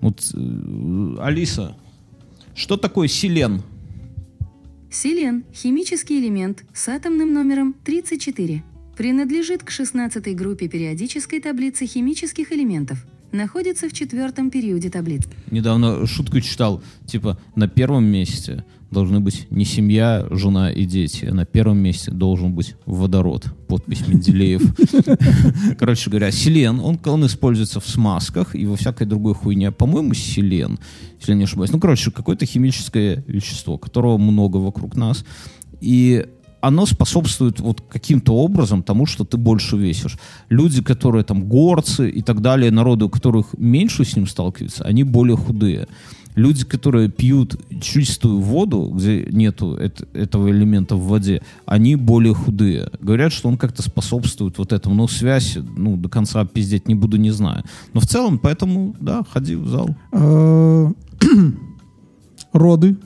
[0.00, 1.76] Вот, э, Алиса,
[2.54, 3.62] что такое селен?
[4.90, 8.62] Селен– химический элемент с атомным номером 34.
[8.96, 13.06] Принадлежит к 16 группе периодической таблицы химических элементов.
[13.32, 15.28] Находится в четвертом периоде таблицы.
[15.50, 21.34] Недавно шутку читал, типа, на первом месте должны быть не семья, жена и дети, а
[21.34, 23.46] на первом месте должен быть водород.
[23.68, 24.62] Подпись Менделеев.
[25.78, 29.70] Короче говоря, селен, он, он используется в смазках и во всякой другой хуйне.
[29.70, 30.80] По-моему, селен,
[31.20, 31.70] если я не ошибаюсь.
[31.70, 35.24] Ну, короче, какое-то химическое вещество, которого много вокруг нас.
[35.80, 36.26] И
[36.60, 40.18] оно способствует вот каким-то образом тому, что ты больше весишь.
[40.48, 45.04] Люди, которые там горцы и так далее, народы, у которых меньше с ним сталкиваются, они
[45.04, 45.88] более худые.
[46.36, 52.88] Люди, которые пьют чистую воду, где нету эт- этого элемента в воде, они более худые.
[53.00, 54.94] Говорят, что он как-то способствует вот этому.
[54.94, 57.64] Но связь, ну, до конца пиздеть не буду, не знаю.
[57.94, 59.96] Но в целом, поэтому, да, ходи в зал.
[60.12, 60.92] Э,
[62.52, 62.96] Роды.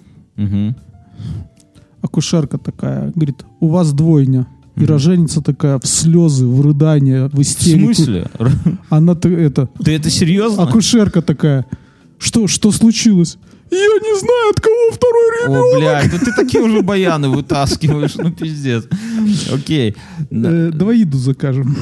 [2.19, 4.47] Акушерка такая, говорит, у вас двойня.
[4.77, 7.93] И роженица такая в слезы, в рыдания, в В истерику.
[7.95, 8.27] смысле?
[8.89, 10.63] Она т- это, Ты это серьезно?
[10.63, 11.67] акушерка такая,
[12.19, 13.37] что, что случилось?
[13.71, 15.75] Я не знаю, от кого второй ребенок.
[15.75, 18.85] О, блядь, да ты такие уже баяны вытаскиваешь, ну пиздец.
[19.53, 19.97] Окей.
[20.31, 21.77] Э, давай еду закажем.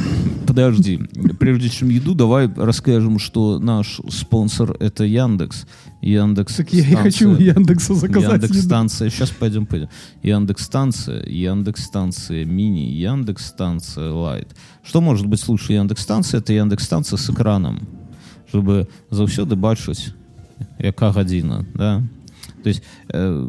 [0.46, 0.98] Подожди.
[1.38, 5.66] Прежде чем еду, давай расскажем, что наш спонсор это Яндекс.
[6.02, 6.56] Яндекс.
[6.56, 9.08] Так я и хочу Яндекса заказать Яндекс станция.
[9.08, 9.88] Сейчас пойдем, пойдем.
[10.22, 14.48] Яндекс станция, Яндекс станция мини, Яндекс станция лайт.
[14.84, 16.38] Что может быть лучше Яндекс станции?
[16.38, 17.88] Это Яндекс станция с экраном,
[18.48, 20.12] чтобы заўсёды бачыць
[20.78, 22.02] яка гадзіна, да?
[22.62, 23.48] То есть э,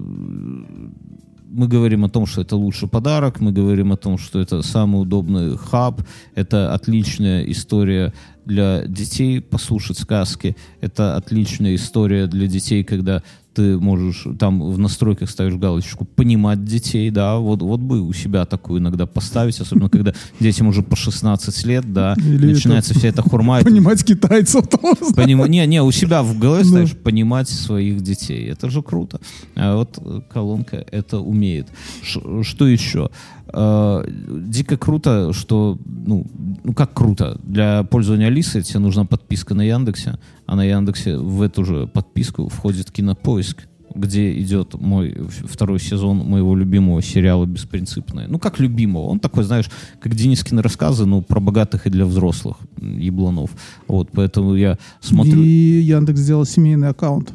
[1.54, 5.02] мы говорим о том, что это лучший подарок, мы говорим о том, что это самый
[5.02, 6.02] удобный хаб,
[6.36, 8.12] это отличная история
[8.46, 13.22] для детей послушать сказки, это отличная история для детей, когда
[13.54, 18.46] ты можешь там в настройках ставишь галочку «понимать детей», да, вот, вот бы у себя
[18.46, 23.08] такую иногда поставить, особенно когда детям уже по 16 лет, да, Или начинается это- вся
[23.10, 25.14] эта хурма, Понимать китайцев тоже.
[25.16, 28.50] Поним- Не, не, у себя в голове ставишь понимать своих детей.
[28.50, 29.20] Это же круто.
[29.56, 30.00] А вот
[30.34, 31.68] колонка это умеет.
[32.02, 33.10] Ш- что еще?
[33.54, 36.26] Э, дико круто, что, ну,
[36.64, 40.18] ну как круто, для пользования Алисы тебе нужна подписка на Яндексе,
[40.48, 45.16] а на Яндексе в эту же подписку входит Кинопоиск, где идет мой
[45.46, 48.28] второй сезон моего любимого сериала «Беспринципные».
[48.28, 49.04] Ну, как любимого.
[49.04, 49.70] Он такой, знаешь,
[50.00, 53.52] как Денискины рассказы, но про богатых и для взрослых ебланов.
[53.88, 55.44] Вот, поэтому я смотрю...
[55.44, 57.32] И Яндекс сделал семейный аккаунт.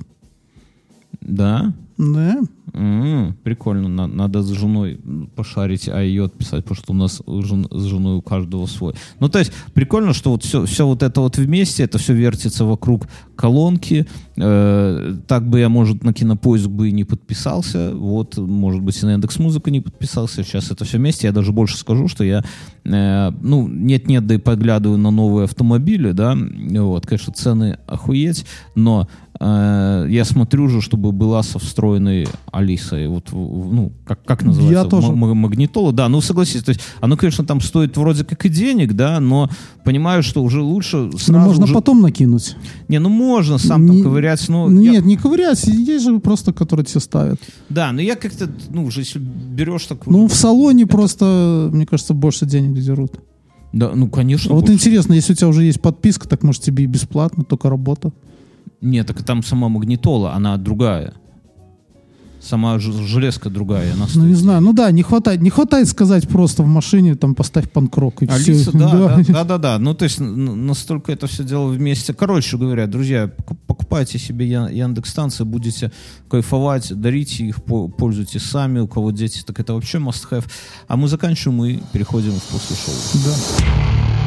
[1.21, 1.73] Да?
[1.99, 2.37] Да?
[2.75, 5.01] М, Прикольно, На- надо с женой
[5.35, 8.95] пошарить, а ее отписать, потому что у нас жен- с женой у каждого свой.
[9.19, 12.65] Ну, то есть, прикольно, что вот все, все вот это вот вместе, это все вертится
[12.65, 14.07] вокруг колонки.
[14.41, 17.93] Э, так бы я, может, на кинопоиск бы и не подписался.
[17.95, 20.43] Вот, может быть, и на Яндекс Музыку не подписался.
[20.45, 21.27] Сейчас это все вместе.
[21.27, 22.45] Я даже больше скажу, что я,
[22.85, 26.37] э, ну, нет-нет, да и поглядываю на новые автомобили, да.
[26.37, 28.45] Вот, конечно, цены охуеть,
[28.75, 29.09] но
[29.41, 33.09] э, я смотрю же, чтобы была со встроенной Алисой.
[33.09, 34.83] Вот, ну, как, как называется?
[34.83, 35.09] Я тоже.
[35.09, 38.49] М- м- магнитола, да, ну согласись, то есть оно, конечно, там стоит вроде как и
[38.49, 39.49] денег, да, но
[39.85, 42.57] понимаю, что уже лучше сразу Ну, можно уже- потом накинуть.
[42.89, 44.69] Не, ну можно сам Не- там ковырять, но...
[44.69, 47.41] Ну, я- Нет, не ковырять, есть же просто, которые тебе ставят.
[47.69, 50.17] Да, но я как-то, ну, уже если берешь такую...
[50.17, 53.21] Ну, в салоне просто, мне кажется, больше денег дерут.
[53.73, 54.53] Да, ну, конечно.
[54.53, 57.69] А вот интересно, если у тебя уже есть подписка, так может тебе и бесплатно, только
[57.69, 58.13] работа.
[58.81, 61.15] Нет, так там сама магнитола, она другая.
[62.41, 63.93] Сама железка другая.
[63.95, 64.61] Она Ну, стоит- не знаю.
[64.61, 68.71] Ну да, не хватает, не хватает сказать просто в машине, там, поставь панкрок и Алиса,
[68.71, 68.79] все.
[68.79, 69.79] да, да, да, да, да.
[69.79, 72.15] Ну, то есть настолько это все дело вместе.
[72.15, 75.91] Короче говоря, друзья, поку- покупайте себе Я- Яндекс-станции, будете
[76.31, 78.79] кайфовать, дарите их, по- пользуйтесь сами.
[78.81, 80.45] У кого дети, так это вообще must-have.
[80.87, 82.95] А мы заканчиваем и переходим в после шоу.
[83.25, 84.18] Да.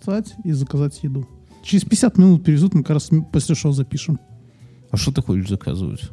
[0.00, 1.28] Поставить и заказать еду.
[1.62, 4.18] Через 50 минут перевезут, мы как раз после шоу запишем.
[4.90, 6.10] А что ты хочешь заказывать?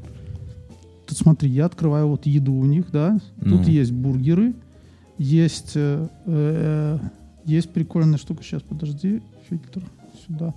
[1.07, 3.17] Тут смотри, я открываю вот еду у них, да.
[3.37, 3.57] Ну.
[3.57, 4.55] Тут есть бургеры,
[5.17, 6.99] есть, э, э,
[7.45, 8.43] есть прикольная штука.
[8.43, 9.83] Сейчас, подожди, фильтр
[10.27, 10.53] сюда.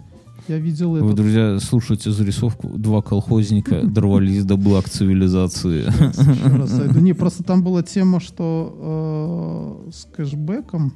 [0.48, 1.16] Я видел Вы, это.
[1.16, 2.68] друзья, слушайте зарисовку.
[2.68, 5.82] Два колхозника дорвались до благ цивилизации.
[5.82, 6.98] Еще раз зайду.
[6.98, 10.92] Не, просто там была тема, что э, с кэшбэком.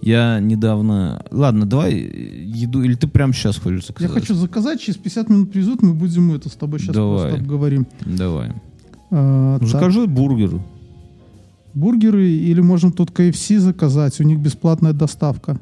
[0.00, 1.24] Я недавно...
[1.30, 2.82] Ладно, давай еду...
[2.82, 4.12] Или ты прямо сейчас хочешь Я заказать?
[4.12, 7.22] хочу заказать, через 50 минут привезут, мы будем это с тобой сейчас Давай.
[7.30, 7.86] просто обговорим.
[8.06, 8.52] Давай.
[9.10, 10.60] А, Ну, так, закажи бургер.
[11.74, 15.58] бургеры или можем тут KFC заказать, у них бесплатная доставка.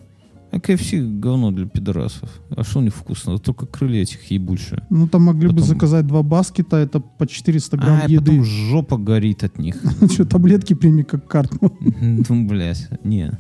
[0.53, 2.31] А KFC говно для пидорасов.
[2.57, 3.39] А что у них вкусно?
[3.39, 4.83] Только крылья этих ебучие.
[4.91, 8.21] Ну, там могли бы Потом- заказать два баскета, это по 400 грамм А, еды.
[8.21, 9.77] потом жопа горит от них.
[10.13, 11.73] Что, таблетки прими как карту.
[12.01, 13.33] Ну, блядь, не.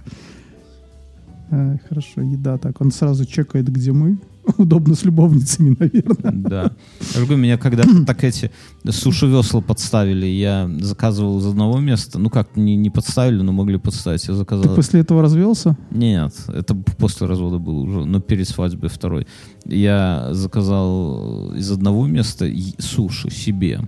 [1.51, 2.59] А, Хорошо, еда.
[2.59, 4.18] Так, он сразу чекает, где мы.
[4.59, 6.32] Удобно с любовницами, наверное.
[6.32, 6.73] Да.
[7.14, 8.51] Я говорю, меня когда-то так эти
[8.89, 10.27] суши-весла подставили.
[10.27, 12.18] Я заказывал из одного места.
[12.18, 14.23] Ну как, не, не подставили, но могли подставить.
[14.23, 14.74] Я Ты заказал...
[14.74, 15.77] после этого развелся?
[15.90, 19.27] Нет, это после развода было уже, но перед свадьбой второй.
[19.64, 22.48] Я заказал из одного места
[22.78, 23.81] суши себе.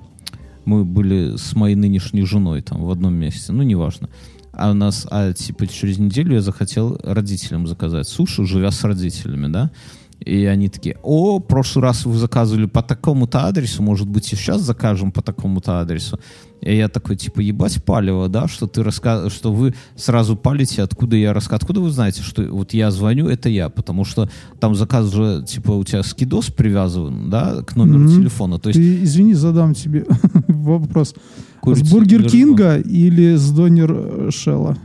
[0.64, 4.08] Мы были с моей нынешней женой там в одном месте, ну, неважно.
[4.58, 9.46] А у нас, а типа через неделю я захотел родителям заказать суши, живя с родителями,
[9.46, 9.70] да.
[10.18, 14.62] И они такие, о, прошлый раз вы заказывали по такому-то адресу, может быть, и сейчас
[14.62, 16.18] закажем по такому-то адресу.
[16.60, 19.30] И я такой, типа, ебать палево, да, что ты раска...
[19.30, 21.62] что вы сразу палите, откуда я рассказываю.
[21.62, 24.28] Откуда вы знаете, что вот я звоню, это я, потому что
[24.58, 28.16] там заказ же, типа, у тебя скидос привязан, да, к номеру Мгм.
[28.16, 28.58] телефона.
[28.58, 30.04] То есть Ты, извини, задам тебе
[30.48, 31.14] вопрос.
[31.60, 34.76] Курица с Бургер Кинга или с Донер э, Шелла?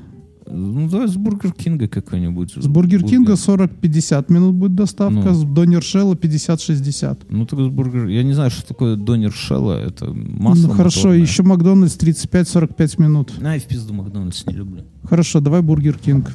[0.55, 2.53] Ну, давай с Бургер Кинга какой-нибудь.
[2.55, 5.33] С Бургер Кинга 40-50 минут будет доставка, Ну.
[5.33, 7.17] с Донер Шелла 50-60.
[7.29, 8.07] Ну, так с Бургер...
[8.07, 9.73] Я не знаю, что такое донер Шелла.
[9.79, 11.21] Это масло Ну, хорошо, моторное.
[11.21, 13.33] еще Макдональдс 35-45 минут.
[13.43, 14.83] Ай, в пизду Макдональдс не люблю.
[15.03, 16.31] Хорошо, давай Бургер Кинг.